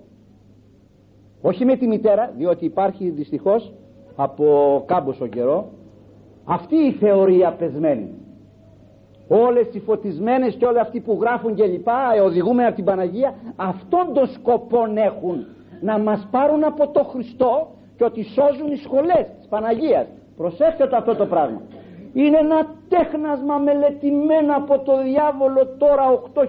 Όχι 1.42 1.64
με 1.64 1.76
τη 1.76 1.86
μητέρα 1.86 2.32
διότι 2.36 2.64
υπάρχει 2.64 3.09
δυστυχώς 3.09 3.72
από 4.16 4.82
κάμποσο 4.86 5.26
καιρό 5.26 5.70
αυτή 6.44 6.76
η 6.76 6.92
θεωρία 6.92 7.53
πεσμένη. 7.53 8.14
Όλες 9.28 9.68
οι 9.72 9.80
φωτισμένες 9.80 10.55
και 10.55 10.66
όλοι 10.66 10.78
αυτοί 10.78 11.01
που 11.01 11.18
γράφουν 11.20 11.55
και 11.55 11.64
λοιπά 11.64 12.12
ε, 12.16 12.20
οδηγούμε 12.20 12.66
από 12.66 12.74
την 12.74 12.84
Παναγία 12.84 13.34
αυτόν 13.57 14.12
τον 14.14 14.26
σκοπό 14.26 14.78
έχουν 14.94 15.46
να 15.81 15.99
μας 15.99 16.28
πάρουν 16.31 16.64
από 16.64 16.89
το 16.89 17.03
Χριστό 17.05 17.66
και 17.97 18.05
ότι 18.05 18.22
σώζουν 18.22 18.72
οι 18.72 18.76
σχολές 18.76 19.26
της 19.39 19.47
Παναγίας. 19.49 20.07
Προσέξτε 20.37 20.87
το 20.87 20.97
αυτό 20.97 21.14
το 21.14 21.26
πράγμα. 21.26 21.61
Είναι 22.12 22.39
ένα 22.39 22.66
τέχνασμα 22.89 23.57
μελετημένο 23.59 24.57
από 24.57 24.78
το 24.78 25.03
διάβολο 25.03 25.66
τώρα 25.78 26.05
8.000 26.35 26.43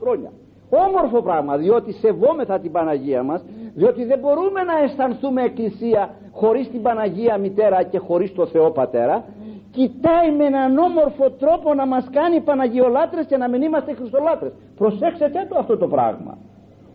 χρόνια. 0.00 0.30
Όμορφο 0.70 1.22
πράγμα 1.22 1.56
διότι 1.56 1.92
σεβόμεθα 1.92 2.58
την 2.58 2.72
Παναγία 2.72 3.22
μας 3.22 3.44
διότι 3.74 4.04
δεν 4.04 4.18
μπορούμε 4.18 4.62
να 4.62 4.78
αισθανθούμε 4.78 5.42
εκκλησία 5.42 6.10
χωρίς 6.32 6.70
την 6.70 6.82
Παναγία 6.82 7.38
μητέρα 7.38 7.82
και 7.82 7.98
χωρίς 7.98 8.34
το 8.34 8.46
Θεό 8.46 8.70
πατέρα. 8.70 9.24
Κοιτάει 9.70 10.32
με 10.36 10.44
έναν 10.44 10.78
όμορφο 10.78 11.30
τρόπο 11.30 11.74
να 11.74 11.86
μας 11.86 12.08
κάνει 12.12 12.40
Παναγιολάτρες 12.40 13.26
και 13.26 13.36
να 13.36 13.48
μην 13.48 13.62
είμαστε 13.62 13.94
Χριστολάτρες. 13.94 14.52
Προσέξτε 14.76 15.46
το 15.48 15.58
αυτό 15.58 15.76
το 15.76 15.86
πράγμα. 15.88 16.38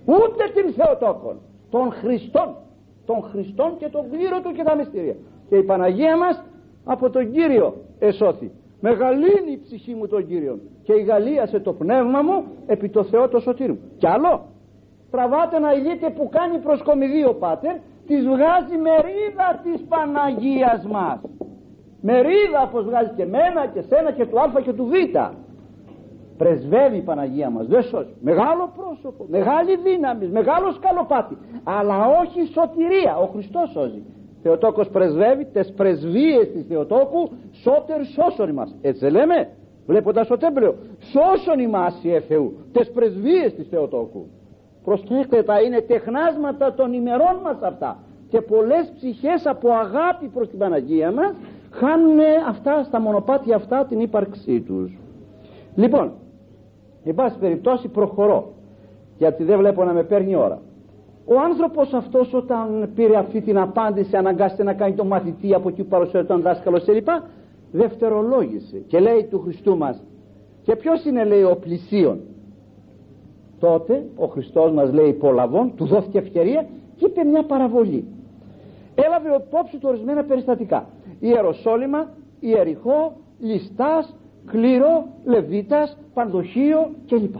Ούτε 0.06 0.44
την 0.54 0.74
Θεοτόκον 0.74 1.38
των 1.70 1.92
Χριστών. 1.92 2.56
Των 3.06 3.22
Χριστών 3.22 3.78
και 3.78 3.88
τον 3.88 4.10
κλήρο 4.12 4.42
του 4.42 4.52
και 4.52 4.64
τα 4.64 4.76
μυστήρια. 4.76 5.16
Και 5.50 5.56
η 5.56 5.64
Παναγία 5.64 6.18
μας 6.18 6.44
από 6.86 7.10
τον 7.10 7.32
Κύριο 7.32 7.76
εσώθη. 8.00 8.52
Μεγαλύνει 8.80 9.52
η 9.52 9.60
ψυχή 9.64 9.94
μου 9.94 10.08
τον 10.08 10.28
Κύριο 10.28 10.60
και 10.84 10.94
γαλίασε 10.94 11.60
το 11.60 11.74
πνεύμα 11.74 12.22
μου 12.22 12.44
επί 12.66 12.90
το 12.90 13.04
Θεό 13.04 13.28
το 13.28 13.40
σωτήρ 13.40 13.70
μου 13.70 13.80
κι 13.98 14.08
άλλο 14.08 14.46
τραβάτε 15.12 15.60
να 15.60 15.72
δείτε 15.74 16.10
που 16.10 16.30
κάνει 16.30 16.58
προσκομιδή 16.58 17.26
ο 17.26 17.34
Πάτερ 17.34 17.76
της 18.08 18.22
βγάζει 18.26 18.78
μερίδα 18.88 19.60
της 19.64 19.82
Παναγίας 19.90 20.86
μας. 20.86 21.20
Μερίδα 22.02 22.70
πως 22.72 22.84
βγάζει 22.86 23.12
και 23.16 23.26
μένα 23.26 23.68
και 23.74 23.82
σένα 23.82 24.12
και 24.12 24.26
του 24.26 24.40
Α 24.40 24.62
και 24.64 24.74
του 24.74 24.86
Β 24.86 24.94
πρεσβεύει 26.38 26.98
η 26.98 27.02
Παναγία 27.02 27.50
μας 27.50 27.68
δεν 27.68 27.84
σώζει. 27.84 28.14
Μεγάλο 28.22 28.72
πρόσωπο, 28.78 29.26
μεγάλη 29.28 29.78
δύναμη 29.84 30.28
μεγάλο 30.28 30.72
σκαλοπάτι. 30.72 31.38
Αλλά 31.64 32.06
όχι 32.22 32.40
σωτηρία 32.54 33.18
ο 33.18 33.26
Χριστός 33.26 33.70
σώζει. 33.70 34.04
Θεοτόκος 34.42 34.90
πρεσβεύει 34.90 35.46
τις 35.46 35.74
πρεσβείες 35.74 36.52
της 36.54 36.66
Θεοτόκου 36.68 37.30
σώτερ 37.52 38.06
σώσον 38.06 38.52
μας 38.54 38.76
έτσι 38.82 39.00
δεν 39.00 39.12
λέμε 39.12 39.50
βλέποντας 39.86 40.28
το 40.28 40.38
τέμπλιο 40.38 40.76
σώσον 41.00 41.60
ημάς 41.60 42.00
η 42.04 42.20
Θεού 42.20 42.54
τις 42.72 42.92
πρεσβείες 42.92 43.54
της 43.54 43.68
Θεοτόκου. 43.68 44.26
Προσέξτε 44.84 45.44
τα 45.44 45.62
είναι 45.62 45.82
τεχνάσματα 45.82 46.74
των 46.74 46.94
ημερών 46.94 47.40
μας 47.44 47.62
αυτά. 47.62 48.00
Και 48.30 48.42
πολλές 48.42 48.92
ψυχές 48.96 49.46
από 49.46 49.70
αγάπη 49.70 50.28
προς 50.28 50.50
την 50.50 50.60
Παναγία 50.60 51.12
μας 51.12 51.34
χάνουν 51.72 52.20
αυτά 52.48 52.84
στα 52.84 53.00
μονοπάτια 53.00 53.56
αυτά 53.56 53.86
την 53.86 54.00
ύπαρξή 54.00 54.62
τους. 54.62 54.98
Λοιπόν 55.76 56.12
εν 57.10 57.16
πάση 57.16 57.38
περιπτώσει 57.40 57.88
προχωρώ 57.88 58.52
γιατί 59.18 59.44
δεν 59.44 59.58
βλέπω 59.58 59.84
να 59.84 59.94
με 59.94 60.04
παίρνει 60.04 60.36
ώρα. 60.36 60.62
Ο 61.26 61.40
άνθρωπος 61.40 61.94
αυτός 61.94 62.34
όταν 62.34 62.90
πήρε 62.96 63.18
αυτή 63.18 63.42
την 63.42 63.58
απάντηση 63.58 64.16
αναγκάστηκε 64.16 64.64
να 64.64 64.74
κάνει 64.74 64.94
το 64.94 65.06
μαθητή 65.06 65.54
από 65.54 65.70
εκεί 65.70 65.82
που 65.84 65.90
παρουσιάζει 65.90 66.28
τον 66.28 66.42
δάσκαλος 66.42 66.84
κλπ 66.84 67.08
δευτερολόγησε 67.72 68.78
και 68.78 69.00
λέει 69.00 69.24
του 69.24 69.40
Χριστού 69.40 69.78
μας 69.78 70.04
και 70.64 70.76
ποιος 70.76 71.06
είναι 71.06 71.24
λέει 71.24 71.44
ο 71.44 71.58
πλησίον; 71.62 72.20
Τότε 73.60 74.06
ο 74.16 74.26
Χριστός 74.26 74.72
μας 74.72 74.94
λέει 74.94 75.08
υπολαβών 75.08 75.76
του 75.76 75.86
δόθηκε 75.86 76.18
ευκαιρία 76.18 76.68
και 76.96 77.06
είπε 77.06 77.24
μια 77.24 77.44
παραβολή. 77.44 78.06
Έλαβε 78.96 79.44
υπόψη 79.48 79.78
του 79.78 79.88
ορισμένα 79.90 80.24
περιστατικά. 80.24 80.90
Ιεροσόλυμα, 81.20 82.10
Ιεριχώ, 82.40 83.14
Λιστάς, 83.40 84.16
Κλήρο, 84.52 85.06
Λεβίτας, 85.24 85.98
Πανδοχείο 86.14 86.90
κλπ. 87.08 87.36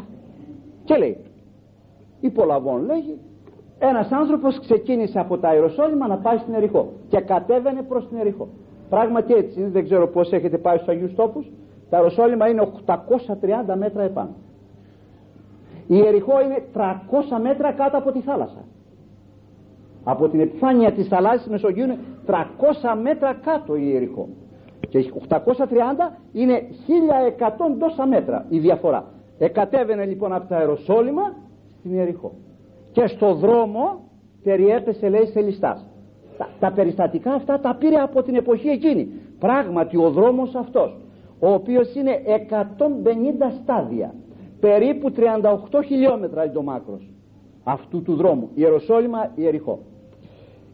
Και 0.84 0.96
λέει, 0.98 1.18
υπολαβών 2.20 2.86
λέγει, 2.86 3.18
ένας 3.80 4.12
άνθρωπος 4.12 4.60
ξεκίνησε 4.60 5.20
από 5.20 5.38
τα 5.38 5.54
Ιεροσόλυμα 5.54 6.08
να 6.08 6.18
πάει 6.18 6.38
στην 6.38 6.54
Εριχώ 6.54 6.92
και 7.10 7.20
κατέβαινε 7.20 7.82
προς 7.82 8.08
την 8.08 8.18
Εριχώ. 8.18 8.48
Πράγματι 8.90 9.34
έτσι 9.34 9.64
δεν 9.64 9.84
ξέρω 9.84 10.08
πώς 10.08 10.32
έχετε 10.32 10.58
πάει 10.58 10.76
στους 10.76 10.88
Αγίους 10.88 11.16
Τόπους, 11.16 11.46
Τα 11.90 11.98
Ιεροσόλυμα 11.98 12.48
είναι 12.48 12.62
830 12.62 13.76
μέτρα 13.76 14.04
επάνω. 14.04 14.36
Η 15.88 15.96
Ιεριχώ 16.04 16.42
είναι 16.42 16.64
300 16.74 17.40
μέτρα 17.42 17.72
κάτω 17.72 17.98
από 17.98 18.12
τη 18.12 18.20
θάλασσα. 18.20 18.66
Από 20.04 20.30
την 20.30 20.40
επιφάνεια 20.40 20.92
της 20.92 21.08
θαλάσσης 21.08 21.48
Μεσογείου 21.48 21.84
είναι 21.84 22.00
300 22.26 22.96
μέτρα 23.02 23.34
κάτω 23.34 23.76
η 23.76 23.82
Ιεριχώ. 23.84 24.28
Και 24.90 25.12
830 25.30 25.36
είναι 26.34 26.62
1100 27.40 27.76
τόσα 27.80 28.08
μέτρα 28.08 28.46
η 28.50 28.60
διαφορά. 28.60 29.06
Εκατέβαινε 29.38 30.06
λοιπόν 30.06 30.34
από 30.34 30.48
τα 30.48 30.58
αεροσόλυμα 30.58 31.34
στην 31.80 31.94
Ιεριχώ. 31.94 32.32
Και 32.92 33.08
στο 33.08 33.34
δρόμο 33.34 34.00
περιέπεσε 34.44 35.10
λέει 35.10 35.26
σε 35.26 35.42
ληστάς. 35.42 35.86
Τα, 36.38 36.50
τα 36.60 36.72
περιστατικά 36.72 37.34
αυτά 37.34 37.60
τα 37.60 37.76
πήρε 37.76 37.96
από 37.96 38.24
την 38.24 38.36
εποχή 38.36 38.68
εκείνη. 38.68 39.10
Πράγματι 39.40 39.98
ο 39.98 40.10
δρόμος 40.10 40.56
αυτός 40.56 40.98
ο 41.40 41.54
οποίος 41.54 41.96
είναι 41.96 42.22
150 42.50 42.54
στάδια 43.62 44.14
περίπου 44.60 45.12
38 45.72 45.84
χιλιόμετρα 45.86 46.44
είναι 46.44 46.54
το 46.54 46.62
μάκρος 46.62 47.10
αυτού 47.64 48.02
του 48.02 48.16
δρόμου 48.16 48.50
Ιεροσόλυμα 48.54 49.32
Ιεριχώ 49.36 49.80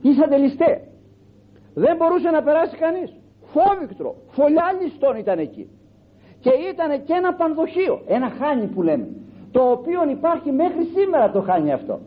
ήσαν 0.01 0.41
ληστέ 0.41 0.81
δεν 1.73 1.95
μπορούσε 1.95 2.29
να 2.29 2.43
περάσει 2.43 2.75
κανείς 2.77 3.13
φόβηκτρο, 3.53 4.15
φωλιά 4.29 4.77
ληστών 4.81 5.15
ήταν 5.15 5.39
εκεί. 5.39 5.69
Και 6.39 6.51
ήταν 6.71 7.03
και 7.03 7.13
ένα 7.13 7.33
πανδοχείο 7.33 8.01
ένα 8.07 8.29
χάνι 8.29 8.65
που 8.65 8.81
λέμε 8.81 9.07
το 9.53 9.61
οποίο 9.71 10.09
υπάρχει 10.09 10.51
μέχρι 10.51 10.83
σήμερα 10.95 11.31
το 11.31 11.41
χάνι 11.41 11.73
αυτό. 11.73 11.99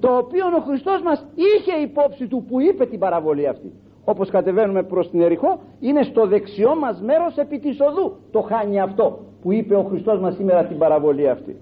Το 0.00 0.16
οποίο 0.16 0.46
ο 0.56 0.60
Χριστός 0.60 1.02
μας 1.02 1.26
είχε 1.34 1.82
υπόψη 1.82 2.26
του 2.26 2.44
που 2.48 2.60
είπε 2.60 2.86
την 2.86 2.98
παραβολή 2.98 3.48
αυτή. 3.48 3.72
Όπως 4.04 4.30
κατεβαίνουμε 4.30 4.82
προς 4.82 5.10
την 5.10 5.20
Ερυχό 5.20 5.60
είναι 5.80 6.02
στο 6.02 6.26
δεξιό 6.26 6.76
μας 6.76 7.00
μέρος 7.00 7.36
επί 7.36 7.58
της 7.58 7.80
οδού 7.80 8.16
το 8.30 8.40
χάνει 8.40 8.80
αυτό 8.80 9.18
που 9.42 9.52
είπε 9.52 9.74
ο 9.74 9.82
Χριστός 9.82 10.20
μας 10.20 10.34
σήμερα 10.34 10.64
την 10.64 10.78
παραβολή 10.78 11.28
αυτή. 11.28 11.56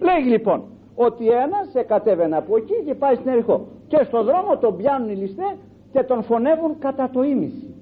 Λέγει 0.00 0.28
λοιπόν 0.28 0.62
ότι 0.94 1.28
ένας 1.28 1.86
κατέβαινε 1.86 2.36
από 2.36 2.56
εκεί 2.56 2.82
και 2.86 2.94
πάει 2.94 3.14
στην 3.14 3.28
Ερυχό. 3.28 3.66
Και 3.88 4.00
στο 4.04 4.22
δρόμο 4.24 4.56
τον 4.60 4.76
πιάνουν 4.76 5.08
οι 5.08 5.14
ληστές 5.14 5.56
και 5.92 6.02
τον 6.02 6.22
φωνεύουν 6.22 6.78
κατά 6.78 7.10
το 7.12 7.22
ίμιση 7.22 7.75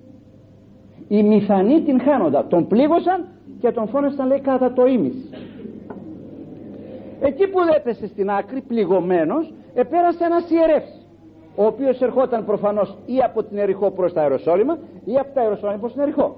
οι 1.09 1.23
μηθανοί 1.23 1.81
την 1.81 2.01
χάνοντα 2.01 2.47
τον 2.47 2.67
πλήγωσαν 2.67 3.25
και 3.61 3.71
τον 3.71 3.89
φώνεσαν 3.89 4.27
λέει 4.27 4.41
κατά 4.41 4.73
το 4.73 4.87
ίμιση 4.87 5.29
εκεί 7.21 7.47
που 7.47 7.59
έπεσε 7.77 8.07
στην 8.07 8.31
άκρη 8.31 8.61
πληγωμένος 8.61 9.53
επέρασε 9.75 10.25
ένας 10.25 10.51
ιερεύς 10.51 11.07
ο 11.57 11.65
οποίος 11.67 12.01
ερχόταν 12.01 12.45
προφανώς 12.45 12.97
ή 13.07 13.19
από 13.25 13.43
την 13.43 13.59
Ερυχό 13.59 13.91
προς 13.91 14.13
τα 14.13 14.21
Αεροσόλυμα 14.21 14.79
ή 15.05 15.19
από 15.19 15.35
τα 15.35 15.41
Αεροσόλυμα 15.41 15.79
προς 15.79 15.93
την 15.93 16.03
Ερυχό 16.03 16.37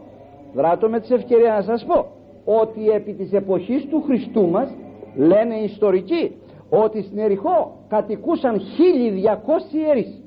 δράτω 0.54 0.88
με 0.88 1.00
τις 1.00 1.10
ευκαιρία 1.10 1.52
να 1.52 1.62
σας 1.62 1.84
πω 1.84 2.06
ότι 2.44 2.88
επί 2.88 3.12
της 3.12 3.32
εποχής 3.32 3.86
του 3.86 4.02
Χριστού 4.06 4.48
μας 4.48 4.68
λένε 5.16 5.54
οι 5.54 5.64
ιστορικοί 5.64 6.32
ότι 6.70 7.02
στην 7.02 7.18
Ερυχό 7.18 7.76
κατοικούσαν 7.88 8.60
1200 8.60 8.60
ιερείς 9.74 10.22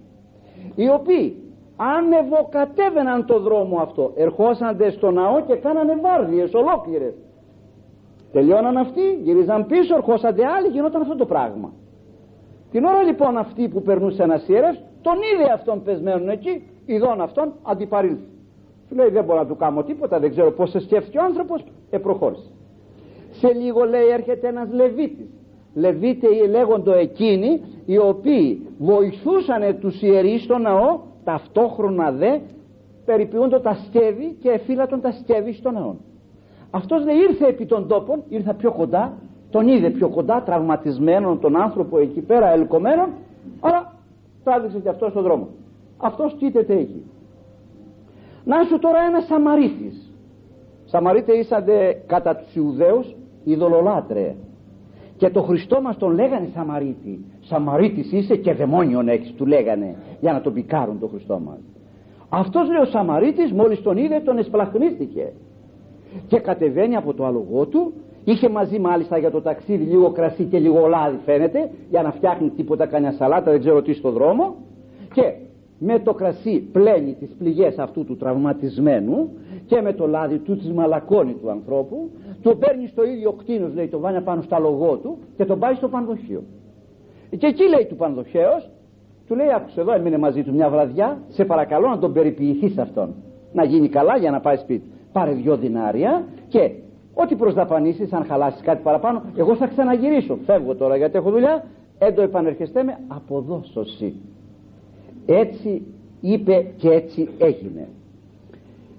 οι 0.76 0.90
οποίοι 0.90 1.36
ανεβοκατέβαιναν 1.80 3.25
το 3.25 3.39
δρόμο 3.39 3.77
αυτό. 3.77 4.11
Ερχόσανται 4.15 4.91
στο 4.91 5.11
ναό 5.11 5.41
και 5.41 5.55
κάνανε 5.55 5.95
βάρδιες 6.01 6.53
ολόκληρες. 6.53 7.13
Τελειώναν 8.32 8.77
αυτοί 8.77 9.19
γυρίζαν 9.23 9.65
πίσω 9.65 9.95
ερχόσανται 9.95 10.45
άλλοι 10.45 10.67
γινόταν 10.67 11.01
αυτό 11.01 11.15
το 11.15 11.25
πράγμα. 11.25 11.73
Την 12.71 12.84
ώρα 12.84 13.03
λοιπόν 13.03 13.38
αυτή 13.38 13.67
που 13.67 13.82
περνούσε 13.82 14.23
ένα 14.23 14.41
ιερεύς 14.47 14.84
τον 15.01 15.13
είδε 15.13 15.51
αυτόν 15.51 15.84
πεσμένον 15.84 16.30
εκεί 16.30 16.63
ειδών 16.86 17.21
αυτόν 17.21 17.53
αντιπαρήλθε 17.63 18.23
του 18.89 18.95
λέει 18.95 19.09
δεν 19.09 19.23
μπορώ 19.23 19.39
να 19.39 19.45
του 19.45 19.55
κάνω 19.55 19.84
τίποτα 19.84 20.19
δεν 20.19 20.30
ξέρω 20.30 20.51
πως 20.51 20.69
σε 20.69 20.80
σκέφτηκε 20.80 21.17
ο 21.17 21.23
άνθρωπος 21.23 21.63
επροχώρησε 21.89 22.49
σε 23.32 23.53
λίγο 23.53 23.84
λέει 23.84 24.07
έρχεται 24.07 24.47
ένας 24.47 24.69
Λεβίτης. 24.71 25.27
Λεβίτεοι 25.73 26.47
λέγοντο 26.49 26.93
εκείνοι 26.93 27.61
οι 27.86 27.97
οποίοι 27.97 28.67
βοηθούσαν 28.77 29.80
τους 29.80 30.01
ιερείς 30.01 30.43
στο 30.43 30.57
ναό 30.57 30.99
ταυτόχρονα 31.32 32.11
δε 32.11 32.39
περιποιούνται 33.05 33.59
τα 33.59 33.73
σκεύη 33.73 34.38
και 34.41 34.49
εφύλατον 34.49 35.01
τα 35.01 35.11
σκεύη 35.11 35.53
στο 35.53 35.71
ναό 35.71 35.95
αυτός 36.71 37.03
δεν 37.03 37.17
ήρθε 37.30 37.47
επί 37.47 37.65
των 37.65 37.88
τόπων 37.88 38.23
ήρθε 38.30 38.53
πιο 38.53 38.71
κοντά 38.71 39.13
τον 39.49 39.67
είδε 39.67 39.89
πιο 39.89 40.09
κοντά 40.09 40.43
τραυματισμένον 40.43 41.39
τον 41.39 41.61
άνθρωπο 41.61 41.97
εκεί 41.99 42.21
πέρα 42.21 42.51
ελκομένον 42.51 43.09
αλλά 43.59 43.93
τράβηξε 44.43 44.80
και 44.80 44.89
αυτός 44.89 45.11
στον 45.11 45.23
δρόμο. 45.23 45.47
Αυτός 45.97 46.34
κοίταται 46.34 46.73
εκεί 46.73 47.03
να 48.43 48.63
σου 48.63 48.80
τώρα 48.80 48.99
ένας 49.07 49.25
Σαμαρίτης. 49.25 50.13
Σαμαρίτε 50.86 51.34
ήσαντε 51.38 52.03
κατά 52.05 52.36
τους 52.36 52.55
Ιουδαίους 52.55 53.15
ειδωλολάτρε 53.43 54.36
και 55.17 55.30
το 55.30 55.41
Χριστό 55.41 55.82
μας 55.82 55.97
τον 55.97 56.13
λέγανε 56.13 56.49
Σαμαρίτη 56.53 57.25
Σαμαρίτης 57.50 58.12
είσαι 58.12 58.36
και 58.36 58.54
δαιμόνιον 58.54 59.08
έχεις 59.08 59.34
του 59.34 59.45
λέγανε 59.45 59.95
για 60.20 60.34
να 60.34 60.41
τον 60.41 60.54
πικάρουν 60.54 61.00
το 61.00 61.08
Χριστό 61.08 61.39
μας. 61.45 61.60
Αυτός 62.30 62.70
λέει 62.70 62.82
ο 62.82 62.86
Σαμαρίτης 62.86 63.52
μόλις 63.52 63.82
τον 63.82 63.97
είδε 63.97 64.20
τον 64.26 64.38
εσπλαχνίστηκε. 64.38 65.34
Και 66.28 66.39
κατεβαίνει 66.39 66.95
από 66.95 67.14
το 67.14 67.26
άλογό 67.26 67.66
του 67.66 67.93
Είχε 68.24 68.50
μαζί 68.50 68.80
μάλιστα 68.80 69.18
για 69.18 69.32
το 69.32 69.41
ταξίδι 69.41 69.84
λίγο 69.84 70.12
κρασί 70.12 70.43
και 70.43 70.60
λίγο 70.60 70.88
λάδι 70.88 71.18
φαίνεται 71.26 71.70
για 71.89 72.02
να 72.02 72.12
φτιάχνει 72.12 72.50
τίποτα 72.50 72.86
κανένα 72.86 73.14
σαλάτα 73.14 73.52
δεν 73.52 73.60
ξέρω 73.60 73.82
τι 73.82 73.93
στο 73.93 74.12
δρόμο. 74.12 74.56
Και 75.14 75.34
με 75.80 76.00
το 76.00 76.14
κρασί 76.14 76.60
πλένει 76.72 77.14
τις 77.20 77.30
πληγές 77.38 77.78
αυτού 77.78 78.06
του 78.06 78.18
τραυματισμένου 78.18 79.30
και 79.66 79.82
με 79.82 79.93
το 79.93 80.08
λάδι 80.08 80.38
του 80.38 80.58
της 80.58 80.72
μαλακώνει 80.72 81.34
του 81.34 81.50
ανθρώπου. 81.50 82.10
Το 82.41 82.56
παίρνει 82.56 82.88
στο 82.88 83.04
ίδιο 83.04 83.32
κτίνος 83.32 83.74
λέει 83.74 83.88
το 83.88 84.00
βάνει 84.00 84.22
πάνω 84.22 84.41
στα 84.41 84.60
λογό 84.60 84.97
του 84.97 85.18
και 85.38 85.45
τον 85.45 85.60
πάει 85.60 85.74
στο 85.74 85.88
πανδοχείο 85.88 86.43
και 87.38 87.47
εκεί 87.47 87.63
λέει 87.67 87.86
του 87.86 87.95
πανδοχέως 87.95 88.69
του 89.27 89.36
λέει 89.36 89.47
άκουσε 89.55 89.82
εδώ 89.82 89.93
έμεινε 89.93 90.17
μαζί 90.17 90.43
του 90.43 90.53
μια 90.53 90.69
βραδιά 90.69 91.21
σε 91.27 91.45
παρακαλώ 91.45 91.88
να 91.88 91.99
τον 91.99 92.13
περιποιηθείς 92.13 92.77
αυτόν 92.77 93.15
να 93.53 93.63
γίνει 93.63 93.89
καλά 93.89 94.17
για 94.17 94.32
να 94.32 94.39
πάει 94.39 94.57
σπίτι 94.57 94.91
πάρε 95.11 95.32
δυο 95.32 95.57
δινάρια 95.57 96.25
και 96.47 96.71
Ό,τι 97.21 97.36
προσδαπανίσεις, 97.36 98.13
αν 98.13 98.25
χαλάσεις 98.25 98.61
κάτι 98.61 98.84
παραπάνω, 98.84 99.21
εγώ 99.36 99.55
θα 99.55 99.67
ξαναγυρίσω. 99.67 100.38
Φεύγω 100.45 100.75
τώρα 100.75 100.95
γιατί 100.95 101.17
έχω 101.17 101.32
δουλειά. 101.32 101.65
Έντο 101.97 102.21
επανερχεστέ 102.21 102.84
με 102.84 102.99
αποδόσωση. 103.07 104.15
Έτσι 105.25 105.82
είπε 106.21 106.65
και 106.77 106.89
έτσι 106.89 107.30
έγινε. 107.38 107.88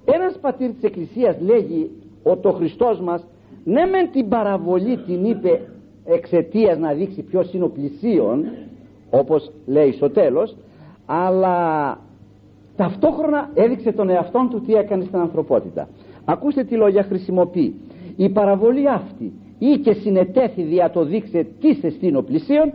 Ένας 0.04 0.38
πατήρ 0.40 0.70
της 0.70 0.82
Εκκλησίας 0.82 1.36
λέγει 1.40 1.90
ότι 2.22 2.48
ο 2.48 2.50
Χριστός 2.50 3.00
μας 3.00 3.26
ναι 3.64 3.86
μεν 3.86 4.10
την 4.12 4.28
παραβολή 4.28 4.96
την 4.96 5.24
είπε 5.24 5.60
εξαιτίας 6.14 6.78
να 6.78 6.92
δείξει 6.92 7.22
ποιος 7.22 7.52
είναι 7.52 7.64
ο 7.64 7.68
πλησίον 7.68 8.44
όπως 9.10 9.50
λέει 9.66 9.92
στο 9.92 10.10
τέλος 10.10 10.56
αλλά 11.06 11.98
ταυτόχρονα 12.76 13.50
έδειξε 13.54 13.92
τον 13.92 14.08
εαυτόν 14.10 14.48
του 14.50 14.60
τι 14.66 14.74
έκανε 14.74 15.04
στην 15.04 15.18
ανθρωπότητα. 15.18 15.88
Ακούστε 16.24 16.64
τι 16.64 16.74
λόγια 16.74 17.02
χρησιμοποιεί. 17.02 17.74
Η 18.16 18.28
παραβολή 18.28 18.88
αυτή 18.88 19.32
ή 19.58 19.78
και 19.78 19.92
συνετέθη 19.92 20.62
δια 20.62 20.90
το 20.90 21.04
δείξε 21.04 21.46
τι 21.60 21.78
εστίνο 21.82 22.22
πλησίον 22.22 22.72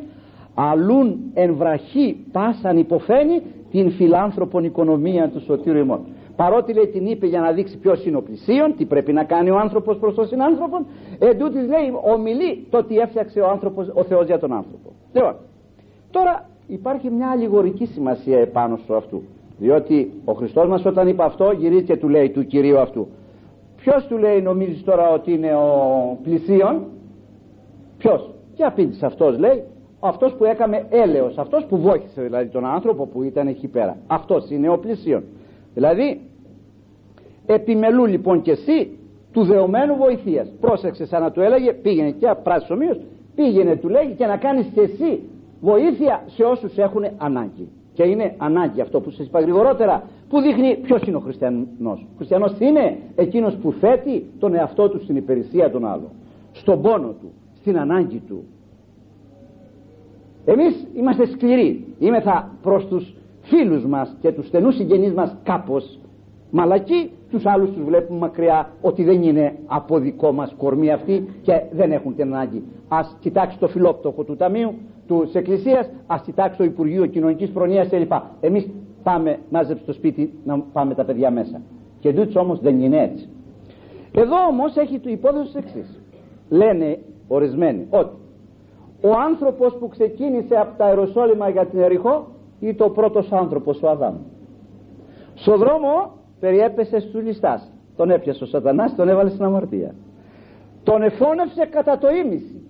αλλούν 0.53 1.19
εν 1.33 1.55
βραχή 1.55 2.17
πάσαν 2.31 2.77
υποφαίνει 2.77 3.41
την 3.71 3.91
φιλάνθρωπον 3.91 4.63
οικονομία 4.63 5.29
του 5.29 5.41
σωτήρου 5.41 5.77
ημών 5.77 5.99
παρότι 6.35 6.73
λέει 6.73 6.87
την 6.87 7.05
είπε 7.05 7.27
για 7.27 7.39
να 7.39 7.51
δείξει 7.51 7.77
ποιος 7.77 8.05
είναι 8.05 8.17
ο 8.17 8.21
πλησίον 8.21 8.75
τι 8.77 8.85
πρέπει 8.85 9.13
να 9.13 9.23
κάνει 9.23 9.49
ο 9.49 9.57
άνθρωπος 9.57 9.97
προς 9.97 10.15
τον 10.15 10.27
συνάνθρωπον 10.27 10.85
εν 11.19 11.37
λέει 11.53 11.93
ομιλεί 12.03 12.67
το 12.69 12.83
τι 12.83 12.97
έφτιαξε 12.97 13.39
ο, 13.39 13.49
άνθρωπος, 13.49 13.91
ο 13.93 14.03
Θεός 14.03 14.25
για 14.25 14.39
τον 14.39 14.53
άνθρωπο. 14.53 14.91
Λοιπόν, 15.13 15.35
τώρα 16.11 16.49
υπάρχει 16.67 17.09
μια 17.09 17.29
αλληγορική 17.29 17.85
σημασία 17.85 18.39
επάνω 18.39 18.79
στο 18.83 18.95
αυτού. 18.95 19.21
Διότι 19.57 20.11
ο 20.25 20.33
Χριστός 20.33 20.67
μας 20.67 20.85
όταν 20.85 21.07
είπε 21.07 21.23
αυτό 21.23 21.51
γυρίζει 21.51 21.83
και 21.83 21.97
του 21.97 22.09
λέει 22.09 22.29
του 22.29 22.45
Κυρίου 22.45 22.79
αυτού. 22.79 23.07
Ποιος 23.75 24.05
του 24.05 24.17
λέει 24.17 24.41
νομίζεις 24.41 24.83
τώρα 24.83 25.09
ότι 25.09 25.33
είναι 25.33 25.55
ο 25.55 26.17
πλησίον; 26.23 26.81
Ποιος; 27.97 28.29
Και 28.55 28.63
απήντησε 28.63 29.05
αυτός 29.05 29.37
λέει 29.37 29.63
αυτός 29.99 30.33
που 30.33 30.45
έκαμε 30.45 30.85
έλεος 30.89 31.37
αυτός 31.37 31.65
που 31.65 31.77
βόχησε 31.77 32.21
δηλαδή 32.21 32.49
τον 32.49 32.65
άνθρωπο 32.65 33.05
που 33.05 33.23
ήταν 33.23 33.47
εκεί 33.47 33.67
πέρα. 33.67 33.97
Αυτός 34.07 34.49
είναι 34.49 34.69
ο 34.69 34.77
πλησίον 34.77 35.23
δηλαδή 35.75 36.21
επιμελού 37.45 38.05
λοιπόν 38.05 38.41
και 38.41 38.51
εσύ 38.51 38.97
του 39.31 39.43
δεωμένου 39.43 39.95
βοηθείας. 39.95 40.47
Πρόσεξε 40.59 41.05
σαν 41.05 41.21
να 41.21 41.31
του 41.31 41.41
έλεγε 41.41 41.73
πήγαινε 41.73 42.11
και 42.11 42.35
πράσινο 42.43 42.79
ομοίως 42.79 42.97
πήγαινε 43.35 43.75
του 43.75 43.89
λέγει 43.89 44.13
και 44.13 44.25
να 44.25 44.37
κάνεις 44.37 44.65
και 44.73 44.81
εσύ 44.81 45.21
βοήθεια 45.61 46.23
σε 46.27 46.43
όσους 46.43 46.77
έχουν 46.77 47.05
ανάγκη. 47.17 47.67
Και 47.93 48.03
είναι 48.03 48.35
ανάγκη 48.37 48.81
αυτό 48.81 48.99
που 49.01 49.09
σας 49.09 49.25
είπα 49.25 49.39
γρηγορότερα 49.39 50.03
που 50.29 50.41
δείχνει 50.41 50.75
ποιος 50.75 51.01
είναι 51.01 51.17
ο 51.17 51.19
χριστιανός. 51.19 51.67
Ο 51.83 52.15
χριστιανός 52.17 52.55
είναι 52.59 52.97
εκείνος 53.15 53.55
που 53.55 53.71
θέτει 53.71 54.25
τον 54.39 54.55
εαυτό 54.55 54.89
του 54.89 55.03
στην 55.03 55.15
υπηρεσία 55.15 55.71
των 55.71 55.85
άλλων 55.85 56.09
στον 56.51 56.81
πόνο 56.81 57.07
του, 57.07 57.31
στην 57.59 57.79
ανάγκη 57.79 58.21
του. 58.27 58.43
Εμείς 60.45 60.87
είμαστε 60.95 61.25
σκληροί. 61.25 61.85
Είμεθα 61.99 62.51
προς 62.61 62.87
τους 62.87 63.13
φίλους 63.45 63.85
μας 63.85 64.15
και 64.21 64.31
τους 64.31 64.47
στενούς 64.47 64.75
συγγενείς 64.75 65.13
μας 65.13 65.35
κάπως 65.43 65.99
μαλακοί 66.51 67.11
τους 67.29 67.45
άλλους 67.45 67.71
τους 67.71 67.83
βλέπουμε 67.83 68.19
μακριά 68.19 68.69
ότι 68.81 69.03
δεν 69.03 69.23
είναι 69.23 69.55
από 69.65 69.99
δικό 69.99 70.31
μας 70.31 70.53
κορμί 70.57 70.91
αυτοί 70.91 71.29
και 71.41 71.61
δεν 71.71 71.91
έχουν 71.91 72.15
την 72.15 72.33
ανάγκη. 72.33 72.63
Ας 72.87 73.17
κοιτάξει 73.19 73.59
το 73.59 73.67
φιλόπτωχο 73.67 74.23
του 74.23 74.35
Ταμείου 74.35 74.73
του 75.07 75.29
Εκκλησίας 75.33 75.89
ας 76.07 76.21
κοιτάξει 76.21 76.57
το 76.57 76.63
Υπουργείο 76.63 77.05
Κοινωνικής 77.05 77.49
Προνοίας 77.49 77.87
κλπ. 77.87 78.11
Εμείς 78.41 78.69
πάμε 79.03 79.39
μάζεψε 79.49 79.83
στο 79.83 79.93
σπίτι 79.93 80.33
να 80.45 80.59
πάμε 80.59 80.93
τα 80.93 81.03
παιδιά 81.03 81.31
μέσα. 81.31 81.61
Και 81.99 82.13
τούτος 82.13 82.35
όμως 82.35 82.59
δεν 82.59 82.79
είναι 82.81 83.01
έτσι. 83.01 83.29
Εδώ 84.11 84.35
όμως 84.49 84.75
έχει 84.75 84.99
το 84.99 85.09
υπόθεση 85.09 85.57
εξής. 85.57 86.01
λένε 86.49 86.97
ορισμένοι 87.27 87.87
ότι 87.89 88.15
ο 89.01 89.09
άνθρωπος 89.25 89.75
που 89.79 89.87
ξεκίνησε 89.87 90.55
από 90.55 90.77
τα 90.77 90.87
Ιεροσόλυμα 90.87 91.49
για 91.49 91.65
την 91.65 91.79
Ερυχό 91.79 92.27
ή 92.59 92.73
το 92.73 92.89
πρώτος 92.89 93.31
άνθρωπος 93.31 93.81
ο 93.81 93.89
Αδάμ. 93.89 94.15
Στο 95.33 95.57
δρόμο 95.57 96.11
περιέπεσε 96.39 96.99
στους 96.99 97.23
ληστάς. 97.23 97.71
Τον 97.95 98.09
έπιασε 98.09 98.43
ο 98.43 98.47
σατανάς 98.47 98.95
τον 98.95 99.09
έβαλε 99.09 99.29
στην 99.29 99.43
αμαρτία. 99.43 99.95
Τον 100.83 101.01
εφώνευσε 101.01 101.65
κατά 101.65 101.97
το 101.97 102.07
ίμιση. 102.09 102.61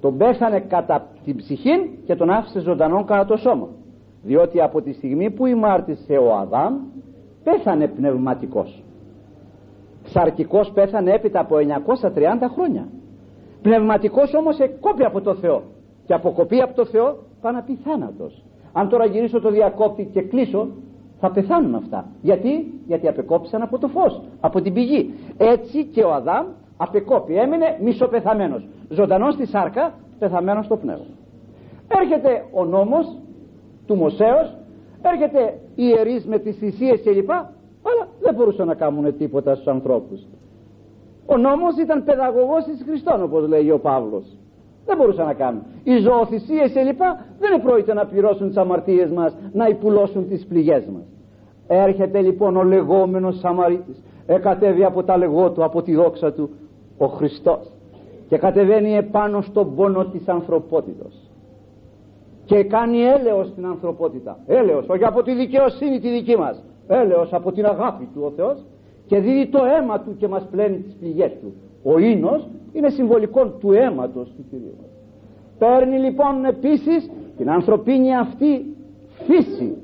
Τον 0.00 0.16
πέθανε 0.16 0.60
κατά 0.60 1.06
την 1.24 1.36
ψυχή 1.36 1.98
και 2.06 2.16
τον 2.16 2.30
άφησε 2.30 2.60
ζωντανόν 2.60 3.04
κατά 3.04 3.24
το 3.24 3.36
σώμα. 3.36 3.68
Διότι 4.22 4.60
από 4.60 4.82
τη 4.82 4.92
στιγμή 4.92 5.30
που 5.30 5.46
ημάρτησε 5.46 6.12
ο 6.12 6.34
Αδάμ 6.34 6.74
πέθανε 7.44 7.88
πνευματικός. 7.88 8.82
Σαρκικός 10.04 10.70
πέθανε 10.74 11.12
έπειτα 11.12 11.40
από 11.40 11.56
930 11.56 12.48
χρόνια. 12.54 12.88
Πνευματικός 13.62 14.34
όμως 14.34 14.58
εκκόπη 14.58 15.04
από 15.04 15.20
το 15.20 15.34
Θεό 15.34 15.62
και 16.10 16.16
αποκοπεί 16.16 16.60
από 16.60 16.74
το 16.74 16.84
Θεό 16.84 17.16
να 17.42 17.62
πει 17.62 17.74
θάνατος 17.84 18.42
αν 18.72 18.88
τώρα 18.88 19.04
γυρίσω 19.04 19.40
το 19.40 19.50
διακόπτη 19.50 20.04
και 20.12 20.22
κλείσω 20.22 20.68
θα 21.20 21.30
πεθάνουν 21.30 21.74
αυτά. 21.74 22.06
Γιατί, 22.22 22.80
γιατί 22.86 23.08
απεκόπησαν 23.08 23.62
από 23.62 23.78
το 23.78 23.88
φως 23.88 24.20
από 24.40 24.60
την 24.60 24.72
πηγή. 24.72 25.14
Έτσι 25.36 25.84
και 25.84 26.02
ο 26.02 26.12
Αδάμ 26.12 26.46
απεκόπη. 26.76 27.34
Έμεινε 27.34 27.78
μισοπεθαμένος. 27.82 28.68
Ζωντανός 28.88 29.34
στη 29.34 29.46
σάρκα 29.46 29.94
πεθαμένος 30.18 30.64
στο 30.64 30.76
πνεύμα. 30.76 31.14
Έρχεται 32.00 32.44
ο 32.52 32.64
νόμος 32.64 33.16
του 33.86 33.96
Μωσέως 33.96 34.56
έρχεται 35.02 35.58
οι 35.74 35.84
ιερείς 35.96 36.26
με 36.26 36.38
τις 36.38 36.56
θυσίες 36.56 37.00
κλπ 37.02 37.30
αλλά 37.30 38.08
δεν 38.20 38.34
μπορούσαν 38.34 38.66
να 38.66 38.74
κάνουν 38.74 39.16
τίποτα 39.16 39.54
στους 39.54 39.66
ανθρώπους. 39.66 40.26
Ο 41.26 41.36
νόμος 41.36 41.76
ήταν 41.78 42.04
παιδαγωγός 42.04 42.66
εις 42.66 42.82
Χριστόν 42.86 43.22
όπως 43.22 43.48
λέει 43.48 43.70
ο 43.70 43.78
Παύλος 43.78 44.24
δεν 44.90 44.98
μπορούσαν 44.98 45.26
να 45.26 45.34
κάνουν. 45.34 45.62
Οι 45.84 45.98
ζωοθυσίες 45.98 46.72
κλπ 46.72 47.02
δεν 47.38 47.62
πρόκειται 47.62 47.94
να 47.94 48.06
πληρώσουν 48.06 48.46
τις 48.46 48.56
αμαρτίες 48.56 49.10
μας 49.10 49.36
να 49.52 49.66
υπουλώσουν 49.66 50.28
τις 50.28 50.46
πληγές 50.46 50.84
μας. 50.94 51.02
Έρχεται 51.66 52.20
λοιπόν 52.20 52.56
ο 52.56 52.62
λεγόμενος 52.62 53.38
Σαμαρίτης 53.38 54.02
εκατέβει 54.26 54.84
από 54.84 55.02
τα 55.02 55.16
λεγό 55.16 55.50
του 55.50 55.64
από 55.64 55.82
τη 55.82 55.94
δόξα 55.94 56.32
του 56.32 56.50
ο 56.98 57.06
Χριστός. 57.06 57.70
Και 58.28 58.38
κατεβαίνει 58.38 58.96
επάνω 58.96 59.40
στον 59.40 59.74
πόνο 59.74 60.04
της 60.04 60.28
ανθρωπότητος. 60.28 61.14
Και 62.44 62.64
κάνει 62.64 62.98
έλεος 63.00 63.46
στην 63.48 63.66
ανθρωπότητα. 63.66 64.38
Έλεος 64.46 64.88
όχι 64.88 65.04
από 65.04 65.22
τη 65.22 65.34
δικαιοσύνη 65.34 66.00
τη 66.00 66.10
δική 66.10 66.36
μας. 66.36 66.64
Έλεος 66.86 67.32
από 67.32 67.52
την 67.52 67.66
αγάπη 67.66 68.08
του 68.14 68.22
ο 68.24 68.30
Θεός. 68.30 68.64
Και 69.06 69.18
δίδει 69.18 69.46
το 69.46 69.58
αίμα 69.64 70.00
του 70.00 70.16
και 70.16 70.28
μας 70.28 70.48
πλένει 70.50 70.76
τις 70.76 70.94
πληγές 71.00 71.32
του 71.40 71.52
ο 71.82 71.98
ίνος 71.98 72.48
είναι 72.72 72.88
συμβολικό 72.88 73.46
του 73.46 73.72
αίματος 73.72 74.32
του 74.36 74.44
Κυρίου. 74.50 74.76
Παίρνει 75.58 75.98
λοιπόν 75.98 76.44
επίσης 76.44 77.10
την 77.36 77.50
ανθρωπίνη 77.50 78.16
αυτή 78.16 78.76
φύση 79.26 79.76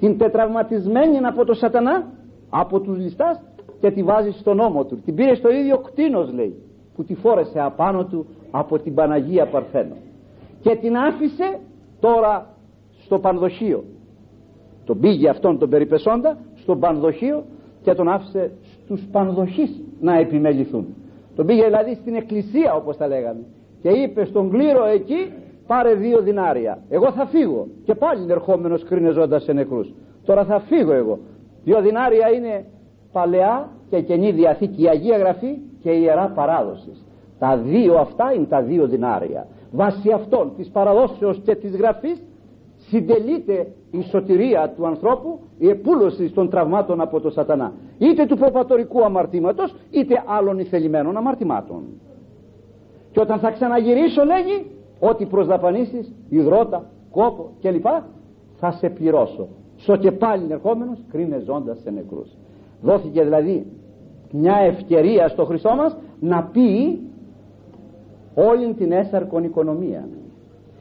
την 0.00 0.18
τετραυματισμένη 0.18 1.16
από 1.16 1.44
το 1.44 1.54
σατανά 1.54 2.06
από 2.50 2.80
τους 2.80 2.98
ληστάς 2.98 3.40
και 3.80 3.90
τη 3.90 4.02
βάζει 4.02 4.30
στον 4.30 4.56
νόμο 4.56 4.84
του. 4.84 5.00
Την 5.04 5.14
πήρε 5.14 5.34
στο 5.34 5.50
ίδιο 5.50 5.78
κτίνος 5.78 6.32
λέει 6.32 6.54
που 6.94 7.04
τη 7.04 7.14
φόρεσε 7.14 7.60
απάνω 7.60 8.04
του 8.04 8.26
από 8.50 8.78
την 8.78 8.94
Παναγία 8.94 9.46
Παρθένο. 9.46 9.96
Και 10.60 10.76
την 10.76 10.96
άφησε 10.96 11.58
τώρα 12.00 12.46
στο 13.04 13.18
πανδοχείο. 13.18 13.84
Τον 14.84 15.00
πήγε 15.00 15.28
αυτόν 15.28 15.58
τον 15.58 15.68
περιπεσόντα 15.68 16.38
στο 16.54 16.76
πανδοχείο 16.76 17.44
και 17.82 17.94
τον 17.94 18.08
άφησε 18.08 18.52
στους 18.84 19.06
πανδοχείς 19.12 19.82
να 20.00 20.18
επιμεληθούν 20.18 20.86
τον 21.40 21.48
πήγε 21.48 21.64
δηλαδή 21.64 21.94
στην 21.94 22.14
εκκλησία 22.14 22.74
όπως 22.74 22.96
τα 22.96 23.06
λέγαμε 23.06 23.40
και 23.82 23.88
είπε 23.88 24.24
στον 24.24 24.50
κλήρο 24.50 24.84
εκεί 24.84 25.32
πάρε 25.66 25.94
δύο 25.94 26.20
δινάρια. 26.20 26.78
Εγώ 26.88 27.12
θα 27.12 27.26
φύγω. 27.26 27.66
Και 27.84 27.94
πάλι 27.94 28.32
ερχόμενος 28.32 28.84
κρίνε 28.84 29.10
ζώντας 29.10 29.42
σε 29.42 29.52
νεκρούς. 29.52 29.94
Τώρα 30.24 30.44
θα 30.44 30.60
φύγω 30.60 30.92
εγώ. 30.92 31.18
Δύο 31.64 31.80
δινάρια 31.80 32.30
είναι 32.30 32.64
παλαιά 33.12 33.70
και 33.90 34.00
καινή 34.00 34.30
διαθήκη. 34.30 34.82
Η 34.82 34.88
Αγία 34.88 35.16
Γραφή 35.16 35.58
και 35.82 35.90
η 35.90 36.00
Ιερά 36.02 36.32
Παράδοσης. 36.34 37.04
Τα 37.38 37.56
δύο 37.56 37.94
αυτά 37.98 38.32
είναι 38.32 38.46
τα 38.46 38.62
δύο 38.62 38.86
δινάρια. 38.86 39.46
Βάσει 39.72 40.10
αυτών 40.10 40.52
της 40.56 40.70
παραδόσεως 40.70 41.40
και 41.44 41.54
της 41.54 41.76
γραφής 41.76 42.22
συντελείται 42.76 43.66
η 43.90 44.02
σωτηρία 44.02 44.72
του 44.76 44.86
ανθρώπου 44.86 45.38
η 45.58 45.68
επούλωση 45.68 46.30
των 46.30 46.50
τραυμάτων 46.50 47.00
από 47.00 47.20
το 47.20 47.30
σατανά. 47.30 47.72
Είτε 47.98 48.26
του 48.26 48.36
προπατορικού 48.36 49.04
αμαρτήματος 49.04 49.74
είτε 49.90 50.22
άλλων 50.26 50.58
ηθελημένων 50.58 51.16
αμαρτημάτων. 51.16 51.82
Και 53.12 53.20
όταν 53.20 53.38
θα 53.38 53.50
ξαναγυρίσω 53.50 54.24
λέγει 54.24 54.66
ότι 55.00 55.26
προσδαπανίσεις 55.26 56.12
υδρότα, 56.28 56.84
κόπο 57.10 57.50
κλπ 57.60 57.86
θα 58.56 58.70
σε 58.70 58.88
πληρώσω. 58.88 59.48
Στο 59.76 59.96
και 59.96 60.12
πάλι 60.12 60.46
ερχόμενος 60.50 60.98
κρίνε 61.10 61.38
ζώντας 61.38 61.78
σε 61.82 61.90
νεκρούς. 61.90 62.28
Δόθηκε 62.82 63.22
δηλαδή 63.22 63.66
μια 64.32 64.56
ευκαιρία 64.56 65.28
στο 65.28 65.44
Χριστό 65.44 65.74
μας 65.74 65.96
να 66.20 66.42
πει 66.42 67.00
όλη 68.34 68.74
την 68.74 68.92
έσαρκον 68.92 69.44
οικονομία. 69.44 70.08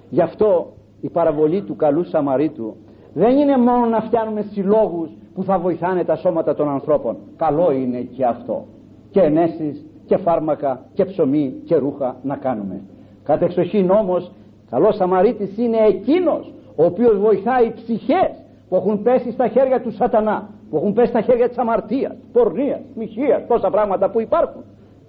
Γι' 0.10 0.22
αυτό 0.22 0.74
η 1.01 1.10
παραβολή 1.10 1.62
του 1.62 1.76
καλού 1.76 2.03
Σαμαρίτου 2.03 2.76
δεν 3.14 3.38
είναι 3.38 3.57
μόνο 3.57 3.86
να 3.86 4.01
φτιάνουμε 4.01 4.41
συλλόγους 4.41 5.10
που 5.34 5.43
θα 5.43 5.60
βοηθάνε 5.60 6.03
τα 6.03 6.16
σώματα 6.16 6.55
των 6.55 6.70
ανθρώπων. 6.70 7.18
Καλό 7.38 7.72
είναι 7.72 7.99
και 7.99 8.26
αυτό. 8.26 8.66
Και 9.12 9.22
ενέσεις 9.22 9.86
και 10.05 10.18
φάρμακα 10.18 10.86
και 10.93 11.05
ψωμί 11.05 11.53
και 11.66 11.76
ρούχα 11.76 12.16
να 12.24 12.36
κάνουμε. 12.36 12.82
Κατ' 13.24 13.41
εξοχήν 13.41 13.89
όμως 13.89 14.32
καλός 14.70 14.95
Σαμαρίτης 14.95 15.57
είναι 15.57 15.78
εκείνος 15.78 16.53
ο 16.76 16.86
οποίος 16.86 17.18
βοηθάει 17.18 17.72
ψυχές 17.74 18.32
που 18.70 18.76
έχουν 18.76 19.01
πέσει 19.01 19.32
στα 19.32 19.47
χέρια 19.47 19.82
του 19.82 19.91
σατανά 19.91 20.49
που 20.70 20.76
έχουν 20.76 20.93
πέσει 20.93 21.10
στα 21.10 21.22
χέρια 21.22 21.47
της 21.47 21.57
αμαρτίας, 21.57 22.16
πορνείας, 22.34 22.80
μοιχείας, 22.95 23.47
τόσα 23.47 23.70
πράγματα 23.70 24.10
που 24.10 24.22
υπάρχουν 24.22 24.62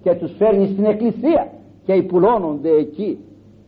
και 0.02 0.14
τους 0.14 0.32
φέρνει 0.38 0.66
στην 0.66 0.84
εκκλησία 0.84 1.48
και 1.84 1.92
υπουλώνονται 1.92 2.70
εκεί 2.70 3.18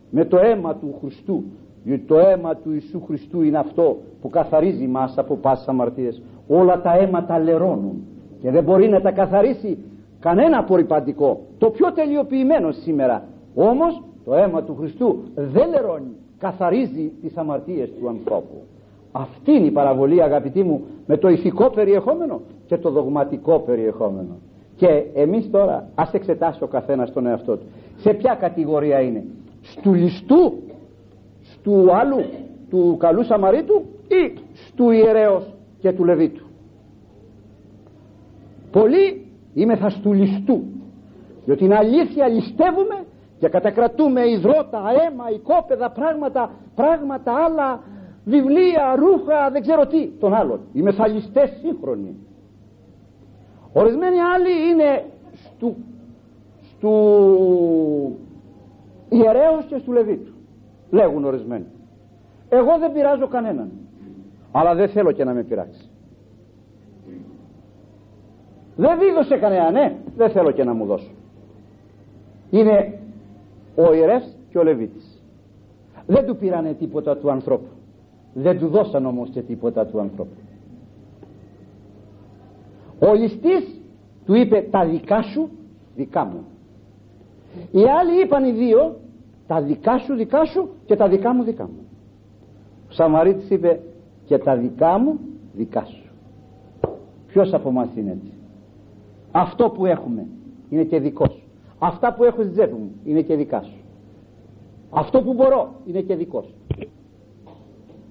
με 0.09 0.25
το 0.25 0.37
αίμα 0.37 0.75
του 0.75 0.95
Χριστού 0.99 1.43
διότι 1.83 2.03
το 2.03 2.17
αίμα 2.19 2.55
του 2.55 2.71
Ιησού 2.71 3.01
Χριστού 3.05 3.41
είναι 3.41 3.57
αυτό 3.57 3.97
που 4.21 4.29
καθαρίζει 4.29 4.87
μας 4.87 5.17
από 5.17 5.35
πάσες 5.35 5.67
αμαρτίες 5.67 6.21
όλα 6.47 6.81
τα 6.81 6.97
αίματα 6.97 7.39
λερώνουν 7.39 8.03
και 8.41 8.51
δεν 8.51 8.63
μπορεί 8.63 8.89
να 8.89 9.01
τα 9.01 9.11
καθαρίσει 9.11 9.77
κανένα 10.19 10.57
απορριπαντικό 10.57 11.39
το 11.57 11.69
πιο 11.69 11.91
τελειοποιημένο 11.91 12.71
σήμερα. 12.71 13.23
Όμως 13.55 14.01
το 14.25 14.33
αίμα 14.35 14.63
του 14.63 14.75
Χριστού 14.75 15.23
δεν 15.35 15.69
λερώνει 15.69 16.15
καθαρίζει 16.37 17.11
τις 17.21 17.37
αμαρτίες 17.37 17.89
του 17.99 18.09
ανθρώπου. 18.09 18.61
Αυτή 19.11 19.51
είναι 19.51 19.65
η 19.65 19.71
παραβολή 19.71 20.23
αγαπητοί 20.23 20.63
μου 20.63 20.81
με 21.05 21.17
το 21.17 21.27
ηθικό 21.27 21.69
περιεχόμενο 21.69 22.41
και 22.65 22.77
το 22.77 22.89
δογματικό 22.89 23.59
περιεχόμενο. 23.59 24.35
Και 24.75 25.03
εμείς 25.13 25.49
τώρα 25.51 25.87
ας 25.95 26.13
εξετάσει 26.13 26.63
ο 26.63 26.67
καθένας 26.67 27.11
τον 27.11 27.25
εαυτό 27.25 27.57
του. 27.57 27.65
Σε 27.95 28.13
ποια 28.13 28.35
κατηγορία 28.39 28.99
είναι; 29.01 29.23
Στου 29.61 29.93
ληστού 29.93 30.53
στου 31.63 31.95
άλλου 31.95 32.17
του 32.69 32.97
καλού 32.99 33.23
Σαμαρίτου 33.23 33.85
ή 34.07 34.39
στου 34.67 34.89
ιερέως 34.89 35.53
και 35.79 35.91
του 35.91 36.05
Λεβίτου 36.05 36.45
πολλοί 38.71 39.27
είμαι 39.53 39.75
θα 39.75 39.89
στου 39.89 40.13
ληστού 40.13 40.63
διότι 41.45 41.63
είναι 41.63 41.75
αλήθεια 41.75 42.27
ληστεύουμε 42.27 43.05
και 43.39 43.49
κατακρατούμε 43.49 44.29
υδρότα, 44.29 44.81
αίμα, 44.89 45.29
οικόπεδα, 45.33 45.89
πράγματα, 45.89 46.51
πράγματα 46.75 47.33
άλλα 47.33 47.83
βιβλία, 48.25 48.95
ρούχα, 48.95 49.49
δεν 49.51 49.61
ξέρω 49.61 49.85
τι 49.85 50.07
των 50.19 50.33
άλλων. 50.33 50.59
Οι 50.73 50.81
μεθαλιστές 50.81 51.49
σύγχρονοι. 51.61 52.15
Ορισμένοι 53.73 54.19
άλλοι 54.19 54.69
είναι 54.69 55.05
στου, 55.33 55.75
στου 56.71 56.89
ιερέως 59.09 59.65
και 59.65 59.77
στου 59.77 59.91
Λεβίτου. 59.91 60.32
Λέγουν 60.93 61.25
ορισμένοι. 61.25 61.65
Εγώ 62.49 62.77
δεν 62.79 62.91
πειράζω 62.91 63.27
κανέναν. 63.27 63.71
Αλλά 64.51 64.75
δεν 64.75 64.89
θέλω 64.89 65.11
και 65.11 65.23
να 65.23 65.33
με 65.33 65.43
πειράξει. 65.43 65.89
Δεν 68.75 68.99
δίδωσε 68.99 69.37
κανένα, 69.37 69.71
ναι, 69.71 69.95
δεν 70.15 70.29
θέλω 70.29 70.51
και 70.51 70.63
να 70.63 70.73
μου 70.73 70.85
δώσω. 70.85 71.11
Είναι 72.49 72.99
ο 73.75 73.93
ιερεύς 73.93 74.35
και 74.49 74.57
ο 74.57 74.63
Λεβίτης. 74.63 75.21
Δεν 76.05 76.25
του 76.25 76.35
πήρανε 76.35 76.73
τίποτα 76.73 77.17
του 77.17 77.31
ανθρώπου 77.31 77.67
δεν 78.33 78.59
του 78.59 78.67
δώσαν 78.67 79.05
όμως 79.05 79.29
και 79.29 79.41
τίποτα 79.41 79.85
του 79.85 79.99
ανθρώπου 79.99 80.35
ο 82.99 83.13
ληστής 83.13 83.81
του 84.25 84.33
είπε 84.33 84.67
τα 84.71 84.85
δικά 84.85 85.21
σου 85.21 85.49
δικά 85.95 86.25
μου 86.25 86.45
οι 87.71 87.89
άλλοι 87.89 88.21
είπαν 88.23 88.45
οι 88.45 88.51
δύο 88.51 88.95
τα 89.47 89.61
δικά 89.61 89.97
σου 89.97 90.15
δικά 90.15 90.45
σου 90.45 90.69
και 90.85 90.95
τα 90.95 91.07
δικά 91.07 91.33
μου 91.33 91.43
δικά 91.43 91.63
μου. 91.63 91.87
Ο 92.89 92.93
Σαμαρίτης 92.93 93.49
είπε 93.49 93.79
και 94.25 94.37
τα 94.37 94.55
δικά 94.55 94.97
μου 94.97 95.19
δικά 95.53 95.85
σου 95.85 96.03
ποιος 97.33 97.53
από 97.53 97.69
εμάς 97.69 97.89
είναι 97.95 98.11
έτσι; 98.11 98.33
Αυτό 99.31 99.69
που 99.69 99.85
έχουμε 99.85 100.27
είναι 100.69 100.83
και 100.83 100.99
δικό 100.99 101.25
σου. 101.29 101.41
Αυτά 101.79 102.13
που 102.13 102.23
έχω 102.23 102.41
στην 102.41 102.53
τσέπη 102.53 102.73
μου 102.73 102.91
είναι 103.03 103.21
και 103.21 103.35
δικά 103.35 103.61
σου. 103.61 103.77
Αυτό 104.89 105.21
που 105.21 105.33
μπορώ 105.33 105.73
είναι 105.85 106.01
και 106.01 106.15
δικό 106.15 106.41
σου. 106.41 106.53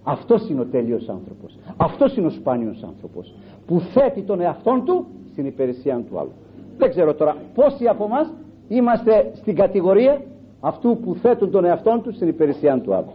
Αυτός 0.02 0.48
είναι 0.48 0.60
ο 0.60 0.64
τέλειος 0.64 1.08
άνθρωπος. 1.08 1.58
Αυτός 1.76 2.16
είναι 2.16 2.26
ο 2.26 2.30
σπάνιος 2.30 2.82
άνθρωπος 2.82 3.34
που 3.66 3.80
θέτει 3.80 4.22
τον 4.22 4.40
εαυτόν 4.40 4.84
του 4.84 5.06
στην 5.32 5.46
υπηρεσία 5.46 6.04
του 6.10 6.18
άλλου. 6.18 6.32
Δεν 6.78 6.90
ξέρω 6.90 7.14
τώρα 7.14 7.36
πόσοι 7.54 7.86
από 7.86 8.04
εμάς 8.04 8.32
είμαστε 8.68 9.30
στην 9.34 9.54
κατηγορία 9.54 10.20
αυτού 10.62 10.98
που 11.04 11.14
θέτουν 11.14 11.50
τον 11.50 11.64
εαυτόν 11.64 12.02
τους 12.02 12.14
στην 12.14 12.28
υπηρεσία 12.28 12.80
του 12.80 12.94
άλλου 12.94 13.12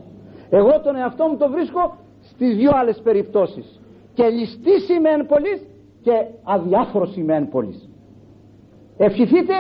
εγώ 0.50 0.82
τον 0.84 0.95
εαυτό 0.95 1.28
μου 1.28 1.38
το 1.38 1.50
βρίσκω 1.50 1.95
στις 2.22 2.56
δύο 2.56 2.72
άλλες 2.74 3.02
περιπτώσεις. 3.04 3.80
Και 4.14 4.28
ληστής 4.28 4.86
σημαίνει 4.86 5.24
πολλής 5.24 5.66
και 6.02 6.26
αδιάφορος 6.43 7.12
σημαίνει 7.12 7.45
πολλής. 7.45 7.89
Ευχηθείτε 8.98 9.54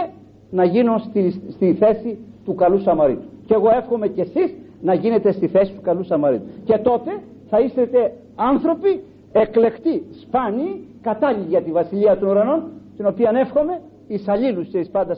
να 0.49 0.63
γίνω 0.63 0.97
στη, 0.97 1.41
στη 1.49 1.73
θέση 1.73 2.17
του 2.45 2.55
καλού 2.55 2.79
Σαμαρίτου. 2.79 3.27
Και 3.45 3.53
εγώ 3.53 3.69
εύχομαι 3.69 4.07
και 4.07 4.21
εσείς 4.21 4.55
να 4.81 4.93
γίνετε 4.93 5.31
στη 5.31 5.47
θέση 5.47 5.73
του 5.73 5.81
καλού 5.81 6.03
Σαμαρίτου. 6.03 6.45
Και 6.63 6.77
τότε 6.77 7.11
θα 7.49 7.59
είστε 7.59 8.13
άνθρωποι 8.35 9.03
εκλεκτοί, 9.31 10.03
σπάνιοι, 10.21 10.87
κατάλληλοι 11.01 11.45
για 11.47 11.61
τη 11.61 11.71
βασιλεία 11.71 12.17
των 12.17 12.29
ουρανών 12.29 12.71
την 12.95 13.05
οποία 13.05 13.31
εύχομαι 13.35 13.81
εις 14.07 14.27
αλλήλους 14.27 14.67
και 14.67 14.77
εις 14.79 14.89
πάντα 14.89 15.15